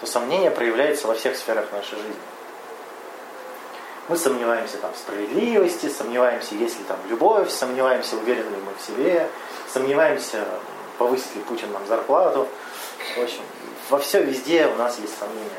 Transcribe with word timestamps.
то 0.00 0.06
сомнение 0.06 0.50
проявляется 0.50 1.06
во 1.06 1.14
всех 1.14 1.36
сферах 1.36 1.70
нашей 1.72 1.96
жизни. 1.96 2.14
Мы 4.08 4.16
сомневаемся 4.16 4.78
там, 4.78 4.92
в 4.92 4.96
справедливости, 4.96 5.88
сомневаемся, 5.88 6.54
есть 6.54 6.78
ли 6.78 6.84
там 6.84 6.98
любовь, 7.08 7.50
сомневаемся, 7.50 8.16
уверены 8.16 8.50
ли 8.50 8.56
мы 8.56 8.72
в 8.76 8.84
себе, 8.84 9.28
сомневаемся, 9.72 10.44
повысит 10.98 11.36
ли 11.36 11.42
Путин 11.42 11.70
нам 11.72 11.86
зарплату. 11.86 12.48
В 13.16 13.22
общем, 13.22 13.42
во 13.88 13.98
все 13.98 14.22
везде 14.22 14.66
у 14.66 14.74
нас 14.74 14.98
есть 14.98 15.16
сомнения. 15.16 15.50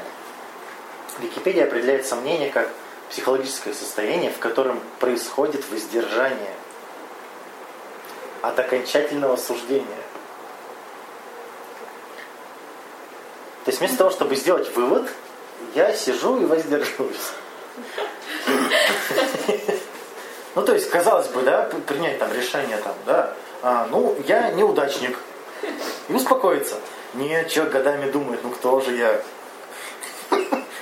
Википедия 1.19 1.65
определяет 1.65 2.05
сомнение 2.05 2.49
как 2.49 2.67
психологическое 3.09 3.73
состояние, 3.73 4.31
в 4.31 4.39
котором 4.39 4.81
происходит 4.99 5.63
воздержание 5.69 6.55
от 8.41 8.59
окончательного 8.59 9.35
суждения. 9.35 10.00
То 13.65 13.69
есть 13.69 13.79
вместо 13.79 13.97
того, 13.97 14.09
чтобы 14.09 14.35
сделать 14.35 14.75
вывод, 14.75 15.09
я 15.75 15.93
сижу 15.93 16.41
и 16.41 16.45
воздерживаюсь. 16.45 17.31
Ну, 20.53 20.63
то 20.63 20.73
есть, 20.73 20.89
казалось 20.89 21.27
бы, 21.27 21.43
да, 21.43 21.69
принять 21.87 22.19
там 22.19 22.33
решение 22.33 22.77
там, 22.77 22.93
да, 23.05 23.33
а, 23.61 23.87
ну, 23.89 24.17
я 24.27 24.51
неудачник. 24.51 25.17
И 26.09 26.13
успокоиться. 26.13 26.75
Нет, 27.13 27.49
человек 27.49 27.73
годами 27.73 28.11
думает, 28.11 28.41
ну 28.43 28.49
кто 28.49 28.81
же 28.81 28.95
я? 28.95 29.21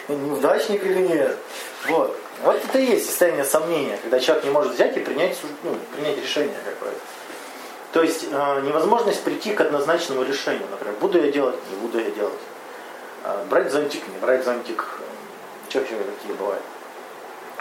Неудачник 0.08 0.84
или 0.84 1.08
нет? 1.08 1.38
Вот. 1.88 2.18
Вот 2.44 2.56
это 2.64 2.80
и 2.80 2.86
есть 2.86 3.08
состояние 3.08 3.44
сомнения, 3.44 4.00
когда 4.02 4.20
человек 4.20 4.46
не 4.46 4.52
может 4.52 4.74
взять 4.74 4.96
и 4.96 5.02
принять, 5.02 5.38
ну, 5.64 5.76
принять 5.94 6.18
решение 6.18 6.56
какое-то. 6.64 7.00
То 7.92 8.04
есть 8.04 8.28
э, 8.32 8.62
невозможность 8.62 9.24
прийти 9.24 9.54
к 9.54 9.62
однозначному 9.62 10.24
решению. 10.24 10.68
Например, 10.72 10.96
буду 11.02 11.20
я 11.22 11.32
делать, 11.32 11.56
не 11.70 11.76
буду 11.78 12.00
я 12.00 12.12
делать. 12.12 12.40
Э, 13.24 13.46
брать 13.50 13.72
зонтик, 13.72 14.08
не 14.08 14.18
брать 14.18 14.44
зонтик. 14.46 14.86
Что 15.70 15.80
вообще 15.80 15.96
такие 15.96 16.34
бывают. 16.36 16.64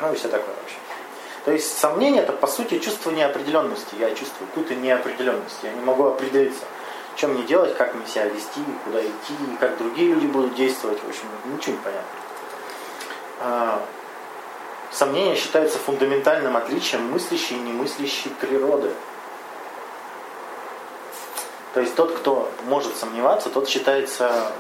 Ну 0.01 0.13
и 0.13 0.17
все 0.17 0.29
такое 0.29 0.55
вообще. 0.55 0.77
То 1.45 1.53
есть 1.53 1.79
сомнение 1.79 2.23
это 2.23 2.33
по 2.33 2.47
сути 2.47 2.79
чувство 2.79 3.11
неопределенности. 3.11 3.95
Я 3.99 4.11
чувствую 4.11 4.49
какую-то 4.49 4.75
неопределенность. 4.75 5.59
Я 5.63 5.73
не 5.73 5.81
могу 5.81 6.05
определиться, 6.05 6.65
что 7.17 7.29
мне 7.29 7.43
делать, 7.43 7.77
как 7.77 7.95
мне 7.95 8.07
себя 8.07 8.27
вести, 8.27 8.61
куда 8.85 9.01
идти, 9.01 9.35
как 9.59 9.77
другие 9.79 10.15
люди 10.15 10.27
будут 10.27 10.55
действовать. 10.55 11.03
В 11.03 11.09
общем, 11.09 11.25
ничего 11.47 11.73
не 11.73 11.79
понятно. 11.79 12.09
А, 13.41 13.83
сомнение 14.91 15.37
считается 15.37 15.79
фундаментальным 15.79 16.57
отличием 16.57 17.11
мыслящей 17.11 17.57
и 17.57 17.61
немыслящей 17.61 18.31
природы. 18.41 18.93
То 21.75 21.81
есть 21.81 21.95
тот, 21.95 22.17
кто 22.17 22.51
может 22.65 22.97
сомневаться, 22.97 23.51
тот 23.51 23.69
считается 23.69 24.53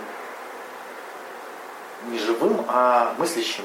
не 2.10 2.18
живым, 2.18 2.64
а 2.68 3.14
мыслящим. 3.18 3.64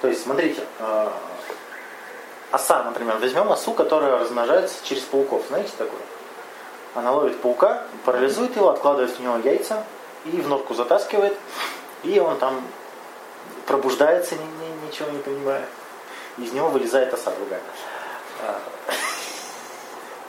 То 0.00 0.08
есть, 0.08 0.22
смотрите, 0.22 0.64
э, 0.78 1.08
оса, 2.50 2.82
например, 2.82 3.18
возьмем 3.18 3.50
осу, 3.52 3.72
которая 3.72 4.18
размножается 4.18 4.76
через 4.84 5.02
пауков. 5.02 5.44
Знаете 5.48 5.72
такое? 5.78 6.00
Она 6.94 7.12
ловит 7.12 7.40
паука, 7.40 7.84
парализует 8.04 8.56
его, 8.56 8.68
откладывает 8.68 9.16
в 9.16 9.20
него 9.20 9.38
яйца 9.38 9.84
и 10.24 10.30
в 10.30 10.48
норку 10.48 10.74
затаскивает, 10.74 11.36
и 12.02 12.18
он 12.18 12.36
там 12.38 12.62
пробуждается, 13.66 14.34
ни, 14.34 14.40
ни, 14.40 14.86
ничего 14.86 15.08
не 15.10 15.18
понимая. 15.18 15.64
Из 16.38 16.52
него 16.52 16.68
вылезает 16.68 17.14
оса 17.14 17.30
другая. 17.30 17.62
Э, 18.42 18.58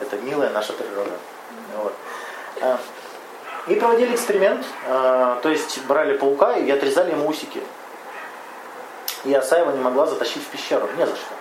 это 0.00 0.16
милая 0.18 0.50
наша 0.50 0.72
природа. 0.72 1.12
Вот. 1.76 1.94
И 3.66 3.74
проводили 3.76 4.14
эксперимент, 4.14 4.64
то 4.86 5.48
есть 5.48 5.84
брали 5.86 6.16
паука 6.16 6.56
и 6.56 6.70
отрезали 6.70 7.12
ему 7.12 7.28
усики 7.28 7.62
и 9.24 9.32
Асаева 9.34 9.70
не 9.70 9.80
могла 9.80 10.06
затащить 10.06 10.42
в 10.42 10.46
пещеру. 10.46 10.88
Не 10.96 11.06
за 11.06 11.14
что. 11.16 11.34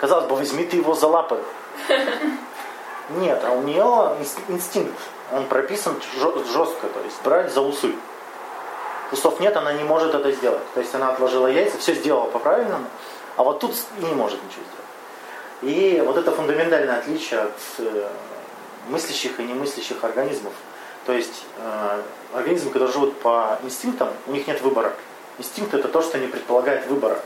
Казалось 0.00 0.26
бы, 0.26 0.36
возьми 0.36 0.64
ты 0.64 0.76
его 0.76 0.94
за 0.94 1.06
лапы. 1.06 1.40
Нет, 3.10 3.42
а 3.44 3.52
у 3.52 3.62
нее 3.62 4.16
инстинкт, 4.48 4.98
он 5.32 5.46
прописан 5.46 5.96
жестко, 6.18 6.86
то 6.88 7.00
есть 7.04 7.22
брать 7.24 7.52
за 7.52 7.62
усы. 7.62 7.94
Усов 9.10 9.40
нет, 9.40 9.56
она 9.56 9.72
не 9.72 9.84
может 9.84 10.14
это 10.14 10.30
сделать. 10.32 10.60
То 10.74 10.80
есть 10.80 10.94
она 10.94 11.08
отложила 11.08 11.46
яйца, 11.46 11.78
все 11.78 11.94
сделала 11.94 12.28
по-правильному, 12.28 12.84
а 13.36 13.42
вот 13.42 13.58
тут 13.58 13.74
не 14.00 14.12
может 14.12 14.38
ничего 14.44 14.62
сделать. 14.66 15.74
И 15.74 16.02
вот 16.02 16.18
это 16.18 16.30
фундаментальное 16.30 16.98
отличие 16.98 17.40
от 17.40 17.56
э, 17.78 18.08
мыслящих 18.90 19.40
и 19.40 19.44
немыслящих 19.44 20.04
организмов. 20.04 20.52
То 21.08 21.14
есть 21.14 21.46
э, 21.56 22.02
организмы, 22.34 22.70
которые 22.70 22.92
живут 22.92 23.18
по 23.20 23.58
инстинктам, 23.62 24.10
у 24.26 24.32
них 24.32 24.46
нет 24.46 24.60
выбора. 24.60 24.92
Инстинкт 25.38 25.72
это 25.72 25.88
то, 25.88 26.02
что 26.02 26.18
не 26.18 26.26
предполагает 26.26 26.86
выбора. 26.86 27.18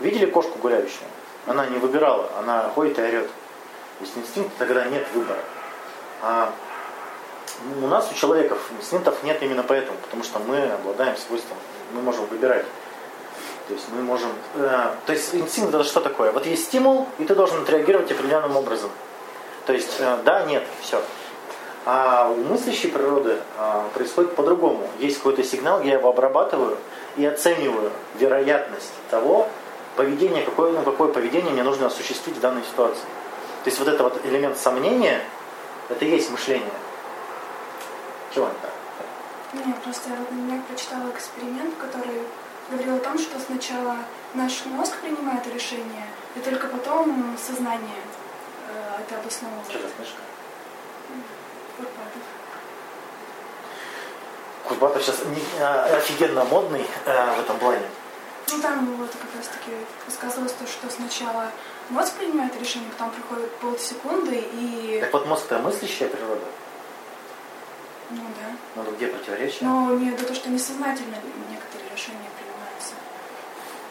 Видели 0.00 0.24
кошку 0.24 0.58
гуляющую? 0.58 1.04
Она 1.46 1.66
не 1.66 1.76
выбирала, 1.76 2.30
она 2.38 2.70
ходит 2.74 2.98
и 2.98 3.02
орет. 3.02 3.26
То 3.26 4.04
есть 4.06 4.16
инстинкт 4.16 4.56
тогда 4.56 4.86
нет 4.86 5.06
выбора. 5.12 5.40
А 6.22 6.50
у 7.82 7.86
нас, 7.88 8.10
у 8.10 8.14
человеков, 8.14 8.58
инстинктов 8.78 9.22
нет 9.22 9.42
именно 9.42 9.64
поэтому, 9.64 9.98
потому 9.98 10.24
что 10.24 10.38
мы 10.38 10.62
обладаем 10.62 11.18
свойством, 11.18 11.58
мы 11.92 12.00
можем 12.00 12.24
выбирать. 12.24 12.64
То 13.68 13.74
есть 13.74 13.84
мы 13.94 14.00
можем... 14.00 14.30
Э, 14.54 14.94
то 15.04 15.12
есть 15.12 15.34
инстинкт 15.34 15.74
это 15.74 15.84
что 15.84 16.00
такое? 16.00 16.32
Вот 16.32 16.46
есть 16.46 16.64
стимул, 16.64 17.06
и 17.18 17.26
ты 17.26 17.34
должен 17.34 17.64
отреагировать 17.64 18.10
определенным 18.10 18.56
образом. 18.56 18.90
То 19.66 19.74
есть 19.74 19.96
э, 19.98 20.20
да, 20.24 20.44
нет, 20.44 20.62
все. 20.80 21.02
А 21.84 22.30
у 22.30 22.36
мыслящей 22.44 22.90
природы 22.90 23.38
а, 23.58 23.88
происходит 23.92 24.36
по-другому. 24.36 24.88
Есть 25.00 25.16
какой-то 25.16 25.42
сигнал, 25.42 25.82
я 25.82 25.94
его 25.94 26.08
обрабатываю 26.08 26.78
и 27.16 27.24
оцениваю 27.24 27.90
вероятность 28.18 28.92
того 29.10 29.48
поведения, 29.96 30.42
какое, 30.42 30.72
ну, 30.72 30.82
какое 30.82 31.08
поведение 31.08 31.52
мне 31.52 31.64
нужно 31.64 31.86
осуществить 31.86 32.36
в 32.36 32.40
данной 32.40 32.62
ситуации. 32.62 33.04
То 33.64 33.70
есть 33.70 33.78
вот 33.78 33.88
этот 33.88 34.00
вот 34.00 34.26
элемент 34.26 34.58
сомнения, 34.58 35.20
это 35.88 36.04
и 36.04 36.10
есть 36.10 36.30
мышление. 36.30 36.70
Чего 38.32 38.46
не 38.46 38.54
так? 38.62 39.66
Не, 39.66 39.72
просто 39.74 40.10
я 40.10 40.62
прочитала 40.66 41.10
эксперимент, 41.10 41.74
который 41.78 42.22
говорил 42.70 42.96
о 42.96 43.00
том, 43.00 43.18
что 43.18 43.38
сначала 43.38 43.96
наш 44.34 44.64
мозг 44.66 44.96
принимает 45.00 45.46
решение, 45.52 46.06
и 46.36 46.40
только 46.40 46.68
потом 46.68 47.36
сознание 47.36 48.00
э, 48.68 49.02
это 49.02 49.20
обосновывает. 49.20 49.68
Что 49.68 49.78
за 49.78 49.88
книжка? 49.94 50.20
Курбатов 54.68 55.02
сейчас 55.02 55.24
не, 55.24 55.42
а, 55.60 55.84
офигенно 55.96 56.44
модный 56.44 56.86
а, 57.06 57.34
в 57.34 57.40
этом 57.40 57.58
плане. 57.58 57.86
Ну 58.50 58.60
там 58.60 58.96
вот 58.96 59.10
как 59.10 59.34
раз 59.36 59.46
таки 59.48 59.72
высказывалось 60.06 60.52
то, 60.52 60.66
что 60.66 60.90
сначала 60.90 61.50
мозг 61.88 62.14
принимает 62.14 62.58
решение, 62.60 62.90
потом 62.90 63.10
проходит 63.10 63.50
полсекунды 63.56 64.44
и... 64.52 64.98
Так 65.00 65.12
вот 65.12 65.26
мозг 65.26 65.46
это 65.46 65.58
мыслящая 65.58 66.08
природа? 66.08 66.44
Ну 68.10 68.20
да. 68.40 68.82
Ну 68.84 68.92
где 68.96 69.06
противоречие? 69.06 69.60
Но 69.62 69.94
имею 69.94 70.14
в 70.14 70.18
виду 70.18 70.28
то, 70.28 70.34
что 70.34 70.50
несознательно 70.50 71.16
некоторые 71.50 71.90
решения 71.90 72.28
принимаются. 72.36 72.94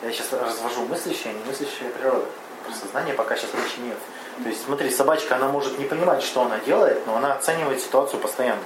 Я 0.03 0.12
сейчас 0.12 0.31
развожу 0.34 0.85
мыслящая 0.85 1.34
и 1.34 1.38
немыслящая 1.38 1.90
природа. 1.90 2.28
Про 2.66 2.73
сознание 2.73 3.16
пока 3.16 3.35
сейчас 3.35 3.53
речи 3.56 3.79
нет. 3.79 3.97
То 4.44 4.50
есть, 4.50 4.66
смотри, 4.66 4.90
собачка, 4.90 5.36
она 5.36 5.47
может 5.47 5.78
не 5.78 5.86
понимать, 5.86 6.24
что 6.24 6.42
она 6.44 6.59
делает, 6.59 7.06
но 7.06 7.18
она 7.18 7.34
оценивает 7.34 7.81
ситуацию 7.81 8.19
постоянно. 8.19 8.62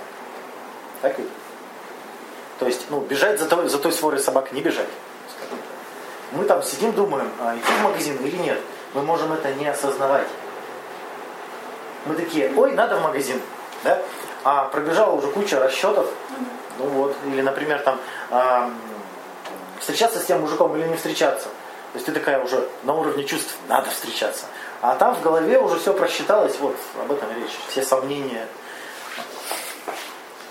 Так 1.01 1.17
ведь? 1.17 1.27
То 2.59 2.67
есть, 2.67 2.85
ну, 2.89 3.01
бежать 3.01 3.39
за 3.39 3.47
той, 3.47 3.67
за 3.67 3.77
той 3.77 3.91
сворой 3.91 4.19
собак 4.19 4.51
не 4.53 4.61
бежать. 4.61 4.87
Мы 6.31 6.45
там 6.45 6.63
сидим, 6.63 6.91
думаем, 6.93 7.29
а 7.39 7.55
идти 7.55 7.71
в 7.71 7.83
магазин 7.83 8.17
или 8.17 8.37
нет. 8.37 8.59
Мы 8.93 9.01
можем 9.01 9.33
это 9.33 9.53
не 9.53 9.67
осознавать. 9.67 10.27
Мы 12.05 12.15
такие, 12.15 12.53
ой, 12.55 12.71
надо 12.71 12.97
в 12.97 13.01
магазин. 13.01 13.41
Да? 13.83 14.01
А 14.43 14.65
пробежала 14.65 15.11
уже 15.11 15.27
куча 15.27 15.59
расчетов. 15.59 16.07
Ну 16.77 16.85
вот, 16.87 17.15
или, 17.25 17.41
например, 17.41 17.79
там 17.79 17.99
э, 18.31 18.69
встречаться 19.79 20.19
с 20.19 20.25
тем 20.25 20.41
мужиком 20.41 20.75
или 20.75 20.87
не 20.87 20.95
встречаться. 20.95 21.47
То 21.47 21.97
есть 21.97 22.05
ты 22.05 22.11
такая 22.11 22.43
уже 22.43 22.67
на 22.83 22.93
уровне 22.93 23.23
чувств, 23.23 23.55
надо 23.67 23.89
встречаться. 23.89 24.45
А 24.87 24.95
там 24.97 25.15
в 25.15 25.21
голове 25.23 25.57
уже 25.57 25.79
все 25.79 25.93
просчиталось, 25.95 26.59
вот 26.59 26.75
об 27.01 27.11
этом 27.11 27.27
речь. 27.35 27.57
Все 27.69 27.81
сомнения. 27.81 28.47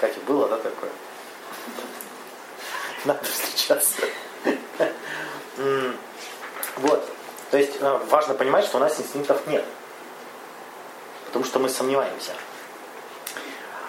Катя, 0.00 0.18
было, 0.26 0.48
да, 0.48 0.56
такое? 0.56 0.90
Надо 3.04 3.22
встречаться. 3.22 4.02
Вот. 6.78 7.08
То 7.52 7.58
есть 7.58 7.76
э, 7.80 8.00
важно 8.10 8.34
понимать, 8.34 8.64
что 8.64 8.78
у 8.78 8.80
нас 8.80 8.98
инстинктов 8.98 9.46
нет. 9.46 9.64
Потому 11.26 11.44
что 11.44 11.60
мы 11.60 11.68
сомневаемся. 11.68 12.32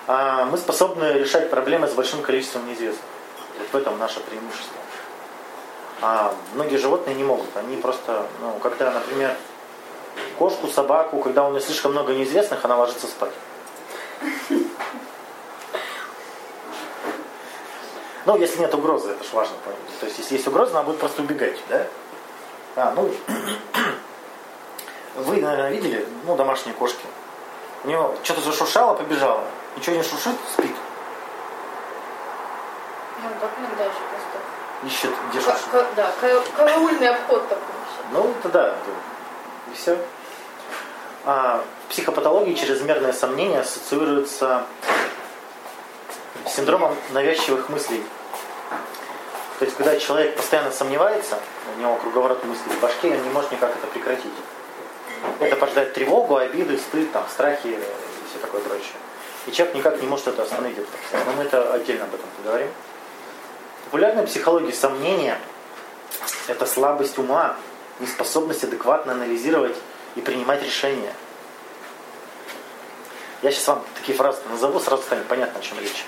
А, 0.05 0.45
мы 0.45 0.59
способны 0.59 1.05
решать 1.13 1.49
проблемы 1.49 1.87
с 1.87 1.93
большим 1.93 2.21
количеством 2.21 2.67
неизвестных. 2.67 3.03
Вот 3.57 3.67
в 3.71 3.75
этом 3.75 3.97
наше 3.97 4.19
преимущество. 4.19 4.77
А 6.01 6.35
многие 6.53 6.77
животные 6.77 7.15
не 7.15 7.23
могут. 7.23 7.57
Они 7.57 7.77
просто, 7.77 8.27
ну, 8.41 8.59
когда, 8.59 8.91
например, 8.91 9.35
кошку, 10.35 10.67
собаку, 10.67 11.19
когда 11.19 11.47
у 11.47 11.51
нее 11.51 11.61
слишком 11.61 11.91
много 11.91 12.13
неизвестных, 12.13 12.63
она 12.65 12.77
ложится 12.77 13.07
спать. 13.07 13.31
Ну, 18.25 18.37
если 18.37 18.59
нет 18.59 18.73
угрозы, 18.73 19.11
это 19.11 19.23
же 19.23 19.29
важно 19.33 19.55
понять. 19.63 19.99
То 19.99 20.07
есть, 20.07 20.17
если 20.17 20.35
есть 20.35 20.47
угроза, 20.47 20.71
она 20.71 20.83
будет 20.83 20.99
просто 20.99 21.21
убегать, 21.21 21.57
да? 21.69 21.85
А, 22.75 22.91
ну, 22.95 23.13
вы, 25.15 25.35
наверное, 25.41 25.69
видели, 25.71 26.07
ну, 26.25 26.35
домашние 26.35 26.73
кошки. 26.75 27.05
У 27.83 27.87
него 27.87 28.15
что-то 28.23 28.41
зашуршало, 28.41 28.95
побежало. 28.95 29.43
Ничего 29.77 29.95
не 29.97 30.03
шуршит, 30.03 30.35
спит. 30.51 30.75
Ну, 33.21 33.29
так 33.39 33.51
иногда 33.59 33.83
еще 33.83 33.99
просто. 34.09 34.87
Ищет, 34.87 35.11
где 35.29 35.39
шуршит. 35.41 35.93
Да, 35.95 36.11
ка- 36.19 36.43
караульный 36.57 37.09
обход 37.09 37.47
такой. 37.47 37.63
Ну, 38.11 38.33
это 38.39 38.49
да. 38.49 38.67
это- 38.69 39.71
И 39.71 39.75
все. 39.75 39.97
А, 41.27 41.63
в 41.85 41.89
психопатологии 41.89 42.53
чрезмерное 42.53 43.11
сомнение 43.11 43.61
ассоциируется 43.61 44.63
с 46.45 46.55
синдромом 46.55 46.95
навязчивых 47.13 47.67
мыслей. 47.69 48.03
То 49.57 49.65
есть, 49.65 49.75
когда 49.75 49.97
человек 49.97 50.35
постоянно 50.35 50.71
сомневается, 50.71 51.39
у 51.75 51.81
него 51.81 51.95
круговорот 51.95 52.43
мыслей 52.43 52.73
в 52.73 52.79
башке, 52.79 53.15
он 53.15 53.23
не 53.23 53.29
может 53.29 53.51
никак 53.51 53.71
это 53.75 53.87
прекратить. 53.87 54.33
Это 55.39 55.55
порождает 55.55 55.93
тревогу, 55.93 56.35
обиды, 56.35 56.77
стыд, 56.77 57.11
там, 57.11 57.25
страхи 57.31 57.67
и 57.67 57.79
все 58.29 58.37
такое 58.39 58.61
прочее. 58.61 58.93
И 59.47 59.51
человек 59.51 59.75
никак 59.75 59.99
не 60.01 60.07
может 60.07 60.27
это 60.27 60.43
остановить. 60.43 60.77
Но 60.77 61.31
мы 61.37 61.43
это 61.43 61.73
отдельно 61.73 62.03
об 62.03 62.13
этом 62.13 62.27
поговорим. 62.37 62.69
В 63.81 63.85
популярной 63.85 64.27
психологии 64.27 64.71
сомнения– 64.71 65.39
это 66.47 66.67
слабость 66.67 67.17
ума, 67.17 67.55
неспособность 67.99 68.63
адекватно 68.63 69.13
анализировать 69.13 69.75
и 70.15 70.21
принимать 70.21 70.63
решения. 70.63 71.13
Я 73.41 73.51
сейчас 73.51 73.67
вам 73.67 73.85
такие 73.95 74.17
фразы 74.17 74.39
назову, 74.49 74.79
сразу 74.79 75.03
станет 75.03 75.27
понятно, 75.27 75.59
о 75.59 75.61
чем 75.61 75.79
речь. 75.79 76.05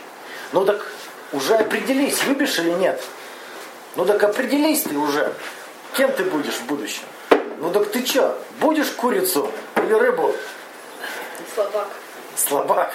Ну 0.53 0.65
так 0.65 0.91
уже 1.33 1.55
определись, 1.55 2.23
любишь 2.25 2.57
или 2.59 2.71
нет. 2.71 3.01
Ну 3.95 4.05
так 4.05 4.23
определись 4.23 4.83
ты 4.83 4.97
уже, 4.97 5.33
кем 5.95 6.11
ты 6.11 6.23
будешь 6.23 6.55
в 6.55 6.65
будущем. 6.65 7.03
Ну 7.59 7.71
так 7.71 7.91
ты 7.91 8.05
что, 8.05 8.37
будешь 8.59 8.89
курицу 8.91 9.51
или 9.75 9.93
рыбу? 9.93 10.33
Слабак. 11.53 11.87
Слабак. 12.35 12.93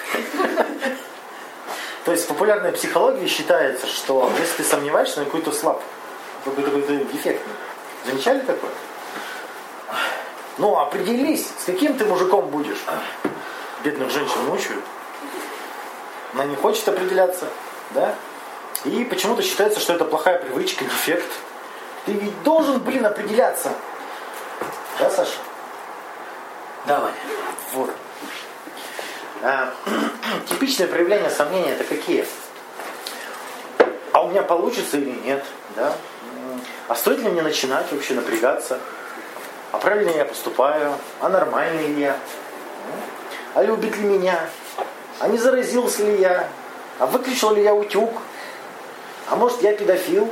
То 2.05 2.11
есть 2.11 2.25
в 2.25 2.27
популярной 2.27 2.71
психологии 2.73 3.27
считается, 3.27 3.87
что 3.87 4.29
если 4.39 4.57
ты 4.57 4.63
сомневаешься, 4.63 5.19
на 5.19 5.25
какой-то 5.25 5.51
слаб, 5.51 5.81
какой-то 6.43 6.69
какой 6.69 6.97
дефектный. 7.05 7.53
Замечали 8.05 8.39
такое? 8.39 8.71
Ну, 10.57 10.77
определись, 10.77 11.47
с 11.59 11.65
каким 11.65 11.97
ты 11.97 12.05
мужиком 12.05 12.47
будешь. 12.47 12.83
Бедных 13.83 14.11
женщин 14.11 14.45
мучают. 14.45 14.83
Она 16.33 16.45
не 16.45 16.55
хочет 16.55 16.87
определяться, 16.87 17.47
да? 17.91 18.15
И 18.85 19.03
почему-то 19.05 19.41
считается, 19.41 19.79
что 19.79 19.93
это 19.93 20.05
плохая 20.05 20.39
привычка, 20.39 20.85
дефект. 20.85 21.31
Ты 22.05 22.13
ведь 22.13 22.43
должен, 22.43 22.79
блин, 22.79 23.05
определяться. 23.05 23.71
Да, 24.99 25.09
Саша? 25.09 25.37
Давай. 26.85 27.11
Вот. 27.73 27.89
А, 29.41 29.73
типичные 30.49 30.87
проявления 30.87 31.29
сомнения 31.29 31.71
это 31.71 31.83
какие? 31.83 32.25
А 34.11 34.23
у 34.23 34.29
меня 34.29 34.43
получится 34.43 34.97
или 34.97 35.11
нет? 35.25 35.43
Да? 35.75 35.95
А 36.87 36.95
стоит 36.95 37.19
ли 37.19 37.29
мне 37.29 37.41
начинать 37.41 37.91
вообще 37.91 38.13
напрягаться? 38.13 38.79
А 39.73 39.79
правильно 39.79 40.11
я 40.11 40.23
поступаю? 40.23 40.93
А 41.19 41.29
нормальный 41.29 41.87
ли 41.87 42.01
я? 42.01 42.15
А 43.55 43.63
любит 43.63 43.97
ли 43.97 44.07
меня? 44.07 44.39
А 45.19 45.27
не 45.27 45.39
заразился 45.39 46.03
ли 46.03 46.21
я? 46.21 46.47
А 46.99 47.07
выключил 47.07 47.55
ли 47.55 47.63
я 47.63 47.73
утюг? 47.73 48.11
А 49.31 49.35
может 49.35 49.63
я 49.63 49.73
педофил? 49.73 50.29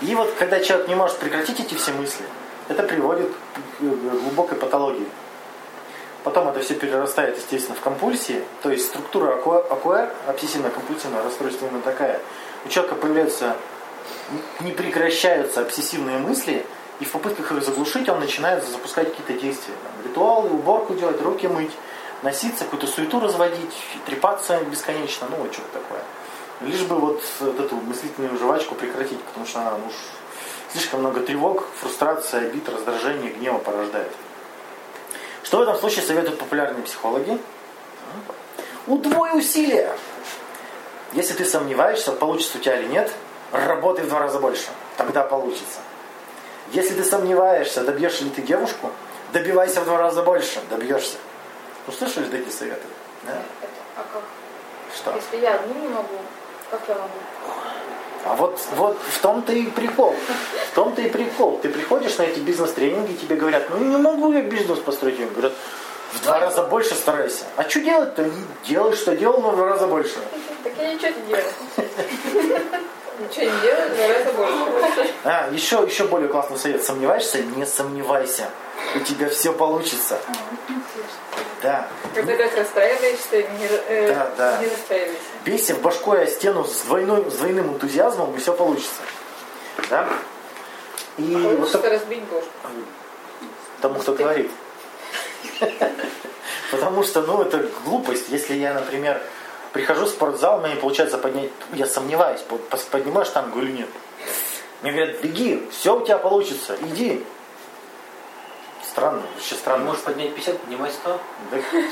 И 0.00 0.14
вот 0.16 0.34
когда 0.36 0.58
человек 0.58 0.88
не 0.88 0.96
может 0.96 1.18
прекратить 1.18 1.60
эти 1.60 1.74
все 1.74 1.92
мысли, 1.92 2.24
это 2.68 2.82
приводит 2.82 3.30
к 3.78 3.80
глубокой 3.80 4.58
патологии. 4.58 5.06
Потом 6.24 6.48
это 6.48 6.58
все 6.58 6.74
перерастает, 6.74 7.36
естественно, 7.36 7.76
в 7.76 7.80
компульсии. 7.80 8.42
То 8.62 8.70
есть 8.72 8.86
структура 8.86 9.34
АКУР 9.34 10.08
обсессивно-компульсивное 10.26 11.22
расстройство 11.22 11.66
именно 11.66 11.82
такая. 11.82 12.20
У 12.64 12.68
человека 12.68 12.96
появляются, 12.96 13.54
не 14.60 14.72
прекращаются 14.72 15.60
обсессивные 15.60 16.18
мысли, 16.18 16.64
и 17.00 17.04
в 17.04 17.10
попытках 17.10 17.52
их 17.52 17.64
заглушить 17.64 18.08
он 18.08 18.20
начинает 18.20 18.64
запускать 18.64 19.10
какие-то 19.10 19.32
действия. 19.32 19.74
Там, 19.82 20.08
ритуалы, 20.08 20.50
уборку 20.50 20.94
делать, 20.94 21.20
руки 21.20 21.48
мыть, 21.48 21.72
носиться, 22.22 22.64
какую-то 22.64 22.86
суету 22.86 23.20
разводить, 23.20 23.74
трепаться 24.06 24.60
бесконечно, 24.64 25.26
ну 25.30 25.36
вот 25.36 25.52
что-то 25.52 25.80
такое. 25.80 26.00
Лишь 26.60 26.82
бы 26.82 26.96
вот, 26.96 27.22
эту 27.40 27.76
мыслительную 27.76 28.38
жвачку 28.38 28.74
прекратить, 28.74 29.20
потому 29.20 29.46
что 29.46 29.60
она 29.60 29.72
ну, 29.72 29.86
уж 29.86 29.94
слишком 30.72 31.00
много 31.00 31.20
тревог, 31.20 31.66
фрустрация, 31.80 32.46
обид, 32.46 32.68
раздражения, 32.68 33.32
гнева 33.32 33.58
порождает. 33.58 34.12
Что 35.42 35.58
в 35.58 35.62
этом 35.62 35.76
случае 35.76 36.04
советуют 36.04 36.38
популярные 36.38 36.82
психологи? 36.84 37.36
Удвой 38.86 39.38
усилия. 39.38 39.96
Если 41.12 41.34
ты 41.34 41.44
сомневаешься, 41.44 42.12
получится 42.12 42.58
у 42.58 42.60
тебя 42.60 42.78
или 42.78 42.88
нет, 42.88 43.12
работай 43.52 44.04
в 44.04 44.08
два 44.08 44.20
раза 44.20 44.38
больше. 44.38 44.68
Тогда 44.96 45.22
получится. 45.22 45.80
Если 46.72 46.94
ты 46.94 47.04
сомневаешься, 47.04 47.84
добьешь 47.84 48.20
ли 48.20 48.30
ты 48.30 48.42
девушку, 48.42 48.90
добивайся 49.32 49.80
в 49.82 49.84
два 49.84 49.98
раза 49.98 50.22
больше, 50.22 50.60
добьешься. 50.70 51.16
Ну 51.86 51.92
слышали 51.92 52.26
такие 52.26 52.50
советы? 52.50 52.86
Да? 53.24 53.42
А 53.96 54.04
как? 54.12 54.22
Что? 54.94 55.14
Если 55.14 55.44
я 55.44 55.56
одну 55.56 55.74
не 55.74 55.88
могу, 55.88 56.16
как 56.70 56.80
я 56.88 56.94
могу? 56.94 57.08
А 58.24 58.34
вот, 58.36 58.58
вот 58.76 58.98
в 58.98 59.20
том-то 59.20 59.52
и 59.52 59.66
прикол. 59.66 60.14
В 60.70 60.74
том-то 60.74 61.02
и 61.02 61.08
прикол. 61.08 61.58
Ты 61.58 61.68
приходишь 61.68 62.16
на 62.18 62.22
эти 62.22 62.38
бизнес-тренинги, 62.38 63.14
тебе 63.14 63.36
говорят, 63.36 63.68
ну 63.70 63.78
не 63.78 63.96
могу 63.96 64.32
я 64.32 64.42
бизнес 64.42 64.78
построить. 64.78 65.18
Им 65.18 65.30
говорят, 65.30 65.52
в 66.12 66.22
два 66.22 66.38
раза 66.38 66.62
больше 66.62 66.94
старайся. 66.94 67.44
А 67.56 67.68
что 67.68 67.80
делать-то? 67.80 68.30
Делай, 68.64 68.94
что 68.94 69.16
делал, 69.16 69.40
но 69.40 69.50
в 69.50 69.56
два 69.56 69.68
раза 69.70 69.86
больше. 69.86 70.14
Так 70.62 70.72
я 70.78 70.94
ничего 70.94 71.08
не 71.08 71.26
делаю. 71.26 71.44
Ничего 73.22 73.44
не 73.44 73.94
два 73.96 74.08
раза 74.08 74.32
больше. 74.32 75.10
А, 75.24 75.48
еще, 75.52 75.84
еще 75.86 76.04
более 76.04 76.28
классный 76.28 76.56
совет. 76.58 76.82
Сомневаешься? 76.84 77.42
Не 77.42 77.64
сомневайся. 77.66 78.48
У 78.96 79.00
тебя 79.00 79.28
все 79.28 79.52
получится. 79.52 80.18
А. 80.26 80.32
Да. 81.62 81.88
Когда 82.14 82.36
так 82.36 82.56
расстраиваешься, 82.56 83.36
не, 83.36 83.66
э, 83.88 84.12
Да, 84.14 84.30
да. 84.36 84.58
не 84.58 84.66
расстраивайся. 84.68 85.20
Бейся 85.44 85.74
в 85.76 85.80
башку 85.80 86.12
о 86.12 86.26
стену 86.26 86.64
с, 86.64 86.80
двойной, 86.82 87.30
с 87.30 87.34
двойным 87.34 87.74
энтузиазмом, 87.74 88.34
и 88.34 88.38
все 88.38 88.52
получится. 88.52 89.02
Да? 89.88 90.08
И 91.18 91.22
вот 91.36 91.56
Получится 91.56 91.78
так- 91.78 91.92
разбить 91.92 92.22
бошку. 92.24 92.48
тому, 93.80 94.00
кто 94.00 94.12
говорит. 94.14 94.50
Потому 96.70 97.02
что, 97.04 97.20
ну, 97.22 97.42
это 97.42 97.58
глупость. 97.84 98.28
Если 98.28 98.54
я, 98.54 98.74
например, 98.74 99.22
прихожу 99.72 100.06
в 100.06 100.08
спортзал, 100.08 100.58
у 100.58 100.62
меня 100.62 100.74
не 100.74 100.80
получается 100.80 101.18
поднять, 101.18 101.50
я 101.72 101.86
сомневаюсь, 101.86 102.40
под- 102.42 102.68
пос- 102.70 102.88
поднимаю 102.90 103.24
штангу 103.26 103.60
или 103.60 103.72
нет. 103.72 103.88
Мне 104.82 104.92
говорят, 104.92 105.20
беги, 105.20 105.66
все 105.70 105.96
у 105.98 106.04
тебя 106.04 106.18
получится, 106.18 106.76
иди. 106.82 107.24
Странно, 108.84 109.22
вообще 109.34 109.54
Ты 109.54 109.60
странно. 109.60 109.84
можешь 109.84 110.02
поднять 110.02 110.34
50, 110.34 110.58
поднимать 110.60 110.92
100. 110.92 111.20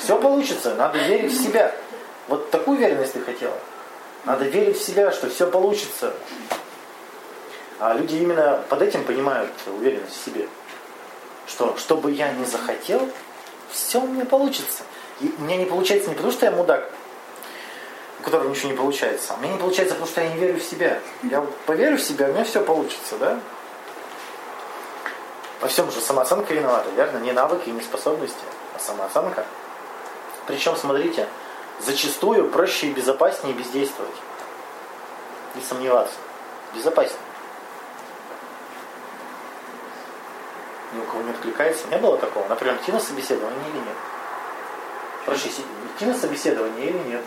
все 0.02 0.18
получится, 0.20 0.74
надо 0.74 0.98
верить 0.98 1.32
в 1.32 1.42
себя. 1.42 1.74
Вот 2.28 2.50
такую 2.50 2.76
уверенность 2.76 3.12
ты 3.14 3.20
хотела. 3.20 3.56
Надо 4.24 4.44
верить 4.44 4.78
в 4.78 4.82
себя, 4.84 5.10
что 5.12 5.30
все 5.30 5.46
получится. 5.50 6.12
А 7.78 7.94
люди 7.94 8.16
именно 8.16 8.62
под 8.68 8.82
этим 8.82 9.04
понимают 9.04 9.50
уверенность 9.66 10.20
в 10.20 10.24
себе. 10.24 10.46
Что, 11.46 11.74
что 11.78 11.96
бы 11.96 12.10
я 12.10 12.30
ни 12.32 12.44
захотел, 12.44 13.08
все 13.70 14.00
у 14.00 14.06
меня 14.06 14.26
получится. 14.26 14.82
И 15.20 15.34
у 15.38 15.42
меня 15.42 15.56
не 15.56 15.64
получается 15.64 16.10
не 16.10 16.14
потому, 16.14 16.32
что 16.32 16.44
я 16.46 16.52
мудак, 16.52 16.90
у 18.20 18.22
которого 18.22 18.48
ничего 18.48 18.70
не 18.70 18.76
получается. 18.76 19.34
У 19.34 19.40
меня 19.42 19.54
не 19.54 19.58
получается, 19.58 19.94
потому 19.94 20.10
что 20.10 20.20
я 20.20 20.28
не 20.28 20.38
верю 20.38 20.58
в 20.60 20.62
себя. 20.62 21.00
Я 21.22 21.44
поверю 21.66 21.96
в 21.96 22.02
себя, 22.02 22.28
у 22.28 22.32
меня 22.32 22.44
все 22.44 22.62
получится, 22.62 23.16
да? 23.18 23.40
Во 25.60 25.68
всем 25.68 25.90
же 25.90 26.00
самооценка 26.00 26.52
виновата, 26.54 26.90
верно? 26.90 27.18
Не 27.18 27.32
навыки, 27.32 27.70
не 27.70 27.80
способности, 27.80 28.38
а 28.74 28.78
самооценка. 28.78 29.44
Причем, 30.46 30.76
смотрите, 30.76 31.26
зачастую 31.80 32.50
проще 32.50 32.88
и 32.88 32.92
безопаснее 32.92 33.54
бездействовать. 33.54 34.14
Не 35.54 35.62
сомневаться. 35.62 36.16
Безопаснее. 36.74 37.18
Ни 40.92 41.00
у 41.00 41.04
кого 41.04 41.22
не 41.22 41.30
откликается. 41.30 41.86
Не 41.88 41.98
было 41.98 42.16
такого? 42.18 42.46
Например, 42.48 42.76
идти 42.76 42.92
на 42.92 43.00
собеседование 43.00 43.60
или 43.68 43.78
нет? 43.78 43.96
Проще 45.24 45.48
си- 45.48 45.64
идти 45.94 46.06
на 46.06 46.14
собеседование 46.14 46.86
или 46.88 46.98
нет? 46.98 47.22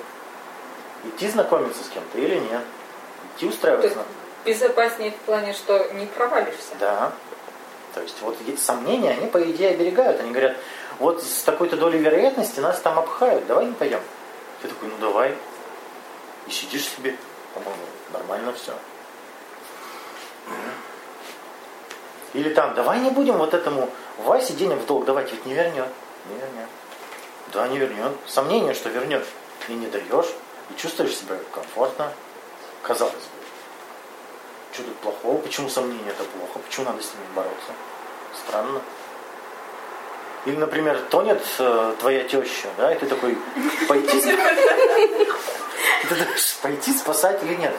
Идти 1.03 1.29
знакомиться 1.29 1.83
с 1.83 1.89
кем-то 1.89 2.17
или 2.17 2.35
нет? 2.35 2.61
Идти 3.35 3.47
устраиваться 3.47 4.05
безопаснее 4.45 5.11
в 5.11 5.15
плане, 5.25 5.53
что 5.53 5.91
не 5.93 6.05
провалишься. 6.05 6.75
Да. 6.79 7.11
То 7.93 8.01
есть 8.01 8.21
вот 8.21 8.37
эти 8.45 8.57
сомнения, 8.57 9.11
они 9.11 9.27
по 9.27 9.41
идее 9.51 9.71
оберегают. 9.71 10.19
Они 10.19 10.31
говорят, 10.31 10.57
вот 10.99 11.23
с 11.23 11.43
такой-то 11.43 11.77
долей 11.77 11.99
вероятности 11.99 12.59
нас 12.59 12.79
там 12.79 12.97
обхают, 12.99 13.45
давай 13.47 13.65
не 13.65 13.73
пойдем. 13.73 14.01
Ты 14.61 14.67
такой, 14.67 14.89
ну 14.89 14.97
давай. 14.99 15.35
И 16.47 16.51
сидишь 16.51 16.87
себе, 16.87 17.15
по-моему, 17.53 17.83
нормально 18.11 18.53
все. 18.53 18.73
Или 22.33 22.51
там, 22.53 22.73
давай 22.73 22.99
не 22.99 23.11
будем 23.11 23.37
вот 23.37 23.53
этому 23.53 23.89
Васе 24.17 24.53
денег 24.53 24.79
в 24.79 24.85
долг 24.87 25.05
давать, 25.05 25.31
ведь 25.31 25.45
не 25.45 25.53
вернет. 25.53 25.87
Не 26.29 26.35
вернет. 26.35 26.69
Да, 27.53 27.67
не 27.67 27.77
вернет. 27.77 28.11
Сомнение, 28.27 28.73
что 28.73 28.89
вернет. 28.89 29.23
И 29.69 29.73
не 29.73 29.85
даешь, 29.87 30.33
и 30.69 30.79
чувствуешь 30.79 31.15
себя 31.15 31.37
комфортно. 31.53 32.11
Казалось 32.81 33.13
бы. 33.13 33.19
Что 34.73 34.83
тут 34.83 34.95
плохого? 34.97 35.37
Почему 35.41 35.69
сомнение 35.69 36.09
это 36.09 36.23
плохо? 36.23 36.59
Почему 36.59 36.85
надо 36.87 37.01
с 37.01 37.13
ними 37.13 37.25
бороться? 37.35 37.71
Странно. 38.45 38.81
Или, 40.45 40.57
например, 40.57 40.99
тонет 41.09 41.41
э, 41.59 41.93
твоя 41.99 42.23
теща, 42.23 42.67
да, 42.77 42.93
и 42.93 42.99
ты 42.99 43.05
такой, 43.05 43.37
пойти, 43.87 44.19
ты 46.09 46.15
думаешь, 46.15 46.55
пойти 46.61 46.91
спасать 46.93 47.41
или 47.43 47.55
нет? 47.55 47.73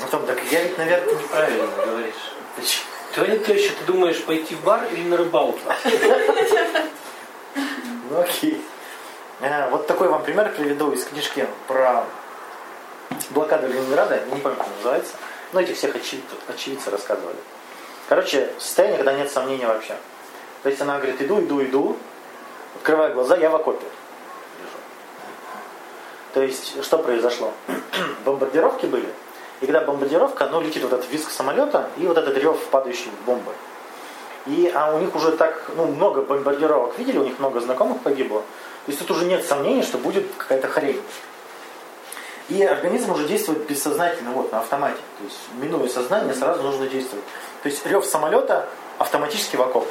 Потом, 0.00 0.24
так 0.24 0.38
я 0.50 0.62
ведь, 0.62 0.78
наверное, 0.78 1.14
не 1.14 1.26
Правильно 1.28 1.66
говоришь. 1.84 2.14
Почему? 2.56 2.84
Твоя 3.14 3.38
теща, 3.38 3.72
ты 3.78 3.84
думаешь, 3.92 4.22
пойти 4.24 4.54
в 4.54 4.62
бар 4.62 4.84
или 4.92 5.08
на 5.08 5.16
рыбалку? 5.16 5.58
Ну 8.08 8.20
окей. 8.20 8.62
Э, 9.40 9.68
Вот 9.70 9.86
такой 9.86 10.08
вам 10.08 10.22
пример 10.22 10.52
приведу 10.56 10.92
из 10.92 11.04
книжки 11.04 11.46
про 11.66 12.04
блокаду 13.30 13.68
Ленинграда. 13.68 14.20
Не 14.32 14.40
помню, 14.40 14.56
как 14.56 14.68
называется. 14.76 15.12
Но 15.52 15.60
этих 15.60 15.76
всех 15.76 15.94
очевид- 15.94 16.22
очевидцы 16.48 16.90
рассказывали. 16.90 17.36
Короче, 18.08 18.50
состояние, 18.58 18.98
когда 18.98 19.12
нет 19.12 19.30
сомнения 19.30 19.66
вообще. 19.66 19.96
То 20.62 20.68
есть 20.68 20.80
она 20.80 20.96
говорит, 20.96 21.20
иду, 21.20 21.40
иду, 21.40 21.62
иду. 21.62 21.96
Открываю 22.76 23.14
глаза, 23.14 23.36
я 23.36 23.50
в 23.50 23.56
окопе. 23.56 23.86
То 26.34 26.42
есть, 26.42 26.84
что 26.84 26.98
произошло? 26.98 27.52
Бомбардировки 28.24 28.86
были. 28.86 29.08
И 29.60 29.66
когда 29.66 29.80
бомбардировка, 29.80 30.48
ну, 30.48 30.60
летит 30.60 30.82
вот 30.82 30.92
этот 30.92 31.10
визг 31.10 31.30
самолета 31.30 31.88
и 31.96 32.06
вот 32.06 32.18
этот 32.18 32.36
рев 32.36 32.58
падающей 32.70 33.10
бомбы. 33.24 33.52
И, 34.46 34.70
а 34.74 34.94
у 34.94 34.98
них 34.98 35.14
уже 35.16 35.32
так, 35.32 35.70
ну, 35.76 35.86
много 35.86 36.22
бомбардировок 36.22 36.98
видели, 36.98 37.18
у 37.18 37.24
них 37.24 37.38
много 37.38 37.60
знакомых 37.60 38.02
погибло. 38.02 38.40
То 38.84 38.92
есть 38.92 38.98
тут 39.00 39.10
уже 39.10 39.24
нет 39.24 39.44
сомнений, 39.44 39.82
что 39.82 39.98
будет 39.98 40.26
какая-то 40.36 40.68
хрень. 40.68 41.00
И 42.48 42.62
организм 42.62 43.10
уже 43.10 43.26
действует 43.26 43.66
бессознательно, 43.66 44.30
вот, 44.30 44.52
на 44.52 44.60
автомате. 44.60 44.98
То 45.18 45.24
есть, 45.24 45.38
минуя 45.54 45.88
сознание, 45.88 46.32
сразу 46.32 46.62
нужно 46.62 46.86
действовать. 46.86 47.24
То 47.62 47.68
есть, 47.68 47.84
рев 47.86 48.04
самолета 48.04 48.68
автоматически 48.98 49.56
в 49.56 49.62
окоп. 49.62 49.86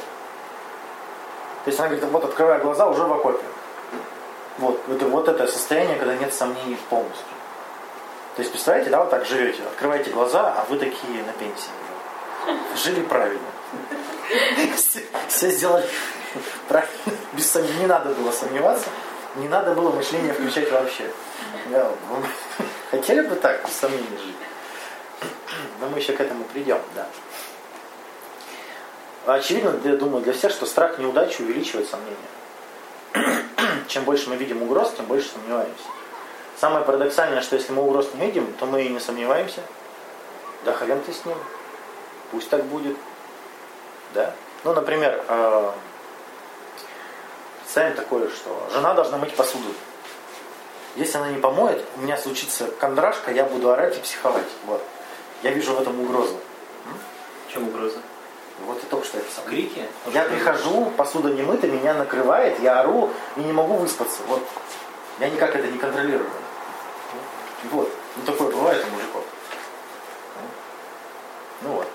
То 1.64 1.70
есть, 1.70 1.78
она 1.78 1.88
говорит, 1.88 2.08
вот, 2.10 2.24
открывая 2.24 2.58
глаза, 2.60 2.88
уже 2.88 3.02
в 3.02 3.12
окопе. 3.12 3.44
Вот, 4.58 4.80
это, 4.88 5.06
вот 5.06 5.28
это 5.28 5.46
состояние, 5.46 5.96
когда 5.96 6.14
нет 6.14 6.32
сомнений 6.32 6.78
полностью. 6.88 7.26
То 8.36 8.40
есть, 8.40 8.52
представляете, 8.52 8.90
да, 8.90 9.00
вот 9.00 9.10
так 9.10 9.26
живете, 9.26 9.62
открываете 9.62 10.10
глаза, 10.10 10.54
а 10.56 10.64
вы 10.70 10.78
такие 10.78 11.22
на 11.24 11.32
пенсии. 11.32 11.70
Жили 12.76 13.02
правильно. 13.02 13.40
Все, 15.28 15.50
сделали 15.50 15.86
правильно. 16.68 16.92
Без. 17.32 17.54
Не 17.54 17.86
надо 17.86 18.10
было 18.10 18.30
сомневаться. 18.30 18.86
Не 19.36 19.48
надо 19.48 19.74
было 19.74 19.90
мышление 19.90 20.32
включать 20.32 20.70
вообще. 20.70 21.10
Да, 21.70 21.88
вы 22.08 22.24
хотели 22.90 23.20
бы 23.22 23.36
так, 23.36 23.64
без 23.64 23.72
сомнений 23.72 24.18
жить? 24.24 24.36
Но 25.80 25.88
мы 25.88 25.98
еще 25.98 26.12
к 26.12 26.20
этому 26.20 26.44
придем, 26.44 26.80
да. 26.94 27.06
Очевидно, 29.26 29.78
я 29.84 29.96
думаю, 29.96 30.22
для 30.22 30.32
всех, 30.32 30.52
что 30.52 30.66
страх 30.66 30.98
неудачи 30.98 31.42
увеличивает 31.42 31.88
сомнения. 31.88 32.16
Чем 33.88 34.04
больше 34.04 34.30
мы 34.30 34.36
видим 34.36 34.62
угроз, 34.62 34.92
тем 34.96 35.06
больше 35.06 35.30
сомневаемся. 35.30 35.84
Самое 36.58 36.84
парадоксальное, 36.84 37.42
что 37.42 37.56
если 37.56 37.72
мы 37.72 37.82
угроз 37.82 38.08
не 38.14 38.26
видим, 38.26 38.52
то 38.54 38.66
мы 38.66 38.84
и 38.84 38.88
не 38.88 39.00
сомневаемся. 39.00 39.62
Да 40.64 40.72
хрен 40.72 41.00
ты 41.00 41.12
с 41.12 41.24
ним. 41.24 41.36
Пусть 42.30 42.48
так 42.48 42.64
будет. 42.64 42.96
Да? 44.14 44.32
Ну, 44.64 44.72
например, 44.72 45.22
э, 45.28 45.70
представим 47.62 47.94
такое, 47.94 48.30
что 48.30 48.68
жена 48.72 48.94
должна 48.94 49.18
мыть 49.18 49.34
посуду. 49.34 49.68
Если 50.96 51.18
она 51.18 51.28
не 51.30 51.38
помоет, 51.38 51.84
у 51.96 52.00
меня 52.00 52.16
случится 52.16 52.68
кондрашка, 52.80 53.30
я 53.30 53.44
буду 53.44 53.70
орать 53.70 53.96
и 53.98 54.00
психовать. 54.00 54.46
Вот. 54.66 54.82
Я 55.42 55.50
вижу 55.50 55.74
в 55.74 55.80
этом 55.80 56.00
угрозу. 56.00 56.38
В 57.46 57.52
чем 57.52 57.68
угроза? 57.68 57.98
Вот 58.64 58.82
и 58.82 58.86
только 58.86 59.04
что 59.04 59.18
это 59.18 59.30
самое. 59.30 59.50
Крики? 59.50 59.86
Я 60.12 60.22
прихожу, 60.24 60.90
посуда 60.96 61.28
не 61.28 61.42
мыта, 61.42 61.66
меня 61.66 61.92
накрывает, 61.92 62.58
я 62.60 62.80
ору 62.80 63.10
и 63.36 63.40
не 63.40 63.52
могу 63.52 63.74
выспаться. 63.74 64.22
Вот. 64.26 64.42
Я 65.20 65.28
никак 65.28 65.54
это 65.54 65.68
не 65.68 65.78
контролирую. 65.78 66.30
Вот. 67.70 67.90
Ну 68.16 68.22
такое 68.24 68.50
бывает 68.50 68.82
у 68.90 68.94
мужиков. 68.94 69.24
Ну 71.60 71.72
вот. 71.72 71.88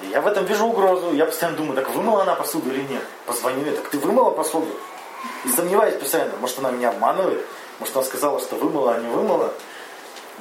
И 0.00 0.06
я 0.06 0.22
в 0.22 0.26
этом 0.26 0.46
вижу 0.46 0.64
угрозу. 0.64 1.12
Я 1.12 1.26
постоянно 1.26 1.58
думаю, 1.58 1.76
так 1.76 1.90
вымыла 1.90 2.22
она 2.22 2.34
посуду 2.34 2.70
или 2.70 2.82
нет? 2.82 3.02
Позвоню 3.26 3.66
ей, 3.66 3.76
так 3.76 3.90
ты 3.90 3.98
вымыла 3.98 4.30
посуду? 4.30 4.72
И 5.44 5.48
сомневаюсь 5.48 5.94
постоянно, 5.96 6.36
может 6.38 6.58
она 6.58 6.70
меня 6.70 6.88
обманывает, 6.88 7.46
может 7.78 7.96
она 7.96 8.04
сказала, 8.04 8.40
что 8.40 8.56
вымыла, 8.56 8.94
а 8.94 9.00
не 9.00 9.08
вымыла. 9.08 9.52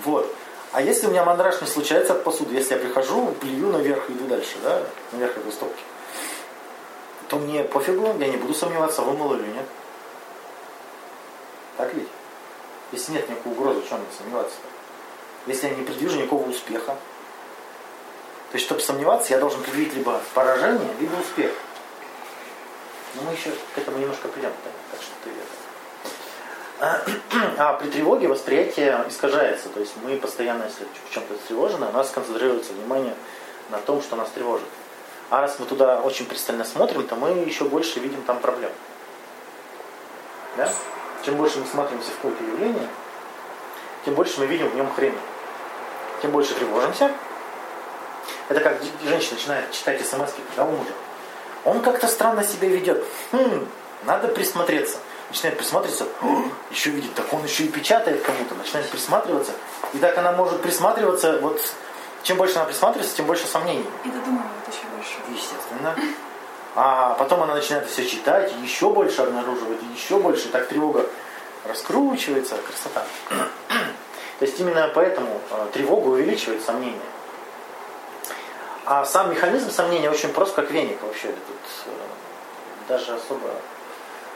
Вот. 0.04 0.34
А 0.72 0.82
если 0.82 1.08
у 1.08 1.10
меня 1.10 1.26
мандраж 1.26 1.60
не 1.62 1.68
случается 1.68 2.14
от 2.14 2.24
посуды, 2.24 2.56
если 2.56 2.76
я 2.76 2.80
прихожу, 2.80 3.34
плюю 3.40 3.72
наверх 3.72 4.10
и 4.10 4.14
иду 4.14 4.26
дальше, 4.26 4.56
да, 4.64 4.82
наверх 5.12 5.38
этой 5.38 5.52
стопки, 5.52 5.84
то 7.28 7.38
мне 7.38 7.64
пофигу, 7.64 8.16
я 8.20 8.28
не 8.28 8.38
буду 8.38 8.54
сомневаться, 8.54 9.02
вымыла 9.02 9.36
или 9.36 9.48
нет. 9.48 9.66
Так 11.78 11.94
ведь? 11.94 12.08
Если 12.92 13.14
нет 13.14 13.30
никакой 13.30 13.54
угрозы, 13.54 13.82
чем 13.88 14.00
мне 14.00 14.08
сомневаться-то? 14.18 14.68
Если 15.48 15.68
я 15.68 15.76
не 15.76 15.84
предвижу 15.84 16.18
никакого 16.18 16.48
успеха. 16.50 16.98
То 18.52 18.56
есть, 18.56 18.66
чтобы 18.66 18.82
сомневаться, 18.82 19.34
я 19.34 19.40
должен 19.40 19.62
предвидеть 19.62 19.96
либо 19.96 20.22
поражение, 20.34 20.94
либо 21.00 21.16
успех. 21.16 21.52
Но 23.16 23.24
мы 23.24 23.32
еще 23.32 23.52
к 23.76 23.78
этому 23.78 23.98
немножко 23.98 24.28
придем. 24.28 24.52
Так 24.92 25.02
что 25.02 25.12
ты 25.24 25.30
это. 25.30 25.61
А 26.82 27.74
при 27.74 27.90
тревоге 27.90 28.28
восприятие 28.28 29.06
искажается. 29.08 29.70
То 29.70 29.80
есть 29.80 29.94
мы 30.04 30.18
постоянно, 30.18 30.64
если 30.64 30.86
в 31.10 31.14
чем-то 31.14 31.36
встревожены, 31.38 31.86
у 31.86 31.92
нас 31.92 32.10
концентрируется 32.10 32.74
внимание 32.74 33.14
на 33.70 33.78
том, 33.78 34.02
что 34.02 34.16
нас 34.16 34.30
тревожит. 34.30 34.66
А 35.30 35.42
раз 35.42 35.58
мы 35.60 35.68
туда 35.68 36.02
очень 36.02 36.26
пристально 36.26 36.66
смотрим, 36.66 37.08
то 37.08 37.16
мы 37.16 37.30
еще 37.30 37.66
больше 37.66 38.00
видим 38.00 38.22
там 38.24 38.40
проблем. 38.40 38.72
Да? 40.58 40.70
Чем 41.24 41.36
больше 41.36 41.60
мы 41.60 41.68
смотримся 41.68 42.10
в 42.10 42.16
какое-то 42.16 42.44
явление, 42.44 42.88
тем 44.04 44.16
больше 44.16 44.40
мы 44.40 44.48
видим 44.48 44.68
в 44.68 44.76
нем 44.76 44.92
хрень. 44.92 45.16
Тем 46.24 46.32
больше 46.32 46.56
тревожимся. 46.56 47.12
Это 48.50 48.60
как 48.60 48.78
женщина 49.04 49.36
начинает 49.36 49.72
читать 49.72 50.04
смс 50.04 50.32
да, 50.58 50.66
у 50.66 50.72
мужа. 50.72 50.92
Он 51.64 51.82
как-то 51.82 52.08
странно 52.08 52.44
себя 52.44 52.68
ведет. 52.68 53.04
Хм, 53.32 53.68
надо 54.04 54.30
присмотреться. 54.30 54.98
Начинает 55.32 55.58
присматриваться, 55.58 56.08
еще 56.72 56.90
видит, 56.90 57.16
так 57.16 57.32
он 57.32 57.42
еще 57.46 57.64
и 57.64 57.70
печатает 57.70 58.22
кому-то, 58.22 58.54
начинает 58.54 58.90
присматриваться. 58.90 59.54
И 59.94 59.98
так 59.98 60.18
она 60.18 60.34
может 60.34 60.62
присматриваться, 60.62 61.40
вот 61.40 61.62
чем 62.24 62.36
больше 62.36 62.58
она 62.58 62.66
присматривается, 62.66 63.16
тем 63.16 63.28
больше 63.28 63.48
сомнений. 63.48 63.86
И 64.04 64.10
додумывают 64.10 64.52
еще 64.68 64.84
больше. 64.94 65.14
Естественно. 65.34 65.96
А 66.76 67.14
потом 67.14 67.44
она 67.44 67.56
начинает 67.56 67.88
все 67.88 68.06
читать, 68.06 68.52
и 68.52 68.62
еще 68.62 68.90
больше 68.90 69.22
обнаруживает, 69.22 69.82
и 69.82 69.94
еще 69.98 70.20
больше. 70.20 70.50
И 70.50 70.52
так 70.52 70.68
тревога 70.68 71.06
раскручивается, 71.66 72.58
красота. 72.58 73.06
То 74.40 74.46
есть 74.46 74.60
именно 74.60 74.92
поэтому 74.94 75.40
э, 75.50 75.68
тревога 75.72 76.10
увеличивает 76.10 76.62
сомнения. 76.62 77.00
А 78.84 79.06
сам 79.06 79.32
механизм 79.32 79.72
сомнения 79.72 80.12
очень 80.12 80.34
прост, 80.34 80.56
как 80.56 80.72
веник 80.72 81.02
вообще. 81.02 81.30
Тут 81.30 81.86
э, 81.86 81.90
даже 82.90 83.14
особо 83.14 83.50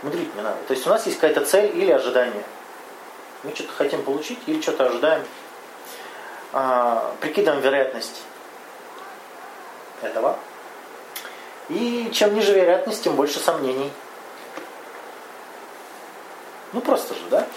мудрить 0.05 0.33
не 0.35 0.41
надо. 0.41 0.57
То 0.67 0.73
есть 0.73 0.85
у 0.85 0.89
нас 0.89 1.05
есть 1.05 1.19
какая-то 1.19 1.43
цель 1.45 1.75
или 1.77 1.91
ожидание. 1.91 2.43
Мы 3.43 3.53
что-то 3.53 3.73
хотим 3.73 4.03
получить 4.03 4.39
или 4.45 4.61
что-то 4.61 4.85
ожидаем. 4.85 5.23
А, 6.53 7.13
прикидываем 7.19 7.61
вероятность 7.61 8.21
этого. 10.01 10.37
И 11.69 12.09
чем 12.13 12.35
ниже 12.35 12.53
вероятность, 12.53 13.03
тем 13.03 13.15
больше 13.15 13.39
сомнений. 13.39 13.91
Ну 16.71 16.81
просто 16.81 17.13
же, 17.15 17.21
да? 17.29 17.47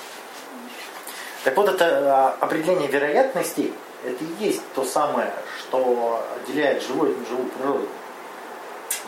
Так 1.45 1.57
вот, 1.57 1.69
это 1.69 1.87
а, 1.87 2.37
определение 2.41 2.89
вероятностей, 2.89 3.73
это 4.05 4.25
и 4.25 4.45
есть 4.45 4.63
то 4.75 4.85
самое, 4.85 5.33
что 5.61 6.25
отделяет 6.37 6.83
живую 6.83 7.13
от 7.13 7.19
неживую 7.19 7.49
природу. 7.51 7.89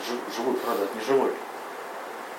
Жи- 0.07 0.35
Живую 0.35 0.57
природу 0.57 0.83
от 0.83 0.95
неживой. 0.95 1.31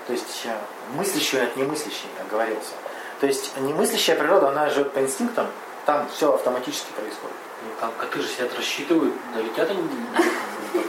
То 0.07 0.13
есть 0.13 0.43
э, 0.45 0.57
мыслящую 0.95 1.45
от 1.45 1.57
немыслящей, 1.57 2.09
как 2.19 2.29
говорился. 2.29 2.73
То 3.21 3.27
есть 3.27 3.57
немыслящая 3.59 4.17
природа, 4.17 4.49
она 4.49 4.69
живет 4.69 4.93
по 4.93 4.99
инстинктам, 5.01 5.47
там 5.87 6.09
все 6.15 6.35
автоматически 6.35 6.91
происходит. 6.93 7.37
Ну, 7.65 7.71
там 7.81 7.93
коты 7.99 8.21
же 8.21 8.29
сидят, 8.29 8.55
рассчитывают, 8.57 9.15
долетят 9.35 9.71
они 9.71 9.83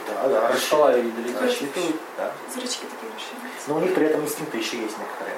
Да, 0.07 0.27
да, 0.27 0.53
стола 0.57 0.97
или 0.97 1.09
долетят. 1.11 1.41
рассчитывают, 1.43 1.95
да. 2.17 2.31
Зрачки 2.51 2.85
такие 2.87 3.11
расширяются. 3.13 3.67
Но 3.67 3.75
у 3.75 3.79
них 3.79 3.93
при 3.93 4.05
этом 4.07 4.23
инстинкты 4.23 4.57
еще 4.57 4.77
есть 4.77 4.97
некоторые. 4.97 5.37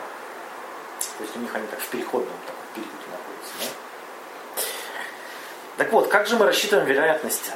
То 1.17 1.23
есть 1.23 1.35
у 1.35 1.39
них 1.39 1.53
они 1.53 1.67
так 1.67 1.79
в 1.79 1.87
переходном 1.87 2.33
там, 2.47 2.55
периоде 2.73 2.91
находятся. 3.11 3.75
Так 5.77 5.91
вот, 5.91 6.07
как 6.07 6.27
же 6.27 6.37
мы 6.37 6.45
рассчитываем 6.45 6.87
вероятности? 6.87 7.51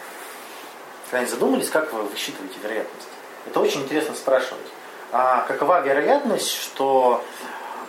Когда-нибудь 1.10 1.34
задумались, 1.34 1.70
как 1.70 1.94
вы 1.94 2.04
высчитываете 2.04 2.56
вероятность? 2.62 3.08
Это 3.46 3.60
очень 3.62 3.82
интересно 3.84 4.14
спрашивать. 4.16 4.68
А 5.12 5.42
какова 5.48 5.82
вероятность, 5.82 6.52
что, 6.52 7.24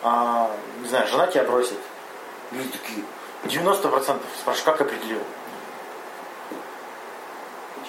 а, 0.02 0.50
не 0.80 0.88
знаю, 0.88 1.06
жена 1.06 1.26
тебя 1.26 1.44
бросит? 1.44 1.78
Люди 2.52 2.70
такие, 2.70 3.04
90% 3.44 4.20
спрашиваю, 4.40 4.72
как 4.72 4.80
определил? 4.80 5.22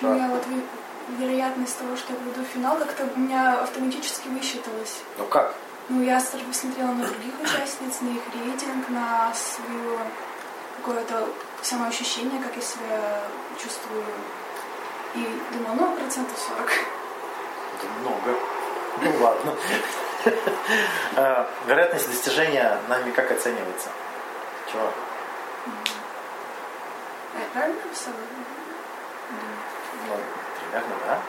Ну, 0.01 0.15
я 0.15 0.27
вот 0.27 0.43
вероятность 1.19 1.77
того, 1.77 1.95
что 1.95 2.13
я 2.13 2.19
пройду 2.19 2.41
в 2.41 2.53
финал, 2.53 2.77
как-то 2.77 3.07
у 3.15 3.19
меня 3.19 3.59
автоматически 3.61 4.27
высчиталась. 4.29 5.01
Ну 5.17 5.25
как? 5.25 5.53
Ну, 5.89 6.01
я 6.01 6.21
посмотрела 6.47 6.91
на 6.91 7.05
других 7.05 7.33
участниц, 7.41 8.01
на 8.01 8.09
их 8.09 8.21
рейтинг, 8.33 8.89
на 8.89 9.33
свое 9.33 9.99
какое-то 10.77 11.27
самоощущение, 11.61 12.41
как 12.41 12.55
я 12.55 12.61
себя 12.61 13.21
чувствую. 13.61 14.03
И 15.15 15.27
думала, 15.51 15.75
ну, 15.75 15.95
процентов 15.97 16.37
40. 16.37 16.69
Это 16.69 17.87
много. 18.01 18.39
Ну 18.99 19.23
ладно. 19.23 19.55
А, 21.15 21.49
Вероятность 21.65 22.09
достижения 22.09 22.77
нами 22.87 23.11
как 23.11 23.31
оценивается? 23.31 23.89
Чего? 24.71 24.83
Я 27.39 27.45
правильно 27.53 27.81
написала? 27.83 28.15
Ну, 30.07 30.15
примерно, 30.59 30.95
да. 31.07 31.19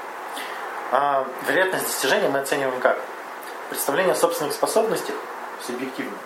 А, 0.92 1.26
вероятность 1.48 1.86
достижения 1.86 2.28
мы 2.28 2.40
оцениваем 2.40 2.80
как? 2.80 2.98
Представление 3.70 4.12
о 4.12 4.16
собственных 4.16 4.52
способностях 4.52 5.14
субъективно. 5.62 6.16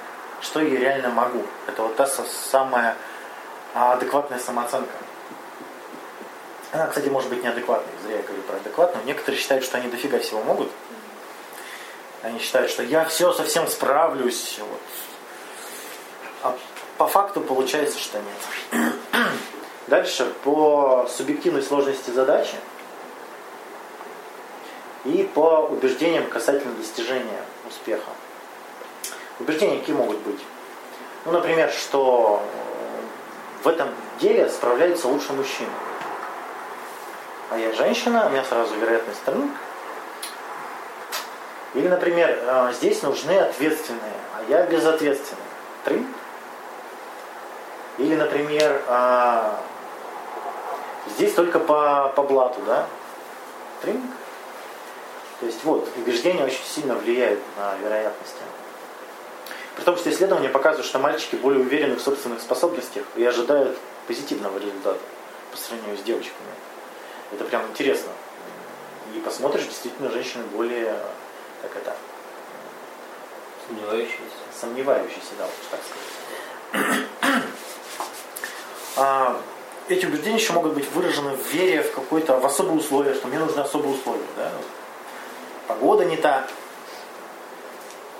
Что 0.41 0.61
я 0.61 0.79
реально 0.79 1.11
могу. 1.11 1.45
Это 1.67 1.83
вот 1.83 1.97
та 1.97 2.07
самая 2.07 2.97
а, 3.75 3.93
адекватная 3.93 4.39
самооценка. 4.39 4.93
Она, 6.73 6.89
кстати, 6.89 7.09
может 7.09 7.31
быть 7.31 7.43
неадекватной. 7.45 7.93
Зря 8.03 8.17
я 8.17 8.23
говорю 8.23 8.43
про 8.43 8.57
адекватную. 8.57 9.07
Некоторые 9.07 9.41
считают, 9.41 9.65
что 9.65 9.79
они 9.79 9.89
дофига 9.89 10.19
всего 10.19 10.43
могут. 10.43 10.71
Они 12.27 12.41
считают, 12.41 12.73
что 12.73 12.83
я 12.83 13.05
все 13.05 13.33
совсем 13.33 13.69
справлюсь. 13.69 14.59
Вот. 14.59 14.81
А 16.43 16.59
по 16.99 17.07
факту 17.07 17.41
получается, 17.41 18.01
что 18.01 18.19
нет. 18.19 18.83
Дальше 19.87 20.33
по 20.43 21.09
субъективной 21.09 21.63
сложности 21.63 22.11
задачи 22.11 22.57
и 25.05 25.23
по 25.23 25.69
убеждениям 25.71 26.27
касательно 26.27 26.75
достижения 26.75 27.45
успеха. 27.69 28.11
Убеждения 29.39 29.79
какие 29.79 29.95
могут 29.95 30.19
быть? 30.19 30.41
Ну, 31.27 31.31
например, 31.31 31.71
что 31.71 32.43
э, 32.43 33.63
в 33.63 33.69
этом 33.69 33.89
деле 34.19 34.49
справляется 34.49 35.07
лучше 35.07 35.33
мужчина. 35.33 35.71
А 37.51 37.59
я 37.59 37.73
женщина, 37.73 38.27
у 38.27 38.31
меня 38.31 38.43
сразу 38.43 38.75
вероятность 38.75 39.23
трын. 39.23 39.49
Или, 41.77 41.89
например, 41.89 42.39
э, 42.43 42.73
здесь 42.75 43.03
нужны 43.03 43.39
ответственные, 43.39 44.17
а 44.35 44.51
я 44.51 44.67
безответственный. 44.67 45.43
Трын. 45.85 46.07
Или, 47.99 48.15
например, 48.17 48.83
а, 48.89 49.61
здесь 51.15 51.33
только 51.33 51.61
по, 51.61 52.13
по 52.17 52.23
блату, 52.23 52.61
да? 52.67 52.87
Тринг. 53.83 54.05
То 55.41 55.47
есть 55.47 55.63
вот, 55.65 55.89
убеждения 55.97 56.45
очень 56.45 56.65
сильно 56.65 56.95
влияют 56.95 57.41
на 57.59 57.75
вероятности. 57.77 58.41
При 59.77 59.85
том, 59.85 59.97
что 59.97 60.11
исследования 60.11 60.49
показывают, 60.49 60.87
что 60.87 60.99
мальчики 60.99 61.37
более 61.37 61.61
уверены 61.61 61.97
в 61.97 62.01
собственных 62.01 62.41
способностях 62.41 63.05
и 63.17 63.25
ожидают 63.25 63.77
позитивного 64.07 64.59
результата 64.59 64.99
по 65.51 65.57
сравнению 65.59 65.99
с 65.99 66.03
девочками. 66.03 66.49
Это 67.33 67.45
прям 67.45 67.67
интересно. 67.67 68.11
И 69.15 69.21
посмотришь, 69.21 69.65
действительно, 69.65 70.11
женщины 70.11 70.45
более, 70.55 70.99
как 71.63 71.77
это, 71.77 71.97
Сомневающийся. 73.67 74.21
сомневающиеся, 74.59 75.33
да, 75.39 75.45
лучше 75.45 75.71
так 75.71 75.81
сказать. 76.73 77.07
А, 78.97 79.41
эти 79.89 80.07
убеждения 80.07 80.37
еще 80.37 80.53
могут 80.53 80.73
быть 80.75 80.91
выражены 80.93 81.37
в 81.37 81.47
вере 81.53 81.83
в 81.83 81.93
какое-то, 81.93 82.39
в 82.39 82.47
особые 82.47 82.79
условия, 82.79 83.15
что 83.15 83.29
мне 83.29 83.39
нужны 83.39 83.61
особые 83.61 83.95
условия. 83.95 84.27
Да? 84.37 84.51
Погода 85.69 86.05
не 86.05 86.17
та. 86.17 86.47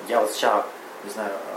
Я 0.09 0.21
вот 0.21 0.31
сейчас, 0.33 0.65
не 1.05 1.11
знаю, 1.11 1.31
э, 1.31 1.57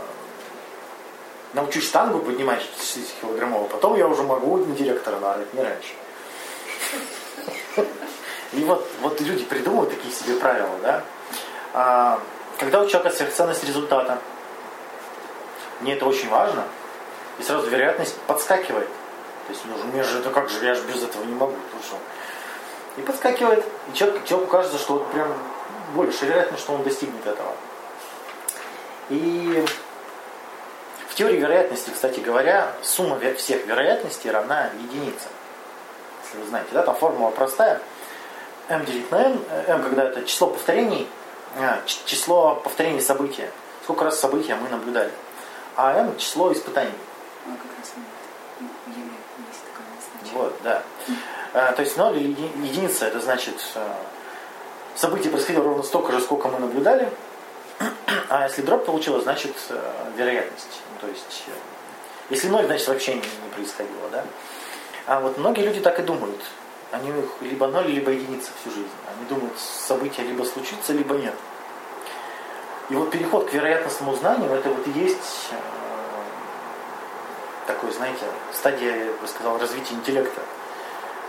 научусь 1.54 1.84
штангу 1.84 2.18
поднимать 2.20 2.62
60 2.62 3.20
килограммов, 3.20 3.68
потом 3.70 3.96
я 3.96 4.08
уже 4.08 4.22
могу 4.22 4.56
на 4.56 4.74
директора 4.74 5.18
нарыть, 5.20 5.52
не 5.54 5.62
раньше. 5.62 5.92
И 8.52 8.64
вот, 8.64 8.88
вот 9.02 9.20
люди 9.20 9.44
придумывают 9.44 9.90
такие 9.90 10.12
себе 10.12 10.34
правила, 10.36 10.76
да. 10.82 11.04
А, 11.72 12.20
когда 12.58 12.80
у 12.80 12.86
человека 12.86 13.14
сверхценность 13.14 13.64
результата, 13.64 14.18
мне 15.80 15.94
это 15.94 16.06
очень 16.06 16.28
важно, 16.28 16.64
и 17.38 17.42
сразу 17.42 17.68
вероятность 17.68 18.16
подскакивает. 18.26 18.88
То 19.46 19.52
есть, 19.52 19.62
ну, 19.64 19.74
мне 19.92 20.02
же 20.02 20.18
это 20.18 20.30
как 20.30 20.48
же, 20.48 20.64
я 20.64 20.74
же 20.74 20.82
без 20.82 21.02
этого 21.02 21.24
не 21.24 21.34
могу. 21.34 21.52
Ну, 21.52 21.82
что? 21.82 21.96
И 22.96 23.02
подскакивает. 23.02 23.64
И 23.90 23.96
человек, 23.96 24.24
человеку 24.24 24.50
кажется, 24.50 24.78
что 24.78 24.94
вот 24.94 25.10
прям 25.10 25.32
больше 25.94 26.26
вероятность, 26.26 26.62
что 26.62 26.74
он 26.74 26.82
достигнет 26.82 27.26
этого. 27.26 27.52
И 29.08 29.64
в 31.08 31.14
теории 31.14 31.38
вероятности, 31.38 31.90
кстати 31.90 32.20
говоря, 32.20 32.72
сумма 32.82 33.18
всех 33.36 33.66
вероятностей 33.66 34.30
равна 34.30 34.70
единице. 34.82 35.28
Если 36.24 36.38
вы 36.38 36.46
знаете, 36.48 36.68
да, 36.72 36.82
там 36.82 36.94
формула 36.94 37.30
простая. 37.30 37.80
m 38.68 38.84
делить 38.84 39.10
на 39.10 39.16
n. 39.16 39.44
э, 39.50 39.64
m, 39.66 39.82
когда 39.82 40.04
это 40.04 40.24
число 40.24 40.46
повторений, 40.48 41.08
число 41.86 42.56
повторений 42.56 43.00
события. 43.00 43.50
Сколько 43.84 44.04
раз 44.04 44.20
события 44.20 44.54
мы 44.56 44.68
наблюдали. 44.68 45.10
А 45.76 45.94
m 45.94 46.16
число 46.18 46.52
испытаний. 46.52 46.92
Ну, 47.46 47.56
как 47.56 47.78
раз 47.78 47.92
нет. 47.96 48.70
Ну. 50.32 50.38
Вот, 50.38 50.54
да. 50.62 50.82
А, 51.52 51.72
то 51.72 51.82
есть 51.82 51.96
0 51.96 52.16
или 52.16 52.28
еди- 52.30 52.66
единица, 52.66 53.06
это 53.06 53.20
значит 53.20 53.54
а, 53.74 53.96
событие 54.94 55.32
происходило 55.32 55.64
ровно 55.64 55.82
столько 55.82 56.12
же, 56.12 56.20
сколько 56.20 56.48
мы 56.48 56.58
наблюдали. 56.60 57.10
А 58.28 58.44
если 58.44 58.62
дробь 58.62 58.84
получилось, 58.84 59.24
значит 59.24 59.56
вероятность. 60.16 60.82
Ну, 60.92 61.00
То 61.00 61.12
есть, 61.12 61.44
э, 61.48 61.50
если 62.28 62.48
0, 62.48 62.66
значит 62.66 62.86
вообще 62.86 63.14
не 63.14 63.22
происходило, 63.54 64.08
да. 64.12 64.24
А 65.06 65.20
вот 65.20 65.38
многие 65.38 65.62
люди 65.62 65.80
так 65.80 65.98
и 65.98 66.02
думают. 66.02 66.40
Они 66.92 67.10
у 67.10 67.14
них 67.14 67.26
либо 67.40 67.68
0, 67.68 67.86
либо 67.86 68.10
единица 68.10 68.50
всю 68.60 68.70
жизнь. 68.70 68.90
Они 69.14 69.24
думают, 69.28 69.56
событие 69.58 70.26
либо 70.26 70.42
случится, 70.44 70.92
либо 70.92 71.14
нет. 71.14 71.34
И 72.88 72.94
вот 72.94 73.10
переход 73.10 73.48
к 73.48 73.52
вероятностному 73.52 74.16
знанию, 74.16 74.50
это 74.52 74.68
вот 74.68 74.84
и 74.88 74.90
есть 74.90 75.50
э, 75.52 75.56
такой, 77.68 77.92
знаете, 77.92 78.24
стадия, 78.52 78.96
я 78.96 79.12
бы 79.12 79.28
сказал, 79.28 79.58
развития 79.58 79.94
интеллекта. 79.94 80.40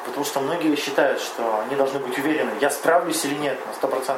Потому 0.05 0.25
что 0.25 0.39
многие 0.39 0.75
считают, 0.75 1.21
что 1.21 1.59
они 1.59 1.75
должны 1.75 1.99
быть 1.99 2.17
уверены, 2.17 2.51
я 2.59 2.71
справлюсь 2.71 3.23
или 3.25 3.35
нет 3.35 3.59
на 3.67 3.87
100%. 3.87 4.17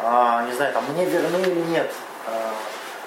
А, 0.00 0.46
не 0.46 0.52
знаю, 0.52 0.72
там, 0.72 0.84
мне 0.92 1.04
верны 1.04 1.38
или 1.38 1.60
нет. 1.62 1.92
А, 2.26 2.52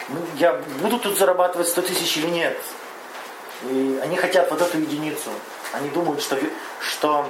ну, 0.10 0.18
я 0.36 0.62
буду 0.82 1.00
тут 1.00 1.18
зарабатывать 1.18 1.70
100 1.70 1.84
тысяч 1.84 2.18
или 2.18 2.28
нет. 2.28 2.58
И 3.70 4.00
они 4.04 4.18
хотят 4.18 4.52
вот 4.52 4.62
эту 4.62 4.78
единицу. 4.80 5.30
Они 5.74 5.90
думают, 5.90 6.22
что, 6.22 6.38
что 6.80 7.26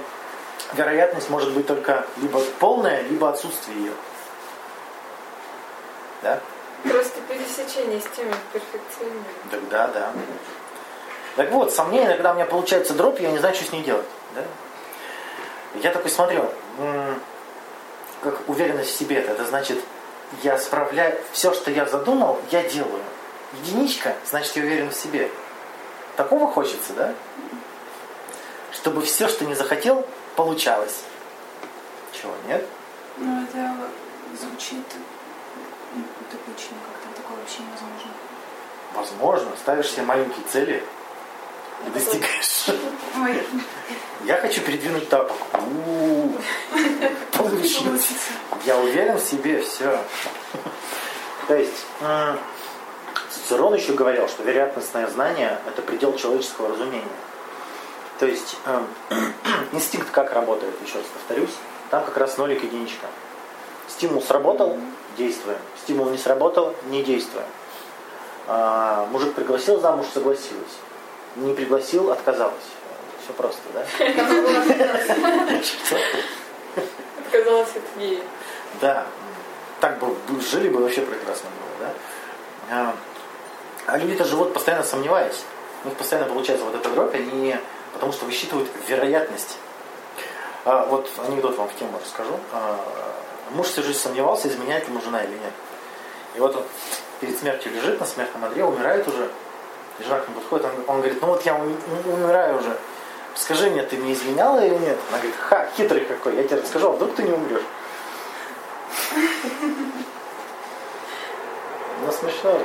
вероятность 0.73 1.29
может 1.29 1.51
быть 1.53 1.67
только 1.67 2.05
либо 2.17 2.41
полная, 2.59 3.01
либо 3.03 3.29
отсутствие 3.29 3.77
ее. 3.77 3.93
Да? 6.23 6.39
Просто 6.83 7.19
пересечение 7.29 7.99
с 7.99 8.15
темой 8.15 8.35
перфекционизма. 8.53 9.23
Так 9.51 9.69
да, 9.69 9.87
да. 9.87 10.11
Так 11.35 11.51
вот, 11.51 11.71
сомнение, 11.71 12.15
когда 12.15 12.31
у 12.31 12.35
меня 12.35 12.45
получается 12.45 12.93
дробь, 12.93 13.19
я 13.21 13.31
не 13.31 13.37
знаю, 13.37 13.55
что 13.55 13.65
с 13.65 13.71
ней 13.71 13.83
делать. 13.83 14.05
Да? 14.35 14.43
Я 15.75 15.91
такой 15.91 16.09
смотрю, 16.09 16.49
как 18.21 18.49
уверенность 18.49 18.89
в 18.93 18.97
себе, 18.97 19.17
это 19.17 19.45
значит, 19.45 19.79
я 20.43 20.57
справляю, 20.57 21.17
все, 21.31 21.53
что 21.53 21.71
я 21.71 21.85
задумал, 21.85 22.39
я 22.51 22.63
делаю. 22.63 23.01
Единичка, 23.63 24.15
значит, 24.29 24.55
я 24.55 24.63
уверен 24.63 24.89
в 24.89 24.95
себе. 24.95 25.29
Такого 26.15 26.51
хочется, 26.51 26.93
да? 26.93 27.13
Чтобы 28.71 29.01
все, 29.01 29.27
что 29.27 29.45
не 29.45 29.55
захотел, 29.55 30.05
получалось. 30.35 31.03
Чего, 32.13 32.31
нет? 32.47 32.65
Ну, 33.17 33.43
это 33.43 33.75
звучит 34.39 34.85
ну, 35.95 36.03
утопично 36.21 36.77
как-то. 36.85 37.21
Такое 37.21 37.37
вообще 37.37 37.59
невозможно. 37.59 38.11
Возможно, 38.93 39.51
ставишь 39.61 39.91
себе 39.91 40.03
маленькие 40.03 40.45
цели 40.51 40.83
и 41.85 41.89
достигаешь. 41.89 42.69
Ой, 43.17 43.43
Я 44.25 44.37
хочу 44.37 44.61
передвинуть 44.61 45.09
тапок. 45.09 45.35
У-у-у. 45.53 46.33
Получилось. 47.37 48.09
Я 48.65 48.77
уверен 48.77 49.17
в 49.17 49.21
себе, 49.21 49.61
все. 49.61 49.99
То 51.47 51.55
есть, 51.55 51.85
Цицерон 53.29 53.73
еще 53.73 53.93
говорил, 53.93 54.27
что 54.27 54.43
вероятностное 54.43 55.07
знание– 55.07 55.59
это 55.67 55.81
предел 55.81 56.15
человеческого 56.15 56.69
разумения. 56.69 57.03
То 58.21 58.27
есть 58.27 58.55
эм, 58.67 58.87
инстинкт 59.71 60.11
как 60.11 60.31
работает, 60.31 60.75
еще 60.85 60.99
раз 60.99 61.07
повторюсь, 61.07 61.55
там 61.89 62.05
как 62.05 62.15
раз 62.17 62.37
нолик 62.37 62.63
единичка. 62.63 63.07
Стимул 63.87 64.21
сработал, 64.21 64.77
действуем. 65.17 65.57
Стимул 65.81 66.07
не 66.11 66.19
сработал, 66.19 66.75
не 66.91 67.01
действуем. 67.01 67.47
А, 68.47 69.07
мужик 69.07 69.33
пригласил 69.33 69.79
замуж, 69.79 70.05
согласилась. 70.13 70.77
Не 71.35 71.55
пригласил, 71.55 72.11
отказалась. 72.11 72.53
Все 73.23 73.33
просто, 73.33 73.63
да? 73.73 73.83
Отказалась 77.25 77.75
от 77.75 77.99
гея. 77.99 78.21
Да. 78.81 79.07
Так 79.79 79.97
бы 79.97 80.09
бы 80.09 80.41
жили 80.41 80.69
бы 80.69 80.79
вообще 80.79 81.01
прекрасно 81.01 81.49
было, 81.49 81.87
да? 81.87 81.93
А, 82.69 82.93
а 83.87 83.97
люди-то 83.97 84.25
живут 84.25 84.53
постоянно 84.53 84.83
сомневаясь. 84.83 85.43
У 85.83 85.87
них 85.87 85.97
постоянно 85.97 86.29
получается 86.29 86.65
вот 86.65 86.75
эта 86.75 86.87
дробь, 86.89 87.15
они 87.15 87.55
потому 87.93 88.11
что 88.11 88.25
высчитывают 88.25 88.69
вероятность. 88.87 89.57
А, 90.65 90.85
вот 90.85 91.09
анекдот 91.27 91.57
вам 91.57 91.69
в 91.69 91.75
тему 91.75 91.99
расскажу. 92.03 92.39
А, 92.53 92.79
муж 93.51 93.67
всю 93.67 93.83
жизнь 93.83 93.99
сомневался, 93.99 94.47
изменяет 94.47 94.87
ему 94.87 95.01
жена 95.01 95.23
или 95.23 95.31
нет. 95.31 95.53
И 96.35 96.39
вот 96.39 96.55
он 96.55 96.63
перед 97.19 97.37
смертью 97.37 97.71
лежит 97.73 97.99
на 97.99 98.05
смертном 98.05 98.45
одре, 98.45 98.63
умирает 98.63 99.07
уже. 99.07 99.29
И 99.99 100.03
жена 100.03 100.19
к 100.19 100.27
нему 100.27 100.39
подходит, 100.39 100.65
он, 100.65 100.71
он 100.87 100.97
говорит, 100.97 101.21
ну 101.21 101.27
вот 101.27 101.45
я 101.45 101.55
ум- 101.55 101.77
умираю 102.05 102.59
уже. 102.59 102.77
Скажи 103.35 103.69
мне, 103.69 103.83
ты 103.83 103.97
мне 103.97 104.13
изменяла 104.13 104.59
или 104.65 104.75
нет? 104.75 104.97
Она 105.09 105.17
говорит, 105.17 105.35
ха, 105.39 105.67
хитрый 105.77 106.05
какой, 106.05 106.35
я 106.35 106.43
тебе 106.43 106.61
расскажу, 106.61 106.89
а 106.89 106.91
вдруг 106.91 107.15
ты 107.15 107.23
не 107.23 107.31
умрешь? 107.31 107.63
Ну, 112.03 112.11
смешно. 112.11 112.59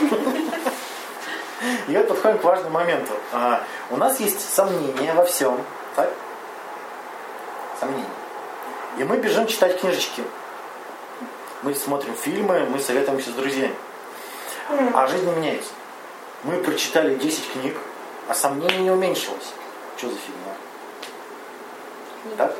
И 1.88 1.96
вот 1.96 2.08
подходим 2.08 2.38
к 2.38 2.44
важному 2.44 2.70
моменту. 2.70 3.12
А, 3.32 3.62
у 3.90 3.96
нас 3.96 4.20
есть 4.20 4.40
сомнения 4.54 5.12
во 5.14 5.24
всем. 5.24 5.60
Так? 5.96 6.12
Сомнения. 7.80 8.04
И 8.98 9.04
мы 9.04 9.16
бежим 9.18 9.46
читать 9.46 9.80
книжечки. 9.80 10.22
Мы 11.62 11.74
смотрим 11.74 12.14
фильмы, 12.14 12.66
мы 12.70 12.78
советуемся 12.78 13.30
с 13.30 13.34
друзьями. 13.34 13.74
А 14.94 15.06
жизнь 15.06 15.26
не 15.26 15.32
меняется. 15.32 15.70
Мы 16.44 16.62
прочитали 16.62 17.16
10 17.16 17.52
книг, 17.52 17.76
а 18.28 18.34
сомнение 18.34 18.78
не 18.78 18.90
уменьшилось. 18.90 19.52
Что 19.96 20.08
за 20.08 20.16
фигня? 20.16 20.54
Так? 22.36 22.54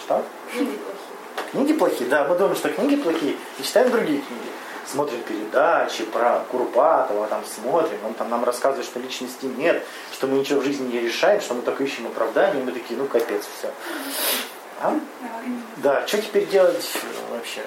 Что? 0.00 0.24
Книги 0.50 0.76
плохие. 0.76 1.13
Книги 1.54 1.72
плохие? 1.72 2.10
Да, 2.10 2.24
мы 2.24 2.36
думаем, 2.36 2.56
что 2.56 2.68
книги 2.68 2.96
плохие, 2.96 3.36
и 3.60 3.62
читаем 3.62 3.88
другие 3.92 4.18
книги. 4.18 4.50
Смотрим 4.90 5.22
передачи 5.22 6.02
про 6.04 6.40
Курпатова, 6.50 7.28
там 7.28 7.44
смотрим, 7.46 7.98
он 8.04 8.14
там 8.14 8.28
нам 8.28 8.42
рассказывает, 8.42 8.84
что 8.84 8.98
личности 8.98 9.46
нет, 9.46 9.84
что 10.12 10.26
мы 10.26 10.38
ничего 10.38 10.60
в 10.60 10.64
жизни 10.64 10.92
не 10.92 11.00
решаем, 11.00 11.40
что 11.40 11.54
мы 11.54 11.62
только 11.62 11.84
ищем 11.84 12.08
оправдания, 12.08 12.60
и 12.60 12.64
мы 12.64 12.72
такие, 12.72 12.98
ну 12.98 13.06
капец, 13.06 13.44
все. 13.56 13.70
А? 14.80 14.98
Да, 15.76 16.04
что 16.08 16.20
теперь 16.20 16.46
делать 16.46 16.90
э, 16.92 17.32
вообще? 17.32 17.62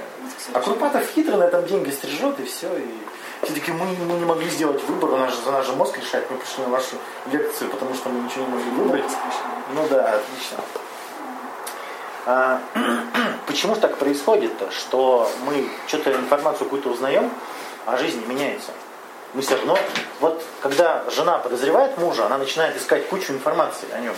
А 0.51 0.59
Курпатов 0.59 1.09
хитро 1.15 1.37
на 1.37 1.43
этом 1.43 1.65
деньги 1.65 1.89
стрижет, 1.89 2.37
и 2.41 2.43
все. 2.43 2.67
И 2.77 3.45
все 3.45 3.53
таки 3.53 3.71
мы, 3.71 3.85
мы 3.85 4.19
не 4.19 4.25
могли 4.25 4.49
сделать 4.49 4.83
выбор, 4.83 5.11
у 5.11 5.17
нас 5.17 5.33
же 5.33 5.41
за 5.43 5.51
наш 5.51 5.65
же 5.65 5.71
мозг 5.71 5.97
решает, 5.97 6.29
мы 6.29 6.37
пришли 6.37 6.63
на 6.63 6.71
вашу 6.71 6.97
лекцию, 7.31 7.69
потому 7.69 7.95
что 7.95 8.09
мы 8.09 8.19
ничего 8.19 8.43
не 8.47 8.51
могли 8.51 8.69
выбрать. 8.71 9.11
Ну 9.73 9.87
да, 9.89 10.19
отлично. 10.19 10.57
А, 12.29 12.61
почему 13.47 13.73
же 13.73 13.79
так 13.79 13.95
происходит-то, 13.95 14.69
что 14.69 15.31
мы 15.45 15.69
что-то 15.87 16.11
информацию 16.11 16.65
какую-то 16.65 16.89
узнаем, 16.89 17.31
а 17.85 17.95
жизнь 17.95 18.19
не 18.19 18.25
меняется? 18.25 18.71
Мы 19.33 19.41
все 19.41 19.55
равно, 19.55 19.79
вот 20.19 20.43
когда 20.61 21.09
жена 21.09 21.37
подозревает 21.37 21.97
мужа, 21.97 22.25
она 22.25 22.37
начинает 22.37 22.75
искать 22.75 23.07
кучу 23.07 23.31
информации 23.31 23.89
о 23.93 23.99
нем. 23.99 24.13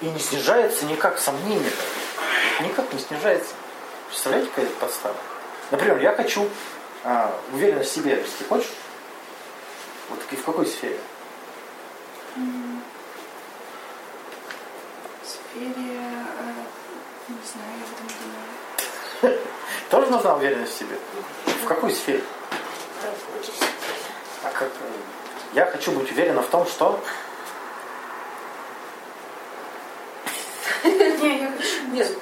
И 0.00 0.06
не 0.06 0.18
снижается 0.18 0.86
никак 0.86 1.20
сомнение. 1.20 1.70
Никак 2.60 2.92
не 2.92 2.98
снижается. 2.98 3.54
Представляете, 4.08 4.50
какая 4.50 4.66
это 4.66 4.74
подстава? 4.80 5.16
Например, 5.70 5.98
я 6.00 6.16
хочу 6.16 6.48
а, 7.04 7.32
уверенность 7.52 7.92
в 7.92 7.94
себе. 7.94 8.24
Ты 8.38 8.44
хочешь? 8.44 8.72
Вот 10.10 10.18
и 10.32 10.34
в 10.34 10.44
какой 10.44 10.66
сфере? 10.66 10.98
В 15.22 15.26
сфере, 15.26 15.74
э, 15.76 16.63
не 17.28 17.36
знаю, 17.44 17.70
я 17.78 17.84
об 17.84 17.92
этом 17.92 18.06
не 18.06 18.14
думала. 19.30 19.38
Тоже 19.90 20.10
нужна 20.10 20.34
уверенность 20.36 20.74
в 20.74 20.78
себе? 20.78 20.98
В 21.46 21.66
какой 21.66 21.90
сфере? 21.90 22.22
А 24.42 24.50
как, 24.50 24.68
э, 24.68 24.92
я 25.54 25.66
хочу 25.66 25.92
быть 25.92 26.10
уверена 26.10 26.42
в 26.42 26.48
том, 26.48 26.66
что... 26.66 27.00
Не, 30.84 31.40
я 31.40 31.50
хочу 31.56 31.86
Нет, 31.92 32.12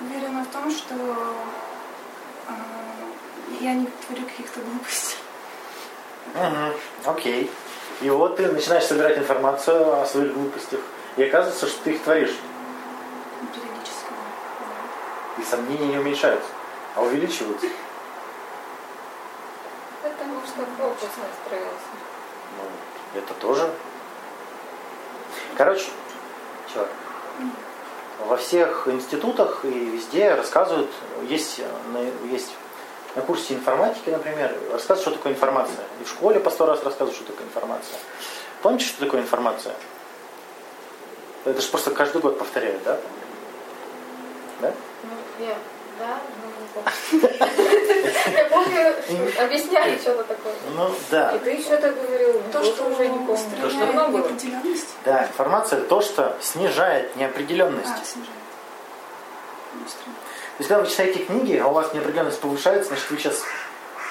уверена 0.00 0.44
в 0.44 0.48
том, 0.48 0.70
что 0.70 0.94
э, 2.48 2.52
я 3.60 3.74
не 3.74 3.86
творю 3.86 4.26
каких-то 4.26 4.60
глупостей. 4.60 5.18
Угу, 6.34 7.10
окей. 7.10 7.50
И 8.00 8.10
вот 8.10 8.36
ты 8.36 8.50
начинаешь 8.50 8.84
собирать 8.84 9.18
информацию 9.18 10.00
о 10.00 10.06
своих 10.06 10.34
глупостях. 10.34 10.80
И 11.16 11.22
оказывается, 11.22 11.68
что 11.68 11.84
ты 11.84 11.92
их 11.92 12.02
творишь. 12.02 12.34
И 15.42 15.44
сомнения 15.44 15.86
не 15.86 15.98
уменьшаются, 15.98 16.48
а 16.94 17.02
увеличиваются. 17.02 17.66
потому 20.02 20.40
что 20.46 20.64
фокус 20.76 21.10
настроился. 21.16 21.88
Ну, 22.58 23.18
это 23.20 23.34
тоже. 23.34 23.68
Короче, 25.56 25.86
чё, 26.72 26.86
во 28.26 28.36
всех 28.36 28.86
институтах 28.86 29.64
и 29.64 29.68
везде 29.68 30.34
рассказывают, 30.34 30.90
есть, 31.28 31.60
на- 31.92 32.26
есть 32.28 32.52
на 33.16 33.22
курсе 33.22 33.54
информатики, 33.54 34.10
например, 34.10 34.56
рассказывают, 34.72 35.00
что 35.02 35.10
такое 35.12 35.32
информация. 35.32 35.84
И 36.00 36.04
в 36.04 36.08
школе 36.08 36.38
по 36.40 36.50
сто 36.50 36.66
раз 36.66 36.82
рассказывают, 36.84 37.16
что 37.16 37.24
такое 37.26 37.46
информация. 37.46 37.98
Помните, 38.62 38.84
что 38.84 39.00
такое 39.04 39.22
информация? 39.22 39.74
Это 41.44 41.60
же 41.60 41.68
просто 41.68 41.90
каждый 41.90 42.20
год 42.20 42.38
повторяют, 42.38 42.82
да? 42.84 42.98
Ну, 45.02 45.44
я, 45.44 45.56
да, 45.98 46.18
ну, 46.42 46.48
не 46.60 46.68
помню. 46.72 47.52
Я 48.32 48.44
помню, 48.46 48.94
объясняли 49.38 49.98
что-то 49.98 50.24
такое. 50.24 50.54
Ну, 50.74 50.90
да. 51.10 51.32
И 51.32 51.38
ты 51.40 51.60
что-то 51.60 51.92
говорил, 51.92 52.40
То, 52.52 52.64
что 52.64 52.84
уже 52.84 53.08
не 53.08 53.18
помню. 53.18 53.56
То, 53.60 53.70
что 53.70 53.86
неопределенность. 53.86 54.88
Да, 55.04 55.24
информация 55.26 55.80
то, 55.82 56.00
что 56.00 56.36
снижает 56.40 57.14
неопределенность. 57.16 57.88
А, 57.88 58.04
снижает. 58.04 58.36
Ну, 59.74 59.86
странно. 59.86 60.14
То 60.14 60.58
есть, 60.58 60.68
когда 60.68 60.82
вы 60.82 60.88
читаете 60.88 61.24
книги, 61.24 61.56
а 61.56 61.66
у 61.68 61.72
вас 61.72 61.92
неопределенность 61.94 62.40
повышается, 62.40 62.88
значит, 62.88 63.10
вы 63.10 63.18
сейчас 63.18 63.42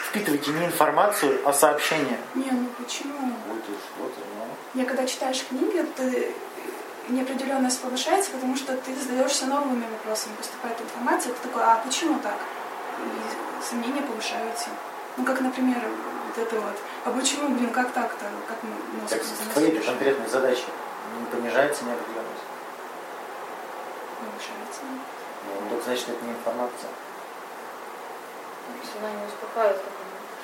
впитываете 0.09 0.51
не 0.51 0.65
информацию, 0.65 1.39
а 1.45 1.53
сообщение. 1.53 2.17
Не, 2.35 2.51
ну 2.51 2.67
почему? 2.83 3.33
Вот, 3.47 3.61
вот, 3.99 4.11
ну. 4.17 4.79
Я 4.81 4.85
когда 4.85 5.05
читаешь 5.05 5.43
книги, 5.47 5.85
ты 5.95 6.33
неопределенность 7.09 7.81
повышается, 7.81 8.31
потому 8.31 8.55
что 8.55 8.75
ты 8.77 8.95
задаешься 8.95 9.45
новыми 9.45 9.85
вопросами, 9.91 10.35
поступает 10.35 10.79
информация, 10.81 11.33
ты 11.33 11.47
такой, 11.47 11.63
а 11.63 11.81
почему 11.83 12.19
так? 12.19 12.35
И 12.99 13.63
сомнения 13.63 14.01
повышаются. 14.01 14.69
Ну, 15.17 15.25
как, 15.25 15.41
например, 15.41 15.79
вот 16.27 16.37
это 16.37 16.55
вот, 16.59 16.75
а 17.05 17.11
почему, 17.11 17.49
блин, 17.49 17.71
как 17.71 17.91
так-то? 17.91 18.25
Как 18.47 18.57
мы 18.63 19.01
мозг 19.01 19.13
Так, 19.13 19.23
в 19.23 19.53
твоей 19.53 19.77
конкретной 19.79 20.27
задаче 20.27 20.63
не 21.19 21.25
понижается 21.25 21.83
неопределенность. 21.85 22.45
повышается. 24.19 24.81
Ну, 25.45 25.75
так 25.75 25.83
значит, 25.83 26.09
это 26.09 26.25
не 26.25 26.31
информация. 26.31 26.89
Она 28.99 29.09
не 29.09 29.25
успокаивает. 29.25 29.81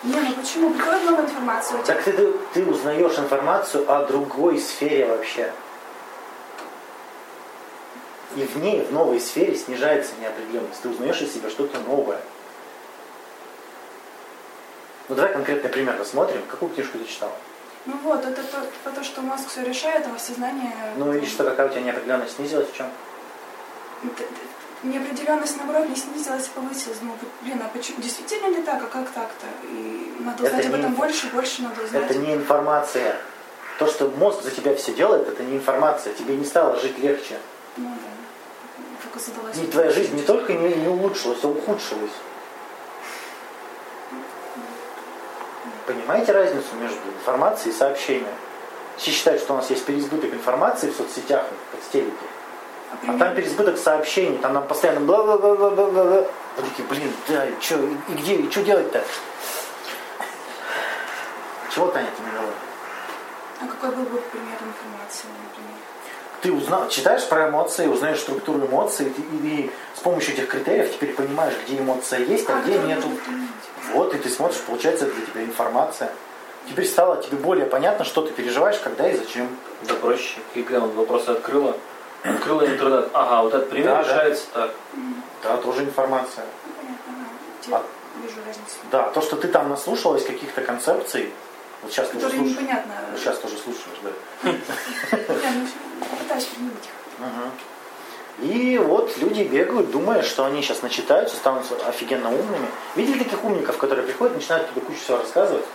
Не, 0.04 0.13
ну 0.15 0.41
почему? 0.41 0.70
Приходит 0.72 1.04
новая 1.06 1.26
информация, 1.26 1.80
у 1.80 1.84
тебя 1.84 1.96
Так 1.96 2.04
ты, 2.04 2.34
ты 2.54 2.65
узнаешь 2.65 3.17
информацию 3.17 3.89
о 3.91 4.06
другой 4.06 4.60
сфере 4.60 5.08
вообще. 5.08 5.52
И 8.38 8.45
в 8.45 8.56
ней, 8.58 8.84
в 8.84 8.93
новой 8.93 9.19
сфере 9.19 9.56
снижается 9.56 10.12
неопределенность. 10.21 10.80
Ты 10.84 10.89
узнаешь 10.89 11.19
из 11.23 11.34
себя 11.34 11.50
что-то 11.50 11.80
новое. 11.80 12.19
Ну 15.10 15.15
давай 15.15 15.34
конкретный 15.34 15.71
пример 15.71 15.97
рассмотрим. 15.97 16.43
Какую 16.47 16.71
книжку 16.71 17.00
ты 17.00 17.06
читала? 17.06 17.32
Ну 17.88 17.97
вот, 18.04 18.23
это 18.23 18.43
то, 18.43 18.58
про 18.84 18.91
то, 18.91 19.04
что 19.04 19.21
мозг 19.21 19.50
все 19.50 19.63
решает, 19.63 20.06
а 20.06 20.19
сознание... 20.19 20.71
Ну 20.97 21.13
и 21.13 21.26
что, 21.26 21.45
какая 21.45 21.67
у 21.67 21.71
тебя 21.71 21.82
неопределенность 21.82 22.36
снизилась 22.36 22.69
в 22.69 22.76
чем? 22.76 22.91
Неопределенность, 24.84 25.58
наоборот, 25.58 25.89
не 25.89 25.95
снизилась, 25.95 26.47
а 26.54 26.60
повысилась. 26.60 26.97
Ну, 27.02 27.15
блин, 27.41 27.60
а 27.65 27.69
почему? 27.76 28.00
Действительно 28.00 28.56
ли 28.56 28.62
так, 28.62 28.84
а 28.84 28.86
как 28.86 29.10
так-то? 29.10 29.47
И 29.63 30.13
надо 30.19 30.43
Это 30.45 30.58
узнать 30.58 30.65
об 30.67 30.80
этом 30.80 30.93
больше, 30.93 31.28
больше 31.34 31.63
надо 31.63 31.82
узнать. 31.82 32.04
Это 32.04 32.19
не 32.19 32.36
информация. 32.36 33.15
То, 33.80 33.88
что 33.88 34.10
мозг 34.10 34.43
за 34.43 34.52
тебя 34.52 34.76
все 34.76 34.93
делает, 34.93 35.28
это 35.28 35.41
не 35.41 35.58
информация. 35.58 36.13
Тебе 36.13 36.36
не 36.36 36.45
стало 36.45 36.80
жить 36.80 37.00
легче. 37.00 37.39
Ну 37.78 37.89
да. 37.89 38.17
Только 39.18 39.32
задалась. 39.32 39.58
И 39.58 39.68
твоя 39.68 39.92
жизнь 39.92 40.16
не 40.16 40.22
только 40.22 40.54
не, 40.54 40.76
не 40.76 40.88
улучшилась, 40.88 41.40
а 41.44 41.48
ухудшилась. 41.48 42.12
Понимаете 45.86 46.32
разницу 46.34 46.76
между 46.80 47.00
информацией 47.20 47.74
и 47.74 47.78
сообщением? 47.78 48.34
Все 48.98 49.12
считают, 49.12 49.42
что 49.42 49.54
у 49.54 49.58
нас 49.58 49.70
есть 49.70 49.86
переизбыток 49.86 50.34
информации 50.34 50.90
в 50.90 50.96
соцсетях, 50.96 51.46
в 51.46 51.76
подстелике. 51.76 52.12
А 52.92 53.14
А 53.14 53.18
там 53.18 53.36
переизбыток 53.36 53.78
сообщений, 53.78 54.38
там 54.38 54.54
нам 54.54 54.68
постоянно 54.68 55.02
бла 55.02 55.24
бла 55.24 55.38
бла 55.38 55.56
бла 55.56 55.70
бла 55.70 55.86
бла 55.86 56.04
бла. 56.04 56.28
Вы 56.58 56.64
такие, 56.70 56.88
блин, 56.88 57.14
да, 57.28 57.46
и 57.46 57.54
что, 57.60 57.76
и, 57.76 58.14
где, 58.14 58.36
и 58.36 58.50
что 58.50 58.64
делать-то? 58.64 59.04
Чего, 61.74 61.88
Таня, 61.88 62.10
ты 62.16 62.24
не? 62.24 62.30
А 63.60 63.72
какой 63.72 63.96
был 63.96 64.04
бы 64.04 64.22
пример 64.32 64.58
информации, 64.62 65.28
например? 65.28 65.87
Ты 66.41 66.52
узнал, 66.54 66.88
читаешь 66.89 67.28
про 67.28 67.50
эмоции, 67.50 67.88
узнаешь 67.88 68.19
структуру 68.19 68.65
эмоций, 68.65 69.12
и, 69.17 69.47
и 69.47 69.71
с 69.95 70.00
помощью 70.00 70.34
этих 70.34 70.47
критериев 70.47 70.91
теперь 70.93 71.13
понимаешь, 71.13 71.56
где 71.65 71.78
эмоция 71.80 72.19
есть, 72.19 72.47
а, 72.50 72.62
где 72.62 72.73
который 72.73 72.88
нету. 72.88 73.08
Вот, 73.93 74.13
и 74.13 74.17
ты 74.17 74.30
смотришь, 74.30 74.60
получается, 74.62 75.06
это 75.06 75.15
для 75.15 75.26
тебя 75.26 75.43
информация. 75.43 76.12
Теперь 76.69 76.86
стало 76.86 77.21
тебе 77.23 77.38
более 77.38 77.65
понятно, 77.65 78.06
что 78.06 78.21
ты 78.21 78.34
переживаешь, 78.34 78.78
когда 78.80 79.10
и 79.10 79.17
зачем. 79.17 79.47
Да 79.88 79.93
проще. 79.95 80.39
ЕГЭ 80.54 80.80
он 80.80 80.91
вопросы 80.91 81.30
открыла. 81.30 81.76
Открыла 82.23 82.65
интернет. 82.67 83.10
Ага, 83.13 83.43
вот 83.43 83.54
этот 83.54 83.69
пример 83.69 83.89
Да, 83.91 83.95
да. 83.95 84.10
решается 84.10 84.43
так. 84.54 84.71
Да, 85.43 85.58
тоже 85.58 85.84
информация. 85.84 86.43
А- 87.71 87.84
вижу 88.21 88.36
разницу. 88.45 88.76
Да, 88.91 89.10
то, 89.10 89.21
что 89.21 89.38
ты 89.38 89.47
там 89.47 89.69
наслушалась 89.69 90.26
каких-то 90.26 90.62
концепций, 90.62 91.32
вот 91.82 91.92
сейчас 91.92 92.10
тоже 92.10 92.30
слушаешь. 92.30 92.52
непонятно. 92.52 92.94
Вот 93.12 93.20
сейчас 93.20 93.38
тоже 93.40 93.58
слушаешь, 93.58 94.00
да. 94.04 94.52
Пытаюсь 96.20 96.46
применить 96.46 96.84
их. 96.84 96.98
И 98.40 98.78
вот 98.78 99.18
люди 99.18 99.42
бегают, 99.42 99.90
думая, 99.90 100.22
что 100.22 100.46
они 100.46 100.62
сейчас 100.62 100.84
начитаются, 100.84 101.36
станут 101.36 101.66
офигенно 101.88 102.30
умными. 102.30 102.68
Видели 102.96 103.24
таких 103.24 103.44
умников, 103.44 103.78
которые 103.78 104.06
приходят, 104.06 104.36
начинают 104.36 104.70
тебе 104.70 104.82
кучу 104.82 105.00
всего 105.00 105.18
рассказывать, 105.18 105.66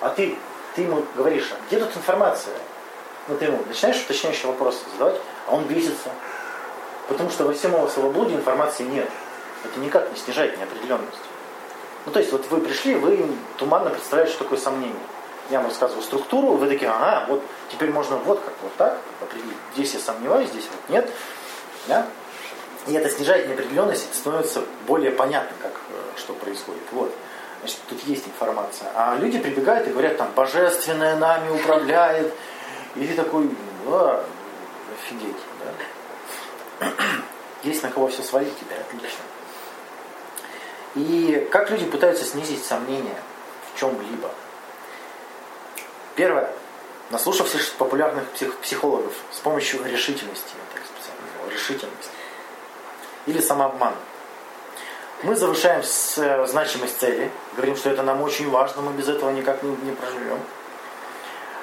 а 0.00 0.10
ты, 0.10 0.36
ты 0.74 0.82
ему 0.82 1.04
говоришь, 1.16 1.50
а 1.52 1.56
где 1.66 1.78
тут 1.78 1.96
информация? 1.96 2.54
Ну 3.28 3.36
ты 3.36 3.46
ему 3.46 3.62
начинаешь 3.66 4.02
уточняющие 4.02 4.46
вопросы 4.46 4.80
задавать, 4.92 5.20
а 5.46 5.54
он 5.54 5.64
бесится. 5.64 6.10
Потому 7.08 7.30
что 7.30 7.44
во 7.44 7.54
всем 7.54 7.72
его 7.72 7.88
словоблудии 7.88 8.34
информации 8.34 8.84
нет. 8.84 9.08
Это 9.64 9.80
никак 9.80 10.10
не 10.10 10.18
снижает 10.18 10.58
неопределенность. 10.58 11.22
Ну 12.04 12.12
то 12.12 12.18
есть 12.18 12.32
вот 12.32 12.46
вы 12.50 12.60
пришли, 12.60 12.96
вы 12.96 13.26
туманно 13.56 13.90
представляете, 13.90 14.32
что 14.32 14.44
такое 14.44 14.58
сомнение. 14.58 14.96
Я 15.52 15.58
вам 15.58 15.68
рассказываю 15.68 16.02
структуру, 16.02 16.54
вы 16.54 16.66
такие, 16.66 16.90
ага, 16.90 17.26
вот 17.28 17.44
теперь 17.70 17.90
можно 17.90 18.16
вот 18.16 18.40
как, 18.40 18.54
вот 18.62 18.74
так 18.76 18.98
определить. 19.20 19.58
Здесь 19.74 19.92
я 19.92 20.00
сомневаюсь, 20.00 20.48
здесь 20.48 20.64
вот 20.64 20.88
нет. 20.88 21.10
Да? 21.88 22.06
И 22.86 22.94
это 22.94 23.10
снижает 23.10 23.46
неопределенность, 23.48 24.08
и 24.10 24.14
становится 24.14 24.62
более 24.86 25.10
понятно, 25.10 25.54
как, 25.60 25.72
э, 25.72 26.18
что 26.18 26.32
происходит. 26.32 26.80
Вот. 26.92 27.12
Значит, 27.60 27.80
тут 27.86 28.02
есть 28.04 28.26
информация. 28.26 28.90
А 28.94 29.14
люди 29.16 29.38
прибегают 29.38 29.86
и 29.86 29.90
говорят, 29.90 30.16
там, 30.16 30.30
божественное 30.34 31.16
нами 31.16 31.50
управляет. 31.50 32.32
И 32.96 33.06
ты 33.06 33.14
такой, 33.14 33.50
а, 33.88 34.24
офигеть. 34.94 35.36
Да? 36.80 36.88
Есть 37.62 37.82
на 37.82 37.90
кого 37.90 38.08
все 38.08 38.22
свалить 38.22 38.58
тебя, 38.58 38.76
отлично. 38.80 39.20
И 40.94 41.46
как 41.52 41.70
люди 41.70 41.84
пытаются 41.84 42.24
снизить 42.24 42.64
сомнения 42.64 43.20
в 43.70 43.78
чем-либо? 43.78 44.30
Первое. 46.16 46.50
Наслушавшись 47.10 47.68
популярных 47.78 48.24
псих- 48.30 48.56
психологов 48.58 49.12
с 49.30 49.38
помощью 49.38 49.84
решительности, 49.84 50.54
я 50.54 50.74
так 50.74 50.82
специально 50.86 51.20
назвал, 51.26 51.50
решительность. 51.50 52.10
Или 53.26 53.40
самообман. 53.40 53.94
Мы 55.22 55.36
завышаем 55.36 55.82
с- 55.82 56.18
э, 56.18 56.46
значимость 56.46 56.98
цели, 56.98 57.30
говорим, 57.56 57.76
что 57.76 57.90
это 57.90 58.02
нам 58.02 58.22
очень 58.22 58.50
важно, 58.50 58.82
мы 58.82 58.92
без 58.92 59.08
этого 59.08 59.30
никак 59.30 59.62
не, 59.62 59.70
не 59.70 59.92
проживем. 59.92 60.40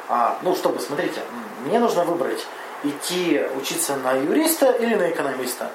А, 0.07 0.37
ну, 0.43 0.55
чтобы, 0.55 0.79
смотрите, 0.79 1.21
мне 1.65 1.79
нужно 1.79 2.03
выбрать, 2.03 2.45
идти 2.83 3.41
учиться 3.57 3.95
на 3.97 4.13
юриста 4.13 4.71
или 4.71 4.95
на 4.95 5.09
экономиста. 5.09 5.71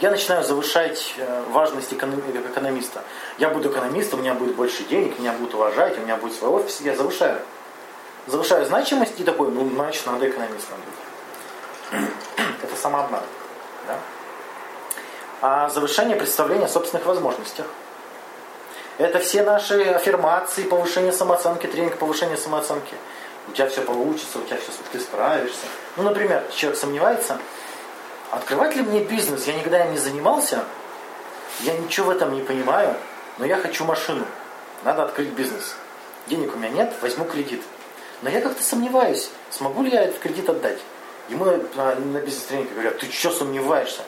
Я 0.00 0.10
начинаю 0.10 0.42
завышать 0.44 1.14
э, 1.16 1.44
важность 1.50 1.92
эконом- 1.92 2.22
э, 2.34 2.50
экономиста. 2.50 3.02
Я 3.38 3.50
буду 3.50 3.70
экономистом, 3.70 4.20
у 4.20 4.22
меня 4.22 4.34
будет 4.34 4.54
больше 4.56 4.82
денег, 4.84 5.18
меня 5.18 5.32
будут 5.32 5.54
уважать, 5.54 5.96
у 5.98 6.00
меня 6.00 6.16
будет 6.16 6.34
свой 6.34 6.50
офис, 6.50 6.80
я 6.80 6.96
завышаю. 6.96 7.40
Завышаю 8.28 8.66
значимость 8.66 9.18
и 9.18 9.24
такой, 9.24 9.50
ну, 9.50 9.68
значит, 9.70 10.04
надо 10.06 10.28
экономистом 10.28 10.76
быть. 11.90 12.08
Это 12.62 12.76
самообман. 12.76 13.22
Да? 13.86 13.98
А 15.40 15.68
завышение 15.70 16.16
представления 16.16 16.66
о 16.66 16.68
собственных 16.68 17.06
возможностях. 17.06 17.66
Это 18.98 19.18
все 19.20 19.42
наши 19.42 19.80
аффирмации, 19.82 20.64
повышение 20.64 21.12
самооценки, 21.12 21.66
тренинг 21.66 21.96
повышения 21.96 22.36
самооценки. 22.36 22.94
У 23.48 23.52
тебя 23.52 23.68
все 23.68 23.80
получится, 23.80 24.40
у 24.40 24.42
тебя 24.42 24.58
все, 24.58 24.72
ты 24.92 25.00
справишься. 25.00 25.66
Ну, 25.96 26.02
например, 26.02 26.44
человек 26.54 26.78
сомневается, 26.78 27.38
открывать 28.30 28.76
ли 28.76 28.82
мне 28.82 29.04
бизнес? 29.04 29.46
Я 29.46 29.54
никогда 29.54 29.86
им 29.86 29.92
не 29.92 29.98
занимался, 29.98 30.64
я 31.60 31.78
ничего 31.78 32.08
в 32.08 32.10
этом 32.10 32.34
не 32.34 32.42
понимаю, 32.42 32.94
но 33.38 33.46
я 33.46 33.56
хочу 33.56 33.84
машину. 33.84 34.26
Надо 34.84 35.04
открыть 35.04 35.30
бизнес. 35.30 35.76
Денег 36.26 36.54
у 36.54 36.58
меня 36.58 36.68
нет, 36.68 36.92
возьму 37.00 37.24
кредит. 37.24 37.62
Но 38.22 38.30
я 38.30 38.40
как-то 38.40 38.62
сомневаюсь, 38.62 39.30
смогу 39.50 39.82
ли 39.82 39.90
я 39.90 40.02
этот 40.02 40.18
кредит 40.18 40.48
отдать. 40.48 40.78
Ему 41.28 41.44
на, 41.44 41.58
на- 41.76 41.94
на 41.94 42.18
бизнес-тренинге 42.20 42.72
говорят, 42.72 42.98
ты 42.98 43.10
что 43.10 43.30
сомневаешься? 43.30 44.02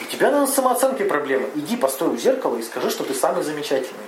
У 0.00 0.04
тебя 0.04 0.30
на 0.30 0.46
самооценке 0.46 1.04
проблемы. 1.04 1.50
Иди 1.56 1.76
постой 1.76 2.08
у 2.08 2.16
зеркала 2.16 2.56
и 2.56 2.62
скажи, 2.62 2.90
что 2.90 3.02
ты 3.04 3.14
самый 3.14 3.42
замечательный. 3.42 4.04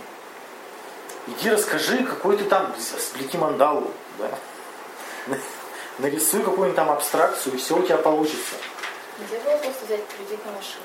Иди 1.27 1.51
расскажи, 1.51 2.05
какой 2.05 2.37
ты 2.37 2.44
там, 2.44 2.75
сплети 2.79 3.37
мандалу. 3.37 3.90
Да? 4.18 4.31
Нарисуй 5.99 6.42
какую-нибудь 6.42 6.77
там 6.77 6.90
абстракцию, 6.90 7.55
и 7.55 7.59
все 7.59 7.77
у 7.77 7.83
тебя 7.83 7.96
получится. 7.99 8.55
Нельзя 9.18 9.44
было 9.44 9.57
просто 9.57 9.85
взять 9.87 10.01
кредит 10.16 10.40
на 10.46 10.53
машину. 10.53 10.85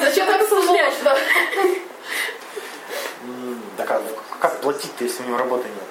Зачем 0.00 0.26
так 0.26 0.48
сложно? 0.48 1.16
Как, 3.90 4.02
как 4.38 4.60
платить-то, 4.60 5.02
если 5.02 5.24
у 5.24 5.26
него 5.26 5.38
работы 5.38 5.64
нет? 5.64 5.88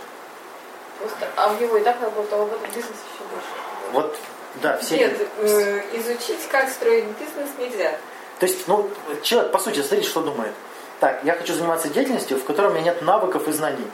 Просто, 1.00 1.28
а 1.36 1.52
у 1.52 1.62
него 1.62 1.76
и 1.76 1.82
так 1.82 2.02
работа, 2.02 2.38
а 2.38 2.46
в 2.46 2.48
этом 2.48 2.66
бизнес 2.68 2.86
еще 2.86 3.24
больше. 3.30 3.48
Вот, 3.92 4.16
да, 4.62 4.78
все... 4.78 4.98
Нет, 4.98 5.28
э, 5.40 5.82
изучить, 5.98 6.48
как 6.50 6.70
строить 6.70 7.04
бизнес 7.20 7.50
нельзя. 7.60 7.98
То 8.40 8.46
есть, 8.46 8.70
ну, 8.70 8.90
человек, 9.22 9.52
по 9.52 9.60
сути, 9.60 9.80
смотрите, 9.80 10.08
что 10.08 10.22
думает. 10.22 10.54
Так, 11.02 11.26
я 11.26 11.34
хочу 11.34 11.54
заниматься 11.54 11.90
деятельностью, 11.90 12.38
в 12.38 12.46
которой 12.46 12.68
у 12.68 12.72
меня 12.72 12.84
нет 12.84 13.02
навыков 13.02 13.50
и 13.50 13.52
знаний. 13.52 13.88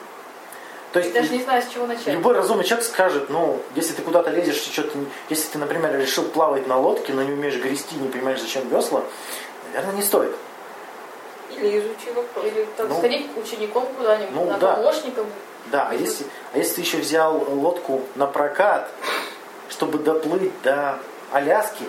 То 0.94 1.00
есть, 1.00 1.12
Даже 1.12 1.30
не 1.30 1.42
знаю, 1.42 1.64
с 1.64 1.74
чего 1.74 1.88
начать. 1.88 2.08
любой 2.08 2.36
разумный 2.36 2.64
человек 2.64 2.86
скажет, 2.86 3.32
ну, 3.32 3.60
если 3.74 3.94
ты 3.94 4.04
куда-то 4.04 4.30
лезешь, 4.30 4.68
и 4.68 4.72
что-то, 4.72 4.98
если 5.30 5.48
ты, 5.50 5.58
например, 5.58 6.00
решил 6.00 6.26
плавать 6.26 6.68
на 6.68 6.78
лодке, 6.78 7.12
но 7.12 7.24
не 7.24 7.34
умеешь 7.34 7.56
грести, 7.56 7.96
не 7.96 8.08
понимаешь, 8.08 8.40
зачем 8.40 8.70
весла, 8.70 9.02
наверное, 9.74 9.96
не 9.96 10.04
стоит. 10.04 10.36
Или 11.58 11.80
изучи 11.80 12.12
вопрос. 12.14 12.46
Или 12.46 12.68
там, 12.78 12.88
Ну, 12.90 12.98
сходить 12.98 13.28
учеником 13.38 13.86
куда-нибудь, 13.98 14.36
ну, 14.36 14.46
на 14.46 14.58
да. 14.58 14.74
помощником. 14.76 15.26
Да, 15.68 15.88
а 15.90 15.94
если, 15.96 16.26
а 16.54 16.58
если 16.58 16.76
ты 16.76 16.82
еще 16.82 16.98
взял 16.98 17.38
лодку 17.50 18.02
на 18.16 18.28
прокат, 18.28 18.90
чтобы 19.70 19.98
доплыть 19.98 20.52
до 20.62 21.00
Аляски, 21.32 21.86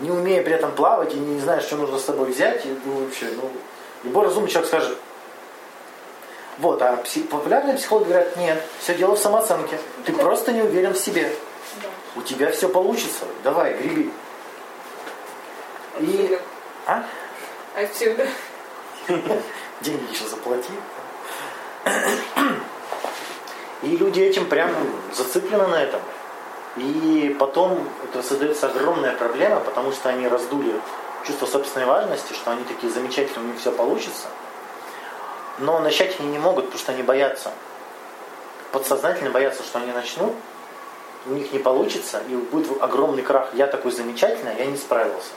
не 0.00 0.10
умея 0.10 0.42
при 0.42 0.54
этом 0.54 0.72
плавать 0.72 1.14
и 1.14 1.16
не 1.18 1.38
знаешь, 1.40 1.62
что 1.64 1.76
нужно 1.76 1.98
с 1.98 2.04
собой 2.04 2.30
взять, 2.30 2.66
и, 2.66 2.76
ну, 2.84 3.04
вообще, 3.04 3.26
ну, 3.40 3.50
любой 4.02 4.24
разумный 4.24 4.50
человек 4.50 4.68
скажет, 4.68 4.98
вот, 6.58 6.82
а 6.82 6.96
пси- 7.04 7.26
популярные 7.28 7.76
психологи 7.76 8.08
говорят, 8.08 8.36
нет, 8.36 8.60
все 8.80 8.94
дело 8.94 9.14
в 9.14 9.18
самооценке. 9.18 9.78
Ты 10.04 10.12
просто 10.12 10.52
не 10.52 10.62
уверен 10.62 10.92
в 10.94 10.98
себе. 10.98 11.32
Да. 11.82 11.88
У 12.16 12.22
тебя 12.22 12.50
все 12.50 12.68
получится. 12.68 13.24
Давай, 13.44 13.74
греби. 13.74 14.10
И... 16.00 16.38
А? 16.86 17.04
Отсюда. 17.74 18.26
деньги 19.80 20.12
еще 20.12 20.26
заплати. 20.26 20.72
И 23.82 23.96
люди 23.96 24.20
этим 24.20 24.46
прям 24.46 24.70
зациклены 25.14 25.66
на 25.66 25.82
этом. 25.82 26.00
И 26.76 27.34
потом 27.38 27.88
это 28.04 28.22
создается 28.22 28.68
огромная 28.68 29.14
проблема, 29.16 29.60
потому 29.60 29.92
что 29.92 30.08
они 30.08 30.28
раздули 30.28 30.80
чувство 31.26 31.46
собственной 31.46 31.86
важности, 31.86 32.32
что 32.32 32.52
они 32.52 32.64
такие 32.64 32.92
замечательные, 32.92 33.48
у 33.48 33.52
них 33.52 33.60
все 33.60 33.72
получится. 33.72 34.28
Но 35.58 35.80
начать 35.80 36.18
они 36.18 36.28
не 36.28 36.38
могут, 36.38 36.66
потому 36.66 36.80
что 36.80 36.92
они 36.92 37.02
боятся. 37.02 37.50
Подсознательно 38.70 39.30
боятся, 39.30 39.62
что 39.62 39.80
они 39.80 39.92
начнут, 39.92 40.32
у 41.26 41.30
них 41.30 41.52
не 41.52 41.58
получится, 41.58 42.22
и 42.28 42.34
будет 42.34 42.80
огромный 42.80 43.22
крах. 43.22 43.48
Я 43.54 43.66
такой 43.66 43.92
замечательный, 43.92 44.56
я 44.58 44.66
не 44.66 44.76
справился. 44.76 45.30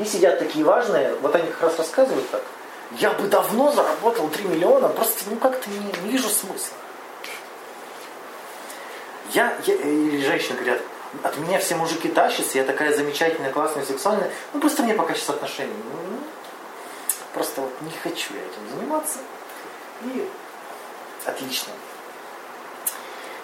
И 0.00 0.04
сидят 0.06 0.38
такие 0.38 0.64
важные, 0.64 1.14
вот 1.16 1.34
они 1.34 1.46
как 1.50 1.60
раз 1.60 1.78
рассказывают 1.78 2.28
так. 2.30 2.42
Я 2.92 3.10
бы 3.10 3.28
давно 3.28 3.70
заработал 3.70 4.28
3 4.30 4.44
миллиона, 4.44 4.88
просто 4.88 5.24
ну 5.28 5.36
как-то 5.36 5.68
не, 5.68 5.76
не 5.76 6.10
вижу 6.10 6.28
смысла. 6.30 6.74
Я, 9.32 9.54
я, 9.66 9.74
или 9.74 10.24
женщины 10.24 10.56
говорят, 10.56 10.80
от 11.22 11.36
меня 11.36 11.58
все 11.58 11.76
мужики 11.76 12.08
тащатся, 12.08 12.56
я 12.56 12.64
такая 12.64 12.96
замечательная, 12.96 13.52
классная, 13.52 13.84
сексуальная, 13.84 14.30
ну 14.54 14.60
просто 14.60 14.82
мне 14.82 14.94
пока 14.94 15.12
сейчас 15.12 15.30
отношений. 15.30 15.74
ну, 15.84 16.18
просто 17.34 17.60
вот 17.60 17.72
не 17.82 17.92
хочу 18.02 18.32
я 18.32 18.40
этим 18.40 18.74
заниматься. 18.74 19.18
И 20.04 20.26
отлично. 21.26 21.74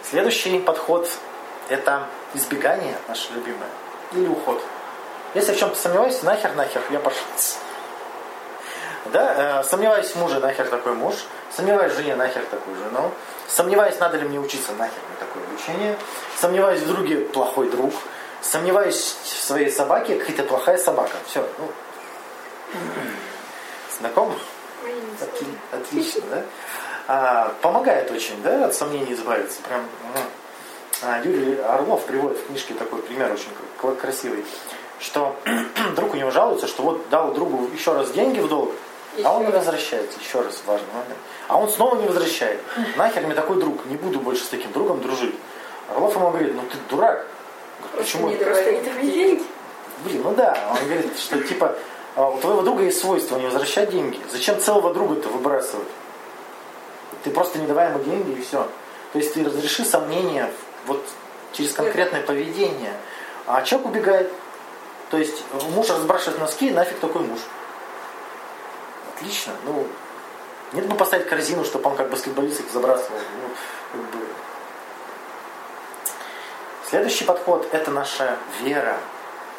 Следующий 0.08 0.58
подход– 0.60 1.06
это 1.68 2.08
избегание, 2.32 2.96
наше 3.08 3.34
любимое, 3.34 3.68
или 4.12 4.26
уход. 4.26 4.62
Если 5.36 5.52
в 5.52 5.58
чем-то 5.58 5.76
сомневаюсь, 5.78 6.22
нахер, 6.22 6.54
нахер, 6.54 6.80
я 6.88 6.98
пошел. 6.98 7.20
Да, 9.12 9.60
э, 9.60 9.64
сомневаюсь 9.64 10.06
в 10.06 10.16
муже, 10.16 10.40
нахер 10.40 10.66
такой 10.66 10.94
муж. 10.94 11.14
Сомневаюсь 11.54 11.92
в 11.92 11.96
жене, 11.96 12.16
нахер 12.16 12.42
такую 12.50 12.74
жену. 12.76 13.10
Сомневаюсь, 13.46 13.98
надо 13.98 14.16
ли 14.16 14.26
мне 14.26 14.40
учиться, 14.40 14.72
нахер 14.78 14.98
мне 15.08 15.16
такое 15.20 15.42
обучение. 15.44 15.98
Сомневаюсь 16.40 16.80
в 16.80 16.88
друге, 16.88 17.16
плохой 17.18 17.68
друг. 17.68 17.92
Сомневаюсь 18.40 19.14
в 19.24 19.44
своей 19.44 19.70
собаке, 19.70 20.16
какая-то 20.18 20.44
плохая 20.44 20.78
собака. 20.78 21.16
Все, 21.26 21.46
ну, 21.58 21.68
знакомо? 23.98 24.36
Отли- 25.20 25.58
Отлично, 25.70 26.22
да? 26.30 26.42
А, 27.08 27.54
помогает 27.60 28.10
очень, 28.10 28.42
да, 28.42 28.64
от 28.64 28.74
сомнений 28.74 29.12
избавиться. 29.12 29.60
Прям. 29.68 29.84
А, 31.02 31.20
Юрий 31.22 31.60
Орлов 31.60 32.06
приводит 32.06 32.38
в 32.38 32.46
книжке 32.46 32.72
такой 32.72 33.02
пример 33.02 33.30
очень 33.30 33.50
кра- 33.78 33.94
красивый, 33.94 34.46
что 35.00 35.36
друг 35.96 36.14
у 36.14 36.16
него 36.16 36.30
жалуется, 36.30 36.66
что 36.66 36.82
вот 36.82 37.08
дал 37.10 37.32
другу 37.32 37.68
еще 37.72 37.92
раз 37.92 38.10
деньги 38.10 38.40
в 38.40 38.48
долг, 38.48 38.72
а 39.24 39.32
он 39.32 39.40
не 39.40 39.46
Еще 39.46 39.56
раз. 39.56 39.66
возвращает. 39.66 40.10
Еще 40.20 40.40
раз 40.40 40.62
важный 40.66 40.88
момент. 40.92 41.18
А 41.48 41.58
он 41.58 41.68
снова 41.70 41.96
не 42.00 42.06
возвращает. 42.06 42.60
Нахер 42.96 43.22
мне 43.22 43.34
такой 43.34 43.58
друг, 43.58 43.86
не 43.86 43.96
буду 43.96 44.20
больше 44.20 44.44
с 44.44 44.48
таким 44.48 44.72
другом 44.72 45.00
дружить. 45.00 45.34
Орлов 45.90 46.14
ему 46.16 46.30
говорит, 46.30 46.54
ну 46.54 46.62
ты 46.62 46.76
дурак. 46.90 47.26
Говорит, 47.80 47.98
Почему? 48.06 48.28
не 48.28 48.36
давай 48.36 48.76
не 48.76 48.80
давай 48.82 49.06
деньги. 49.06 49.42
Блин, 50.04 50.22
ну 50.22 50.34
да, 50.34 50.58
он 50.70 50.84
говорит, 50.86 51.18
что 51.18 51.40
типа 51.42 51.76
а, 52.16 52.28
у 52.28 52.38
твоего 52.38 52.62
друга 52.62 52.82
есть 52.82 53.00
свойство 53.00 53.38
не 53.38 53.46
возвращать 53.46 53.90
деньги. 53.90 54.18
Зачем 54.30 54.60
целого 54.60 54.92
друга-то 54.92 55.28
выбрасывать? 55.28 55.88
Ты 57.24 57.30
просто 57.30 57.58
не 57.58 57.66
давай 57.66 57.88
ему 57.88 58.02
деньги 58.04 58.38
и 58.38 58.42
все. 58.42 58.66
То 59.12 59.18
есть 59.18 59.34
ты 59.34 59.44
разреши 59.44 59.84
сомнения 59.84 60.50
вот 60.86 61.02
через 61.52 61.72
конкретное 61.72 62.22
поведение. 62.22 62.92
А 63.46 63.62
человек 63.62 63.88
убегает. 63.88 64.32
То 65.10 65.18
есть 65.18 65.44
муж 65.70 65.88
разбрашивает 65.88 66.40
носки, 66.40 66.70
нафиг 66.70 66.98
такой 66.98 67.22
муж. 67.22 67.40
Отлично. 69.14 69.52
Ну, 69.64 69.86
нет 70.72 70.86
бы 70.86 70.96
поставить 70.96 71.28
корзину, 71.28 71.64
чтобы 71.64 71.88
он 71.90 71.96
как 71.96 72.10
баскетболист 72.10 72.60
их 72.60 72.70
забрасывал. 72.70 73.18
Ну, 73.42 73.48
как 73.92 74.00
бы. 74.10 74.26
Следующий 76.88 77.24
подход– 77.24 77.68
это 77.72 77.90
наша 77.90 78.36
вера. 78.60 78.98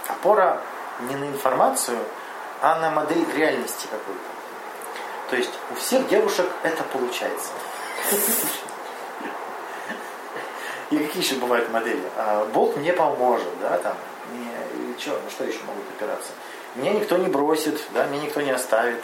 Опора 0.08 0.62
не 1.02 1.16
на 1.16 1.26
информацию, 1.26 2.00
а 2.62 2.80
на 2.80 2.90
модель 2.90 3.26
реальности 3.36 3.88
какой-то. 3.90 4.20
То 5.30 5.36
есть 5.36 5.52
у 5.72 5.76
всех 5.76 6.08
девушек 6.08 6.48
это 6.64 6.84
получается. 6.84 7.50
И 10.90 10.98
какие 10.98 11.22
еще 11.22 11.36
бывают 11.36 11.70
модели? 11.70 12.02
А, 12.16 12.46
Бог 12.54 12.78
мне 12.78 12.94
поможет, 12.94 13.60
да, 13.60 13.78
там, 13.78 13.98
чё, 14.98 15.12
ну 15.24 15.30
что 15.30 15.44
еще 15.44 15.60
могут 15.66 15.84
опираться? 15.96 16.32
Меня 16.76 16.94
никто 16.94 17.18
не 17.18 17.28
бросит, 17.28 17.82
да, 17.94 18.06
меня 18.06 18.24
никто 18.24 18.42
не 18.42 18.52
оставит. 18.52 19.04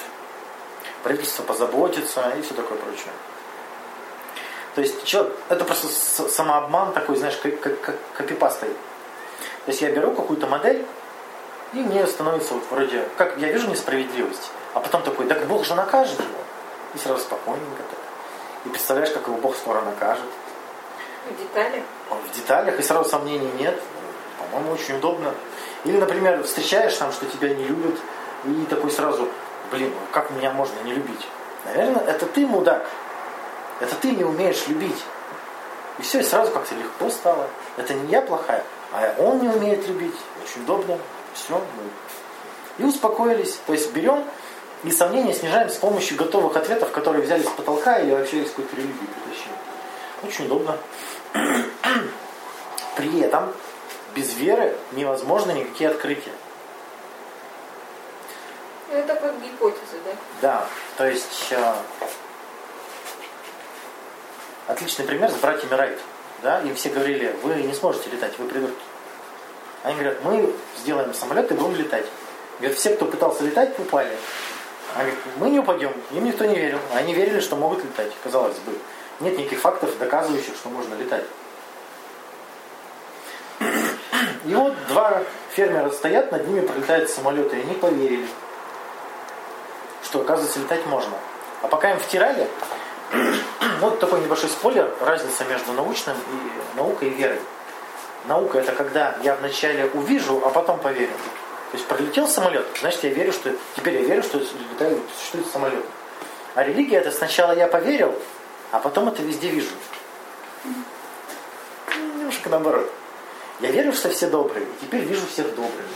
Правительство 1.03 1.43
позаботится 1.43 2.33
и 2.37 2.41
все 2.41 2.53
такое 2.53 2.77
прочее. 2.77 3.11
То 4.75 4.81
есть 4.81 5.03
человек, 5.03 5.35
это 5.49 5.65
просто 5.65 5.87
самообман 5.87 6.93
такой, 6.93 7.15
знаешь, 7.15 7.37
как, 7.37 7.59
как, 7.59 7.81
как 7.81 7.95
копипастой. 8.15 8.69
То 9.65 9.71
есть 9.71 9.81
я 9.81 9.91
беру 9.91 10.11
какую-то 10.11 10.47
модель, 10.47 10.85
и 11.73 11.77
мне 11.77 12.05
становится 12.07 12.53
вот 12.53 12.63
вроде, 12.69 13.07
как 13.17 13.37
я 13.37 13.51
вижу 13.51 13.69
несправедливость, 13.69 14.51
а 14.73 14.79
потом 14.79 15.03
такой, 15.03 15.25
так 15.27 15.45
Бог 15.47 15.65
же 15.65 15.75
накажет 15.75 16.19
его. 16.19 16.39
И 16.93 16.97
сразу 16.97 17.21
спокойненько 17.21 17.83
так. 17.89 17.99
И 18.65 18.69
представляешь, 18.69 19.11
как 19.11 19.27
его 19.27 19.37
Бог 19.37 19.55
скоро 19.55 19.81
накажет. 19.81 20.25
В 21.29 21.37
деталях. 21.39 21.83
В 22.09 22.35
деталях, 22.35 22.79
и 22.79 22.83
сразу 22.83 23.09
сомнений 23.09 23.49
нет. 23.57 23.79
По-моему, 24.53 24.73
очень 24.73 24.97
удобно. 24.97 25.33
Или, 25.83 25.97
например, 25.97 26.43
встречаешь 26.43 26.95
там, 26.95 27.11
что 27.11 27.25
тебя 27.25 27.49
не 27.49 27.65
любят, 27.65 27.99
и 28.45 28.65
такой 28.69 28.91
сразу, 28.91 29.27
блин, 29.71 29.89
ну 29.89 30.07
как 30.11 30.29
меня 30.29 30.51
можно 30.51 30.79
не 30.83 30.93
любить? 30.93 31.27
Наверное, 31.65 32.03
это 32.03 32.27
ты 32.27 32.45
мудак. 32.45 32.87
Это 33.79 33.95
ты 33.95 34.11
не 34.11 34.23
умеешь 34.23 34.67
любить. 34.67 35.03
И 35.97 36.03
все, 36.03 36.19
и 36.19 36.23
сразу 36.23 36.51
как-то 36.51 36.75
легко 36.75 37.09
стало. 37.09 37.47
Это 37.77 37.95
не 37.95 38.11
я 38.11 38.21
плохая, 38.21 38.63
а 38.91 39.15
он 39.17 39.39
не 39.41 39.49
умеет 39.49 39.87
любить. 39.87 40.15
Очень 40.43 40.63
удобно. 40.63 40.99
Все. 41.33 41.59
И 42.77 42.83
успокоились. 42.83 43.59
То 43.65 43.73
есть 43.73 43.91
берем 43.91 44.23
и 44.83 44.91
сомнения 44.91 45.33
снижаем 45.33 45.69
с 45.69 45.75
помощью 45.75 46.17
готовых 46.17 46.55
ответов, 46.55 46.91
которые 46.91 47.23
взяли 47.23 47.41
с 47.41 47.49
потолка 47.49 47.99
или 47.99 48.11
вообще 48.11 48.43
из 48.43 48.49
какой-то 48.49 48.75
религии 48.75 49.07
притащили. 49.23 49.55
Очень 50.23 50.45
удобно. 50.45 50.77
При 52.95 53.19
этом 53.21 53.53
без 54.15 54.33
веры 54.35 54.75
невозможно 54.91 55.51
никакие 55.51 55.89
открытия. 55.89 56.31
Ну, 58.89 58.97
это 58.97 59.15
как 59.15 59.41
гипотеза, 59.41 59.97
да? 60.05 60.11
Да, 60.41 60.67
то 60.97 61.07
есть 61.07 61.47
э, 61.51 61.73
отличный 64.67 65.05
пример 65.05 65.31
с 65.31 65.35
братьями 65.35 65.73
Райт. 65.73 65.99
Да? 66.41 66.61
Им 66.61 66.75
все 66.75 66.89
говорили, 66.89 67.35
вы 67.41 67.55
не 67.55 67.73
сможете 67.73 68.09
летать, 68.09 68.37
вы 68.37 68.47
придурки. 68.47 68.75
Они 69.83 69.95
говорят, 69.95 70.23
мы 70.23 70.53
сделаем 70.79 71.13
самолет 71.13 71.51
и 71.51 71.55
будем 71.55 71.75
летать. 71.75 72.05
Говорят, 72.59 72.77
все, 72.77 72.95
кто 72.95 73.05
пытался 73.05 73.43
летать, 73.43 73.77
упали. 73.79 74.15
Они 74.95 75.11
говорят, 75.11 75.37
мы 75.37 75.49
не 75.49 75.59
упадем. 75.59 75.93
Им 76.11 76.25
никто 76.25 76.45
не 76.45 76.55
верил. 76.55 76.79
Они 76.93 77.13
верили, 77.13 77.39
что 77.39 77.55
могут 77.55 77.83
летать, 77.83 78.11
казалось 78.23 78.57
бы. 78.59 78.77
Нет 79.21 79.37
никаких 79.37 79.59
фактов, 79.59 79.97
доказывающих, 79.97 80.55
что 80.55 80.69
можно 80.69 80.93
летать. 80.95 81.25
И 84.45 84.53
вот 84.53 84.73
два 84.89 85.23
фермера 85.51 85.89
стоят, 85.89 86.31
над 86.31 86.47
ними 86.47 86.61
пролетают 86.61 87.09
самолеты, 87.09 87.57
и 87.57 87.61
они 87.61 87.75
поверили, 87.75 88.27
что, 90.03 90.21
оказывается, 90.21 90.59
летать 90.59 90.85
можно. 90.85 91.13
А 91.61 91.67
пока 91.67 91.91
им 91.91 91.99
втирали, 91.99 92.47
ну, 93.13 93.89
вот 93.89 93.99
такой 93.99 94.19
небольшой 94.19 94.49
спойлер, 94.49 94.93
разница 94.99 95.45
между 95.45 95.71
научным 95.71 96.17
и 96.17 96.77
наукой 96.77 97.09
и 97.09 97.13
верой. 97.13 97.39
Наука 98.25 98.59
это 98.59 98.71
когда 98.73 99.17
я 99.23 99.35
вначале 99.35 99.85
увижу, 99.93 100.41
а 100.45 100.49
потом 100.49 100.79
поверю. 100.79 101.13
То 101.71 101.77
есть 101.77 101.87
пролетел 101.87 102.27
самолет, 102.27 102.65
значит 102.79 103.03
я 103.03 103.09
верю, 103.09 103.31
что 103.31 103.51
теперь 103.75 103.95
я 103.95 104.01
верю, 104.01 104.23
что 104.23 104.39
летает, 104.39 104.99
существует 105.17 105.47
самолет. 105.47 105.83
А 106.55 106.63
религия 106.63 106.97
это 106.97 107.11
сначала 107.11 107.53
я 107.53 107.67
поверил, 107.67 108.13
а 108.71 108.79
потом 108.79 109.07
это 109.07 109.23
везде 109.23 109.49
вижу. 109.49 109.71
Ну, 110.63 110.73
Немножко 112.19 112.49
наоборот. 112.49 112.91
Я 113.63 113.71
верю, 113.71 113.93
что 113.93 114.09
все 114.09 114.27
добрые, 114.27 114.65
и 114.65 114.81
теперь 114.81 115.05
вижу 115.05 115.25
всех 115.25 115.47
добрыми. 115.55 115.87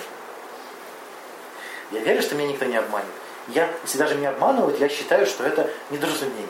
Я 1.92 2.00
верю, 2.00 2.22
что 2.22 2.36
меня 2.36 2.48
никто 2.48 2.64
не 2.64 2.78
обманет. 2.78 3.10
Я, 3.50 3.70
если 3.84 3.98
даже 3.98 4.16
меня 4.16 4.30
обманывают, 4.30 4.80
я 4.80 4.88
считаю, 4.88 5.26
что 5.26 5.44
это 5.44 5.70
недоразумение. 5.90 6.48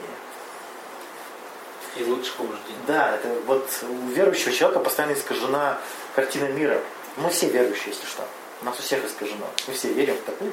И 1.96 2.04
лучше 2.04 2.32
побуждение. 2.38 2.78
Да, 2.86 3.16
это 3.16 3.30
вот 3.48 3.68
у 3.82 4.10
верующего 4.10 4.52
человека 4.52 4.80
постоянно 4.80 5.14
искажена 5.14 5.80
картина 6.14 6.50
мира. 6.50 6.80
Мы 7.16 7.32
все 7.32 7.50
верующие, 7.50 7.96
если 7.96 8.06
что. 8.06 8.24
У 8.62 8.66
нас 8.66 8.78
у 8.78 8.84
всех 8.84 9.04
искажено. 9.04 9.48
Мы 9.68 9.74
все 9.74 9.92
верим 9.94 10.18
в 10.18 10.22
такую 10.22 10.52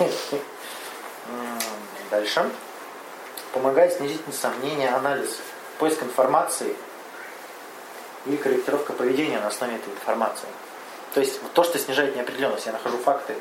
херь. 0.00 0.10
Дальше. 2.10 2.50
Помогает 3.52 3.92
снизить 3.92 4.22
сомнения, 4.32 4.88
анализ, 4.88 5.38
поиск 5.78 6.02
информации 6.02 6.74
и 8.26 8.36
корректировка 8.36 8.92
поведения 8.92 9.40
на 9.40 9.48
основе 9.48 9.76
этой 9.76 9.92
информации. 9.92 10.48
То 11.14 11.20
есть 11.20 11.42
вот 11.42 11.52
то, 11.52 11.64
что 11.64 11.78
снижает 11.78 12.16
неопределенность, 12.16 12.66
я 12.66 12.72
нахожу 12.72 12.98
факты. 12.98 13.34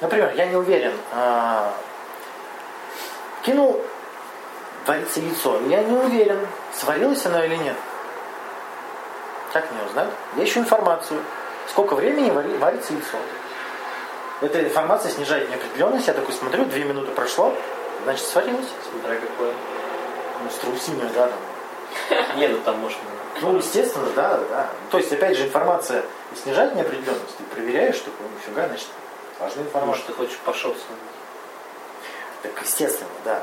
Например, 0.00 0.32
я 0.36 0.46
не 0.46 0.56
уверен, 0.56 0.92
а, 1.12 1.72
кинул 3.42 3.82
варится 4.86 5.20
яйцо. 5.20 5.58
Я 5.68 5.82
не 5.82 5.96
уверен, 5.96 6.46
сварилось 6.74 7.24
оно 7.26 7.42
или 7.44 7.56
нет. 7.56 7.76
Как 9.52 9.70
мне 9.72 9.80
узнать? 9.84 10.10
Я 10.36 10.44
ищу 10.44 10.60
информацию. 10.60 11.20
Сколько 11.68 11.94
времени 11.94 12.30
вари- 12.30 12.58
варится 12.58 12.92
яйцо? 12.92 13.16
Эта 14.42 14.62
информация 14.62 15.10
снижает 15.10 15.48
неопределенность. 15.48 16.06
Я 16.06 16.12
такой 16.12 16.34
смотрю, 16.34 16.66
две 16.66 16.84
минуты 16.84 17.10
прошло, 17.12 17.54
значит 18.04 18.26
сварилось. 18.26 18.68
Смотря 18.90 19.18
какое. 19.18 19.52
Ну, 20.42 20.50
страусиное, 20.50 21.08
да, 21.14 21.28
там. 21.28 21.38
Не, 22.36 22.48
ну 22.48 22.58
там 22.64 22.78
может... 22.78 22.98
Ну, 23.42 23.56
естественно, 23.56 24.08
да, 24.14 24.38
да. 24.48 24.70
То 24.90 24.98
есть, 24.98 25.12
опять 25.12 25.36
же, 25.36 25.44
информация 25.44 26.02
снижает 26.34 26.74
неопределенность. 26.74 27.36
Ты 27.36 27.44
проверяешь, 27.44 27.98
такой, 27.98 28.26
нифига, 28.34 28.66
значит, 28.66 28.88
важная 29.38 29.64
информация. 29.64 29.88
Может, 29.88 30.06
ты 30.06 30.12
хочешь 30.14 30.38
пошоться. 30.38 30.84
Так, 32.42 32.52
естественно, 32.62 33.10
да. 33.24 33.42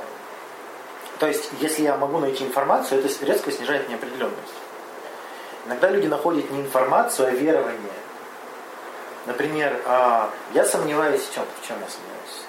То 1.19 1.27
есть, 1.27 1.51
если 1.59 1.83
я 1.83 1.95
могу 1.95 2.17
найти 2.19 2.43
информацию, 2.43 2.99
это 3.03 3.25
резко 3.25 3.51
снижает 3.51 3.87
неопределенность. 3.87 4.53
Иногда 5.65 5.89
люди 5.89 6.07
находят 6.07 6.49
не 6.49 6.61
информацию, 6.61 7.27
а 7.27 7.31
верование. 7.31 7.93
Например, 9.25 9.79
а, 9.85 10.29
я 10.53 10.65
сомневаюсь 10.65 11.21
в 11.21 11.33
чем? 11.33 11.45
В 11.61 11.67
чем 11.67 11.77
я 11.79 11.87
сомневаюсь? 11.87 12.43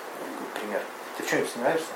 Пример. 0.55 0.81
Ты 1.17 1.23
в 1.23 1.31
чем 1.31 1.47
сомневаешься? 1.47 1.87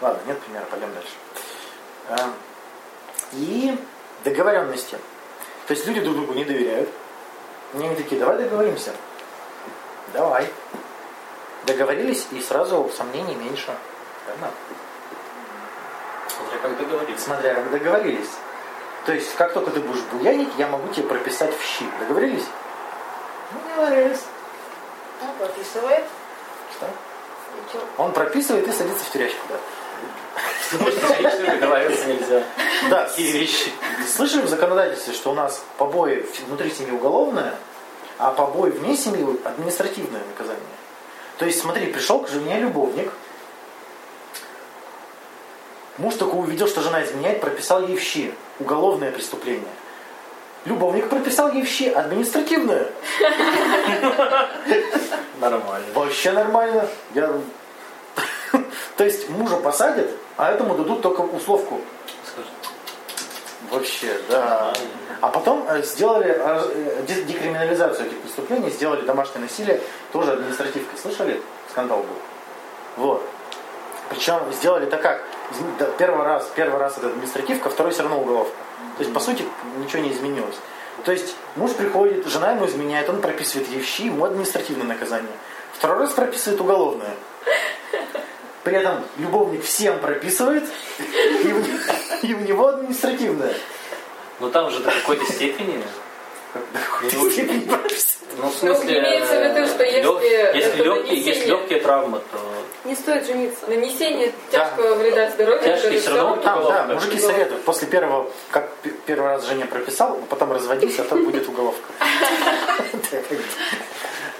Ладно, 0.00 0.20
нет 0.26 0.40
примера, 0.40 0.64
пойдем 0.70 0.92
дальше. 0.94 1.10
А, 2.10 2.30
И 3.32 3.76
договоренности. 4.24 4.98
То 5.66 5.74
есть 5.74 5.86
люди 5.86 6.00
друг 6.00 6.16
другу 6.16 6.34
не 6.34 6.44
доверяют. 6.44 6.88
И 7.74 7.78
они 7.78 7.94
такие, 7.96 8.18
давай 8.18 8.38
договоримся. 8.38 8.94
Давай. 10.12 10.48
Договорились, 11.66 12.26
и 12.30 12.40
сразу 12.40 12.90
сомнений 12.96 13.34
меньше. 13.34 13.76
Правильно? 14.24 14.50
Смотря 16.28 16.58
как 16.62 16.78
договориться. 16.78 17.24
Смотря 17.24 17.54
как 17.54 17.70
договорились. 17.70 18.30
То 19.04 19.12
есть, 19.12 19.34
как 19.34 19.52
только 19.52 19.70
ты 19.70 19.80
будешь 19.80 20.02
буянить, 20.04 20.48
я 20.56 20.66
могу 20.68 20.88
тебе 20.92 21.08
прописать 21.08 21.54
в 21.54 21.62
щи. 21.62 21.84
Договорились? 22.00 22.44
Ну, 23.52 23.58
договорились. 23.68 24.20
Он 25.22 25.28
прописывает. 25.38 26.04
Что? 26.72 26.86
Он 27.96 28.12
прописывает 28.12 28.68
и 28.68 28.72
садится 28.72 29.04
в 29.04 29.10
тюрячку, 29.10 29.40
да. 29.48 29.56
Договариваться 31.46 32.06
нельзя. 32.06 32.42
Да, 32.90 33.08
Такие 33.08 33.32
вещи. 33.32 33.72
Слышали 34.06 34.42
в 34.42 34.48
законодательстве, 34.48 35.14
что 35.14 35.30
у 35.30 35.34
нас 35.34 35.64
побои 35.78 36.26
внутри 36.46 36.70
семьи 36.70 36.92
уголовное, 36.92 37.54
а 38.18 38.32
побои 38.32 38.70
вне 38.70 38.96
семьи 38.96 39.24
административное 39.44 40.22
наказание. 40.26 40.62
То 41.38 41.46
есть, 41.46 41.60
смотри, 41.60 41.86
пришел 41.86 42.20
к 42.20 42.28
жене 42.28 42.60
любовник, 42.60 43.10
муж 45.98 46.14
только 46.14 46.34
увидел, 46.34 46.66
что 46.66 46.82
жена 46.82 47.04
изменяет, 47.04 47.40
прописал 47.40 47.86
ей 47.86 47.96
в 47.96 48.02
щи. 48.02 48.34
Уголовное 48.60 49.12
преступление. 49.12 49.68
Любовник 50.64 51.08
прописал 51.08 51.52
ей 51.52 51.62
в 51.62 51.68
щи 51.68 51.88
административное. 51.88 52.90
Нормально. 55.40 55.86
Вообще 55.94 56.32
нормально. 56.32 56.88
Я... 57.14 57.32
То 58.98 59.04
есть 59.04 59.30
мужа 59.30 59.56
посадят, 59.56 60.10
а 60.36 60.50
этому 60.50 60.74
дадут 60.74 61.02
только 61.02 61.20
условку. 61.20 61.80
Скажи. 62.26 62.48
Вообще, 63.70 64.20
да. 64.28 64.74
А 65.20 65.28
потом 65.28 65.64
э, 65.68 65.82
сделали 65.84 66.36
э, 66.36 67.04
де- 67.06 67.22
декриминализацию 67.22 68.08
этих 68.08 68.18
преступлений, 68.18 68.70
сделали 68.70 69.02
домашнее 69.02 69.42
насилие, 69.42 69.80
тоже 70.12 70.32
административкой. 70.32 70.98
Слышали? 71.00 71.40
Скандал 71.70 71.98
был. 71.98 73.04
Вот. 73.04 73.22
Причем 74.10 74.40
сделали 74.52 74.86
так 74.86 75.00
как? 75.00 75.22
Первый 75.96 76.24
раз, 76.24 76.50
первый 76.56 76.80
раз 76.80 76.98
это 76.98 77.06
административка, 77.06 77.70
второй 77.70 77.92
все 77.92 78.02
равно 78.02 78.20
уголовка. 78.20 78.56
То 78.96 79.04
есть, 79.04 79.14
по 79.14 79.20
сути, 79.20 79.44
ничего 79.78 80.02
не 80.02 80.12
изменилось. 80.12 80.56
То 81.04 81.12
есть, 81.12 81.36
муж 81.54 81.70
приходит, 81.72 82.26
жена 82.26 82.50
ему 82.50 82.66
изменяет, 82.66 83.08
он 83.08 83.20
прописывает 83.20 83.68
ей 83.68 83.80
в 83.80 83.86
щи, 83.86 84.06
ему 84.06 84.24
административное 84.24 84.86
наказание. 84.86 85.30
Второй 85.72 86.00
раз 86.00 86.10
прописывает 86.10 86.60
уголовное. 86.60 87.14
При 88.64 88.76
этом 88.76 89.04
любовник 89.18 89.64
всем 89.64 89.98
прописывает, 90.00 90.64
и 90.98 91.52
у, 91.52 91.58
него- 91.58 91.78
и 92.22 92.34
у 92.34 92.38
него 92.40 92.68
административное. 92.68 93.54
Но 94.40 94.50
там 94.50 94.70
же 94.70 94.80
до 94.80 94.90
какой-то 94.90 95.24
степени. 95.32 95.82
Прописывает. 97.00 97.68
Ну, 98.40 98.48
в 98.48 98.54
смысле, 98.54 99.00
имеется 99.00 99.34
в 99.38 99.42
виду, 99.42 99.66
что 99.66 99.82
если 99.84 100.02
лёг- 100.02 100.22
если 100.54 100.82
легкие, 100.82 100.84
нанесение- 100.84 101.24
есть 101.24 101.46
легкие 101.46 101.80
травмы, 101.80 102.20
то 102.30 102.38
Не 102.84 102.94
стоит 102.94 103.26
жениться. 103.26 103.66
Нанесение 103.66 104.32
тяжкого 104.50 104.94
вреда 104.94 105.28
здоровью. 105.30 105.62
Тяжкий 105.62 105.98
всё 105.98 106.16
равно 106.16 106.36
Там, 106.36 106.64
да, 106.64 106.84
мужики 106.94 107.18
советуют, 107.18 107.64
после 107.64 107.88
первого, 107.88 108.30
как 108.50 108.70
первый 109.06 109.28
раз 109.28 109.44
жене 109.46 109.66
прописал, 109.66 110.18
потом 110.30 110.52
разводись, 110.52 110.98
а 110.98 111.04
то 111.04 111.16
будет 111.16 111.48
уголовка. 111.48 111.92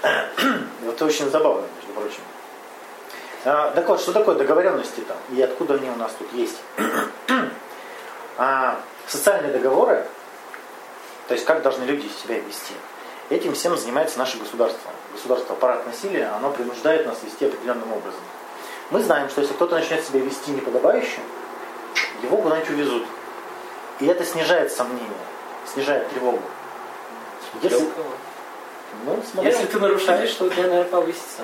Это 0.87 1.05
очень 1.05 1.29
забавно, 1.29 1.63
между 1.77 1.93
прочим. 1.93 2.21
А, 3.45 3.71
Так 3.71 3.87
вот, 3.87 3.99
что 4.01 4.11
такое 4.11 4.35
договоренности 4.35 5.01
там? 5.01 5.17
И 5.31 5.41
откуда 5.41 5.75
они 5.75 5.89
у 5.89 5.95
нас 5.95 6.11
тут 6.17 6.31
есть? 6.33 6.57
А, 8.37 8.79
Социальные 9.07 9.51
договоры, 9.53 10.05
то 11.27 11.33
есть 11.33 11.45
как 11.45 11.61
должны 11.63 11.83
люди 11.83 12.07
себя 12.07 12.35
вести, 12.39 12.73
этим 13.29 13.53
всем 13.53 13.75
занимается 13.75 14.19
наше 14.19 14.37
государство. 14.37 14.91
Государство, 15.13 15.55
аппарат 15.55 15.85
насилия, 15.87 16.27
оно 16.35 16.51
принуждает 16.51 17.07
нас 17.07 17.17
вести 17.23 17.45
определенным 17.45 17.91
образом. 17.91 18.19
Мы 18.91 19.01
знаем, 19.01 19.29
что 19.29 19.41
если 19.41 19.53
кто-то 19.55 19.75
начнет 19.75 20.03
себя 20.05 20.19
вести 20.19 20.51
неподобающе, 20.51 21.19
его 22.21 22.37
куда-нибудь 22.37 22.69
увезут. 22.69 23.03
И 23.99 24.05
это 24.05 24.23
снижает 24.23 24.71
сомнения, 24.71 25.09
снижает 25.65 26.07
тревогу. 26.09 26.41
Если, 27.63 27.89
ну, 29.05 29.23
смотря, 29.31 29.49
Если 29.49 29.65
ты 29.65 29.79
нарушаешь, 29.79 30.33
то 30.35 30.45
у 30.45 30.49
тебя, 30.49 30.63
наверное, 30.63 30.85
повысится. 30.85 31.41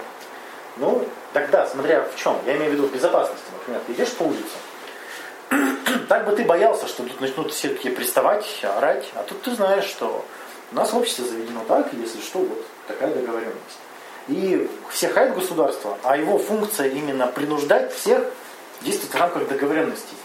ну, 0.78 1.04
тогда, 1.36 1.68
смотря 1.68 2.02
в 2.02 2.16
чем, 2.16 2.40
я 2.46 2.56
имею 2.56 2.72
в 2.72 2.74
виду 2.76 2.88
в 2.88 2.94
безопасности, 2.94 3.44
например, 3.52 3.82
ты 3.86 3.92
идешь 3.92 4.14
по 4.14 4.24
улице, 4.24 4.56
так 6.08 6.26
бы 6.26 6.34
ты 6.34 6.46
боялся, 6.46 6.88
что 6.88 7.04
тут 7.04 7.20
начнут 7.20 7.52
все 7.52 7.68
такие 7.68 7.94
приставать, 7.94 8.46
орать, 8.64 9.12
а 9.16 9.24
тут 9.24 9.42
ты 9.42 9.52
знаешь, 9.52 9.84
что 9.84 10.24
у 10.72 10.76
нас 10.76 10.94
в 10.94 10.98
обществе 10.98 11.26
заведено 11.26 11.60
так, 11.68 11.90
если 11.92 12.22
что, 12.22 12.40
вот 12.40 12.66
такая 12.88 13.14
договоренность. 13.14 13.80
И 14.30 14.70
все 14.90 15.10
хает 15.10 15.36
государство, 15.36 15.98
а 16.04 16.16
его 16.16 16.38
функция 16.38 16.88
именно 16.88 17.28
принуждать 17.28 17.94
всех 17.94 18.24
действовать 18.82 19.14
в 19.14 19.20
рамках 19.20 19.48
договоренностей. 19.50 20.16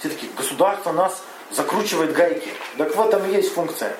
Все 0.00 0.08
такие, 0.08 0.32
государство 0.36 0.90
нас 0.90 1.22
закручивает 1.52 2.12
гайки. 2.14 2.50
Так 2.76 2.96
в 2.96 3.00
этом 3.00 3.24
и 3.30 3.32
есть 3.32 3.54
функция. 3.54 3.94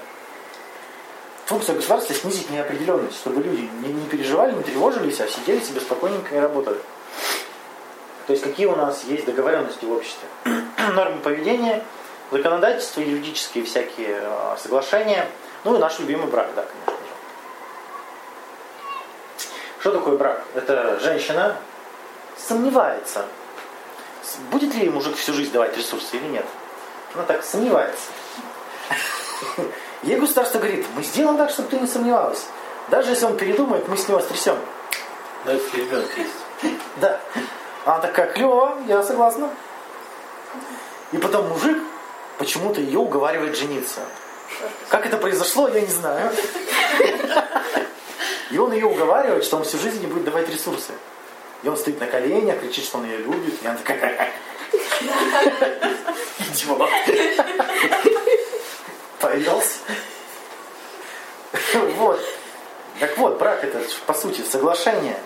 Функция 1.49 1.77
государства 1.77 2.15
снизить 2.15 2.51
неопределенность, 2.51 3.17
чтобы 3.17 3.43
люди 3.43 3.71
не, 3.83 3.91
не 3.91 4.07
переживали, 4.07 4.53
не 4.53 4.63
тревожились, 4.63 5.19
а 5.19 5.27
сидели 5.27 5.61
себе 5.61 5.81
спокойненько 5.81 6.37
и 6.37 6.39
работали. 6.39 6.79
То 8.27 8.35
есть 8.35 8.45
какие 8.45 8.67
у 8.67 8.77
нас 8.77 9.05
есть 9.05 9.25
договоренности 9.25 9.87
в 9.87 9.93
обществе? 9.93 10.29
Нормы 10.93 11.21
поведения, 11.21 11.83
законодательство, 12.31 13.01
юридические 13.01 13.65
всякие 13.65 14.21
э, 14.21 14.57
соглашения, 14.59 15.27
ну 15.65 15.75
и 15.75 15.79
наш 15.79 15.99
любимый 16.01 16.27
брак, 16.27 16.51
да, 16.55 16.67
конечно 16.67 16.93
же. 16.93 17.15
Что 19.81 19.93
такое 19.93 20.19
брак? 20.19 20.45
Это 20.55 21.01
женщина 21.01 21.57
сомневается, 22.37 23.25
будет 24.51 24.75
ли 24.75 24.91
мужик 24.91 25.17
всю 25.17 25.33
жизнь 25.33 25.53
давать 25.53 25.75
ресурсы 25.79 26.19
или 26.19 26.27
нет. 26.27 26.45
Она 27.15 27.23
так 27.23 27.43
сомневается. 27.43 28.11
Ей 30.03 30.19
государство 30.19 30.59
говорит, 30.59 30.87
мы 30.95 31.03
сделаем 31.03 31.37
так, 31.37 31.51
чтобы 31.51 31.69
ты 31.69 31.79
не 31.79 31.87
сомневалась. 31.87 32.47
Даже 32.89 33.11
если 33.11 33.27
он 33.27 33.37
передумает, 33.37 33.89
мы 33.89 33.97
с 33.97 34.09
него 34.09 34.21
стрясем. 34.21 34.57
Да, 35.45 35.53
если 35.53 35.77
ребенок 35.77 36.09
есть. 36.17 36.77
Да. 36.97 37.21
Она 37.85 37.99
такая, 37.99 38.33
клево, 38.33 38.79
я 38.87 39.03
согласна. 39.03 39.51
И 41.13 41.19
потом 41.19 41.49
мужик 41.49 41.79
почему-то 42.39 42.81
ее 42.81 42.99
уговаривает 42.99 43.57
жениться. 43.57 44.01
Как 44.89 45.07
это 45.07 45.17
произошло, 45.17 45.69
я 45.69 45.81
не 45.81 45.87
знаю. 45.87 46.31
И 48.51 48.59
он 48.59 48.73
ее 48.73 48.87
уговаривает, 48.87 49.45
что 49.45 49.57
он 49.57 49.65
всю 49.65 49.79
жизнь 49.79 50.01
не 50.01 50.07
будет 50.07 50.25
давать 50.25 50.49
ресурсы. 50.49 50.93
И 51.63 51.69
он 51.69 51.77
стоит 51.77 52.01
на 52.01 52.07
коленях, 52.07 52.61
кричит, 52.61 52.85
что 52.85 52.99
он 52.99 53.05
ее 53.05 53.19
любит. 53.19 53.63
И 53.63 53.67
она 53.67 53.77
такая, 53.77 54.31
идиот. 56.39 56.89
Повелся. 59.21 59.81
Вот. 61.97 62.21
Так 63.01 63.17
вот, 63.19 63.39
брак 63.39 63.65
это 63.65 63.81
по 64.07 64.15
сути 64.15 64.43
соглашение. 64.43 65.19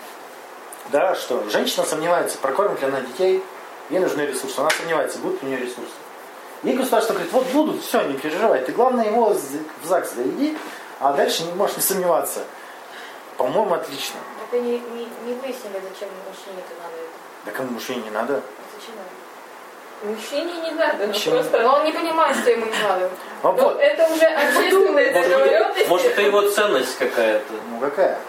Да, 0.91 1.15
что 1.15 1.49
женщина 1.49 1.85
сомневается, 1.85 2.37
прокормит 2.37 2.81
ли 2.81 2.87
она 2.87 3.01
детей, 3.01 3.43
ей 3.89 3.99
нужны 3.99 4.21
ресурсы. 4.21 4.59
Она 4.59 4.69
сомневается, 4.69 5.19
будут 5.19 5.41
у 5.43 5.45
нее 5.45 5.57
ресурсы. 5.57 5.93
И 6.63 6.71
государство 6.71 7.13
говорит, 7.13 7.33
вот 7.33 7.45
будут, 7.47 7.83
все, 7.83 8.01
не 8.03 8.13
переживай. 8.13 8.63
Ты 8.63 8.71
главное 8.71 9.05
его 9.05 9.33
в 9.33 9.85
ЗАГС 9.85 10.13
заведи, 10.13 10.57
а 10.99 11.13
дальше 11.13 11.43
не 11.43 11.53
можешь 11.53 11.77
не 11.77 11.83
сомневаться. 11.83 12.43
По-моему, 13.37 13.73
отлично. 13.73 14.19
Так 14.39 14.59
и 14.59 14.61
не, 14.61 14.79
не, 14.79 15.07
не 15.25 15.33
выяснили, 15.33 15.81
зачем 15.89 16.09
мужчине 16.27 16.59
это 16.59 16.81
надо. 16.81 16.95
это. 16.95 17.13
Да 17.45 17.51
кому 17.51 17.71
мужчине 17.71 18.01
не 18.03 18.11
надо? 18.11 18.41
Зачем 18.75 18.95
надо? 18.95 19.22
Мужчине 20.03 20.53
не 20.61 20.71
надо, 20.71 21.07
ну 21.07 21.13
Почему? 21.13 21.35
просто, 21.35 21.61
но 21.61 21.75
он 21.75 21.85
не 21.85 21.91
понимает, 21.91 22.35
что 22.37 22.49
ему 22.51 22.65
не 22.65 22.83
надо. 22.87 23.09
А 23.41 23.51
Ну, 23.51 23.51
вот, 23.53 23.79
это 23.79 24.03
уже 24.13 24.25
общественная 24.25 25.11
Может, 25.13 25.13
договоренность. 25.29 25.87
может, 25.87 26.07
это 26.11 26.21
его 26.21 26.41
ценность 26.49 26.97
какая-то. 26.97 27.53
ну 27.71 27.79
какая? 27.79 28.19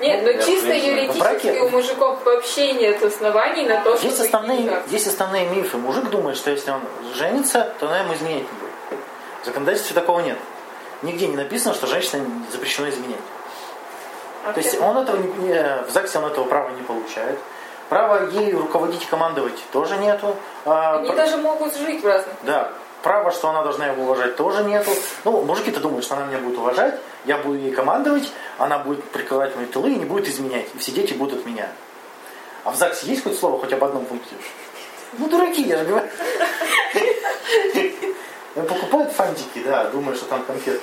Нет, 0.00 0.22
ну 0.24 0.30
Я 0.30 0.42
чисто 0.42 0.66
в 0.66 0.70
принципе, 0.70 0.90
юридически 0.90 1.60
у 1.60 1.68
мужиков 1.68 2.24
вообще 2.24 2.72
нет 2.72 3.00
оснований 3.04 3.66
на 3.66 3.76
то, 3.82 3.94
чтобы 3.96 4.08
Есть 4.08 4.20
основные, 4.20 4.62
никак. 4.62 4.82
есть 4.88 5.06
основные 5.06 5.46
мифы. 5.46 5.76
Мужик 5.76 6.10
думает, 6.10 6.36
что 6.36 6.50
если 6.50 6.72
он 6.72 6.80
женится, 7.14 7.72
то 7.78 7.86
она 7.86 8.00
ему 8.00 8.14
изменять 8.14 8.42
не 8.42 8.58
будет. 8.58 9.00
В 9.42 9.46
законодательстве 9.46 9.94
такого 9.94 10.18
нет. 10.20 10.38
Нигде 11.02 11.28
не 11.28 11.36
написано, 11.36 11.74
что 11.74 11.86
женщине 11.86 12.26
запрещено 12.50 12.88
изменять. 12.88 13.20
А 14.44 14.52
То 14.52 14.58
есть 14.60 14.80
он 14.80 14.98
этого 14.98 15.16
не- 15.18 15.84
в 15.86 15.90
ЗАГСе 15.90 16.18
он 16.18 16.24
этого 16.24 16.44
права 16.46 16.70
не 16.70 16.82
получает. 16.82 17.38
Права 17.92 18.22
ей 18.30 18.54
руководить 18.54 19.02
и 19.02 19.04
командовать 19.04 19.62
тоже 19.70 19.98
нету. 19.98 20.34
А, 20.64 20.96
Они 20.96 21.08
пр- 21.08 21.16
даже 21.16 21.36
могут 21.36 21.76
жить 21.76 22.02
в 22.02 22.06
разных. 22.06 22.34
Да. 22.40 22.72
Право, 23.02 23.30
что 23.30 23.50
она 23.50 23.62
должна 23.62 23.86
его 23.88 24.04
уважать, 24.04 24.34
тоже 24.36 24.64
нету. 24.64 24.90
Ну, 25.24 25.42
мужики-то 25.42 25.78
думают, 25.78 26.02
что 26.02 26.16
она 26.16 26.24
меня 26.24 26.38
будет 26.38 26.56
уважать, 26.56 26.98
я 27.26 27.36
буду 27.36 27.58
ей 27.58 27.70
командовать, 27.70 28.32
она 28.56 28.78
будет 28.78 29.04
прикрывать 29.10 29.54
мои 29.56 29.66
тылы 29.66 29.90
и 29.90 29.96
не 29.96 30.06
будет 30.06 30.26
изменять. 30.26 30.68
И 30.74 30.78
все 30.78 30.92
дети 30.92 31.12
будут 31.12 31.40
от 31.40 31.44
меня. 31.44 31.68
А 32.64 32.70
в 32.70 32.76
ЗАГСе 32.76 33.08
есть 33.08 33.24
хоть 33.24 33.38
слово 33.38 33.58
хоть 33.58 33.74
об 33.74 33.84
одном 33.84 34.06
пункте? 34.06 34.36
Ну, 35.18 35.28
дураки, 35.28 35.60
я 35.60 35.76
же 35.76 35.84
говорю. 35.84 36.06
Он 38.56 38.64
покупает 38.66 39.12
фантики, 39.12 39.62
да, 39.66 39.84
думая, 39.90 40.14
что 40.14 40.24
там 40.24 40.42
конфетки. 40.44 40.80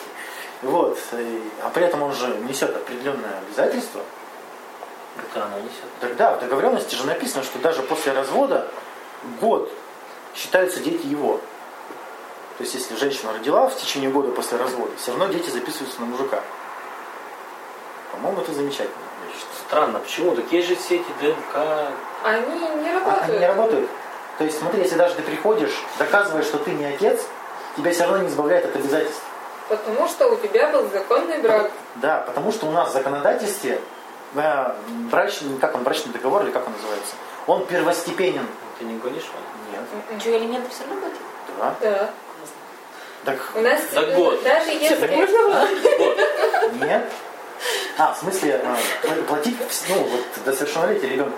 Вот. 0.62 0.99
и- 1.14 1.41
а 1.64 1.70
при 1.72 1.86
этом 1.86 2.03
он 2.03 2.14
же 2.14 2.28
несет 2.47 2.76
определенное 2.76 3.39
обязательство. 3.47 4.01
Это 5.32 5.45
она 5.45 5.59
несет. 5.59 5.86
Тогда 5.99 6.36
в 6.36 6.39
договоренности 6.39 6.95
же 6.95 7.05
написано, 7.05 7.43
что 7.43 7.59
даже 7.59 7.82
после 7.84 8.13
развода 8.13 8.67
год 9.41 9.72
считаются 10.36 10.80
дети 10.80 11.05
его. 11.05 11.39
То 12.57 12.63
есть, 12.63 12.74
если 12.76 12.95
женщина 12.95 13.32
родила 13.34 13.70
в 13.70 13.76
течение 13.78 14.09
года 14.09 14.32
после 14.32 14.57
развода, 14.57 14.91
все 14.97 15.11
равно 15.11 15.28
дети 15.28 15.49
записываются 15.49 15.99
на 16.01 16.07
мужика. 16.07 16.41
По-моему, 18.11 18.41
это 18.41 18.53
замечательно. 18.53 18.95
Странно, 19.67 19.99
почему? 19.99 20.36
Так 20.36 20.51
есть 20.51 20.67
же 20.67 20.76
все 20.76 20.95
эти 20.95 21.07
ДНК. 21.22 21.55
Они 22.24 22.59
не 22.82 22.89
А 22.89 22.93
работают. 22.99 23.24
они 23.30 23.38
не 23.39 23.47
работают. 23.47 23.89
То 24.38 24.43
есть, 24.43 24.57
смотри, 24.59 24.82
если 24.82 24.95
даже 24.95 25.15
ты 25.15 25.22
приходишь, 25.22 25.84
доказываешь, 25.97 26.45
что 26.45 26.57
ты 26.57 26.72
не 26.72 26.86
отец, 26.86 27.22
тебя 27.78 27.91
все 27.91 28.03
равно 28.03 28.20
не 28.20 28.28
избавляет 28.30 28.65
от 28.65 28.76
обязательств. 28.76 29.22
Потому 29.70 30.07
что 30.07 30.28
у 30.30 30.36
тебя 30.38 30.70
был 30.72 30.89
законный 30.89 31.38
брак. 31.38 31.72
Да, 31.95 32.24
потому 32.26 32.51
что 32.51 32.65
у 32.65 32.72
нас 32.72 32.89
в 32.89 32.93
законодательстве 32.93 33.80
брачный, 34.34 35.57
как 35.59 35.75
он, 35.75 35.84
брачный 35.84 36.11
договор 36.13 36.43
или 36.43 36.51
как 36.51 36.67
он 36.67 36.73
называется, 36.73 37.15
он 37.47 37.65
первостепенен. 37.65 38.45
Ты 38.77 38.86
не 38.86 38.97
гонишь, 38.97 39.25
Ваня? 39.34 39.82
Нет. 40.11 40.21
Что, 40.21 40.38
элементы 40.38 40.69
все 40.69 40.84
равно 40.84 41.01
будут? 41.01 41.17
Да. 41.59 41.75
Да. 41.82 42.09
Так 43.25 43.38
У 43.53 43.59
нас 43.59 43.82
За 43.91 43.99
э, 43.99 44.15
год. 44.15 44.41
даже 44.43 44.71
если... 44.71 45.07
Вот. 45.97 46.17
нет. 46.88 47.11
А, 47.97 48.13
в 48.13 48.17
смысле, 48.17 48.61
э, 48.63 49.05
пла- 49.05 49.23
платить 49.25 49.57
ну, 49.89 49.95
вот, 49.95 50.25
до 50.45 50.53
совершеннолетия 50.53 51.09
ребенка. 51.09 51.38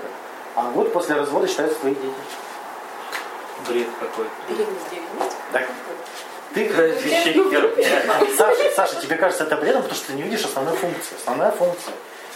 А 0.55 0.69
год 0.69 0.93
после 0.93 1.15
развода 1.15 1.47
считаются 1.47 1.79
твои 1.79 1.95
дети. 1.95 2.13
Бред 3.67 3.87
какой. 3.99 4.25
Беременность 4.49 4.89
9 4.91 5.03
месяцев? 5.15 5.39
Так. 5.51 5.67
Ты, 6.53 6.67
Вообще 6.69 7.33
херня. 7.33 8.27
Саша, 8.37 8.71
Саша, 8.75 9.01
тебе 9.01 9.15
кажется 9.15 9.45
это 9.45 9.55
бредом, 9.55 9.83
потому 9.83 9.97
что 9.97 10.07
ты 10.07 10.13
не 10.13 10.23
видишь 10.23 10.43
основной 10.43 10.75
функции. 10.75 11.15
Основная 11.15 11.51
функция. 11.51 11.93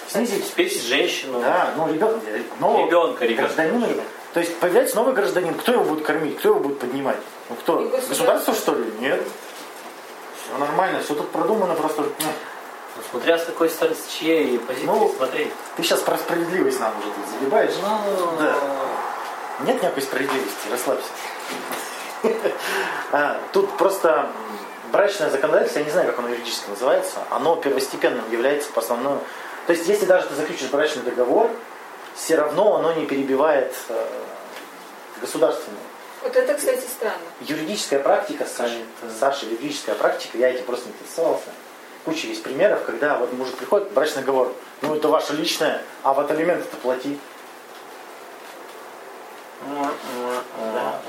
Снизить 0.08 0.42
Обеспечить 0.42 0.84
женщину. 0.84 1.40
Да, 1.42 1.74
ну 1.78 1.92
ребенка, 1.92 2.20
но 2.60 2.86
Ребенка, 2.86 3.26
ребенка. 3.26 3.44
гражданин, 3.44 4.02
то 4.34 4.40
есть 4.40 4.56
появляется 4.60 4.96
новый 4.98 5.14
гражданин, 5.14 5.54
кто 5.56 5.72
его 5.74 5.84
будет 5.84 6.06
кормить, 6.06 6.38
кто 6.38 6.50
его 6.50 6.60
будет 6.60 6.80
поднимать? 6.80 7.18
Ну 7.50 7.56
кто? 7.56 7.78
Государство. 7.80 8.10
Государство 8.10 8.54
что 8.54 8.76
ли? 8.76 8.86
Нет. 9.00 9.22
Все 10.44 10.58
нормально, 10.58 11.00
все 11.02 11.16
тут 11.16 11.30
продумано 11.32 11.74
просто. 11.76 12.04
ну, 12.04 12.10
Ну, 12.20 13.02
смотря 13.12 13.38
с 13.40 13.46
какой 13.46 13.70
стороны, 13.70 13.96
с 13.96 14.14
чьей 14.14 14.60
позиции 14.60 14.86
Ну, 14.86 15.14
смотреть. 15.18 15.52
ты 15.76 15.84
сейчас 15.84 16.02
про 16.02 16.18
справедливость 16.18 16.80
нам 16.80 16.92
уже 17.00 17.08
тут 17.08 17.26
загибаешь. 17.40 17.74
Ну, 17.82 18.32
Да. 18.40 18.56
Нет 19.66 19.82
никакой 19.82 20.04
справедливости, 20.04 20.68
расслабься. 20.72 21.08
А, 23.12 23.40
Тут 23.54 23.76
просто 23.78 24.30
брачное 24.92 25.30
законодательство, 25.30 25.80
я 25.80 25.86
не 25.86 25.92
знаю, 25.92 26.08
как 26.08 26.20
оно 26.20 26.30
юридически 26.30 26.70
называется, 26.70 27.20
оно 27.30 27.56
первостепенным 27.56 28.30
является 28.32 28.72
по 28.72 28.82
основному. 28.82 29.22
То 29.68 29.74
есть, 29.74 29.88
если 29.88 30.06
даже 30.06 30.28
ты 30.28 30.36
заключишь 30.36 30.70
брачный 30.70 31.04
договор, 31.04 31.50
все 32.16 32.36
равно 32.36 32.76
оно 32.76 32.94
не 32.94 33.06
перебивает 33.06 33.74
э, 33.90 34.08
государственное. 35.20 35.80
Вот 36.22 36.36
это, 36.36 36.54
кстати, 36.54 36.82
странно. 36.82 37.18
Юридическая 37.42 38.00
практика, 38.00 38.46
Саша, 38.46 38.76
Это- 38.76 39.14
Саша, 39.20 39.46
юридическая 39.46 39.96
практика, 39.96 40.38
я 40.38 40.50
этим 40.50 40.66
просто 40.66 40.88
не 40.88 40.94
интересовался. 40.94 41.48
Куча 42.04 42.28
есть 42.28 42.44
примеров, 42.44 42.84
когда 42.86 43.18
вот 43.18 43.34
мужик 43.34 43.56
приходит, 43.56 43.92
брачный 43.92 44.22
договор, 44.22 44.54
ну 44.82 44.96
это 44.96 45.08
ваше 45.08 45.34
личное, 45.34 45.82
а 46.04 46.14
вот 46.14 46.30
алименты-то 46.30 46.78
плати. 46.78 47.20
Да. 50.74 51.02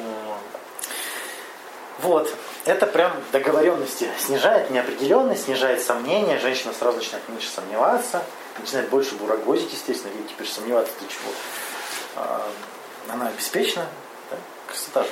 Вот, 1.98 2.32
это 2.64 2.86
прям 2.86 3.12
договоренности. 3.32 4.08
Снижает 4.18 4.70
неопределенность, 4.70 5.44
снижает 5.44 5.82
сомнения, 5.82 6.38
женщина 6.38 6.72
сразу 6.72 6.98
начинает 6.98 7.28
меньше 7.28 7.48
сомневаться, 7.48 8.22
начинает 8.58 8.88
больше 8.88 9.14
бурагозить, 9.16 9.72
естественно, 9.72 10.12
ей 10.12 10.24
теперь 10.28 10.48
сомневаться, 10.48 10.92
ты 10.98 11.06
чего. 11.06 11.30
А, 12.16 12.48
Она 13.08 13.28
обеспечена, 13.28 13.86
да? 14.30 14.36
красота 14.66 15.04
же. 15.04 15.10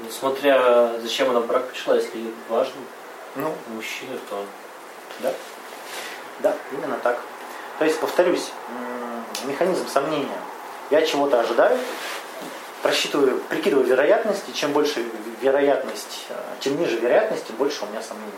Ну, 0.00 0.10
смотря 0.10 0.98
зачем 1.00 1.30
она 1.30 1.40
в 1.40 1.46
брак 1.46 1.68
пришла, 1.70 1.96
если 1.96 2.18
ей 2.18 2.34
важно 2.48 2.74
Ну, 3.34 3.52
мужчина, 3.68 4.16
то 4.30 4.44
Да? 5.20 5.32
Да, 6.40 6.56
именно 6.72 6.98
так. 6.98 7.20
То 7.78 7.84
есть, 7.84 7.98
повторюсь, 8.00 8.50
механизм 9.44 9.88
сомнения. 9.88 10.38
Я 10.90 11.02
чего-то 11.02 11.40
ожидаю, 11.40 11.78
просчитываю, 12.82 13.40
прикидываю 13.48 13.86
вероятности. 13.86 14.50
Чем 14.52 14.72
больше 14.72 15.04
вероятность, 15.40 16.26
э, 16.30 16.34
чем 16.60 16.78
ниже 16.80 16.96
вероятность, 16.96 17.46
тем 17.46 17.56
больше 17.56 17.84
у 17.84 17.88
меня 17.88 18.02
сомнений. 18.02 18.32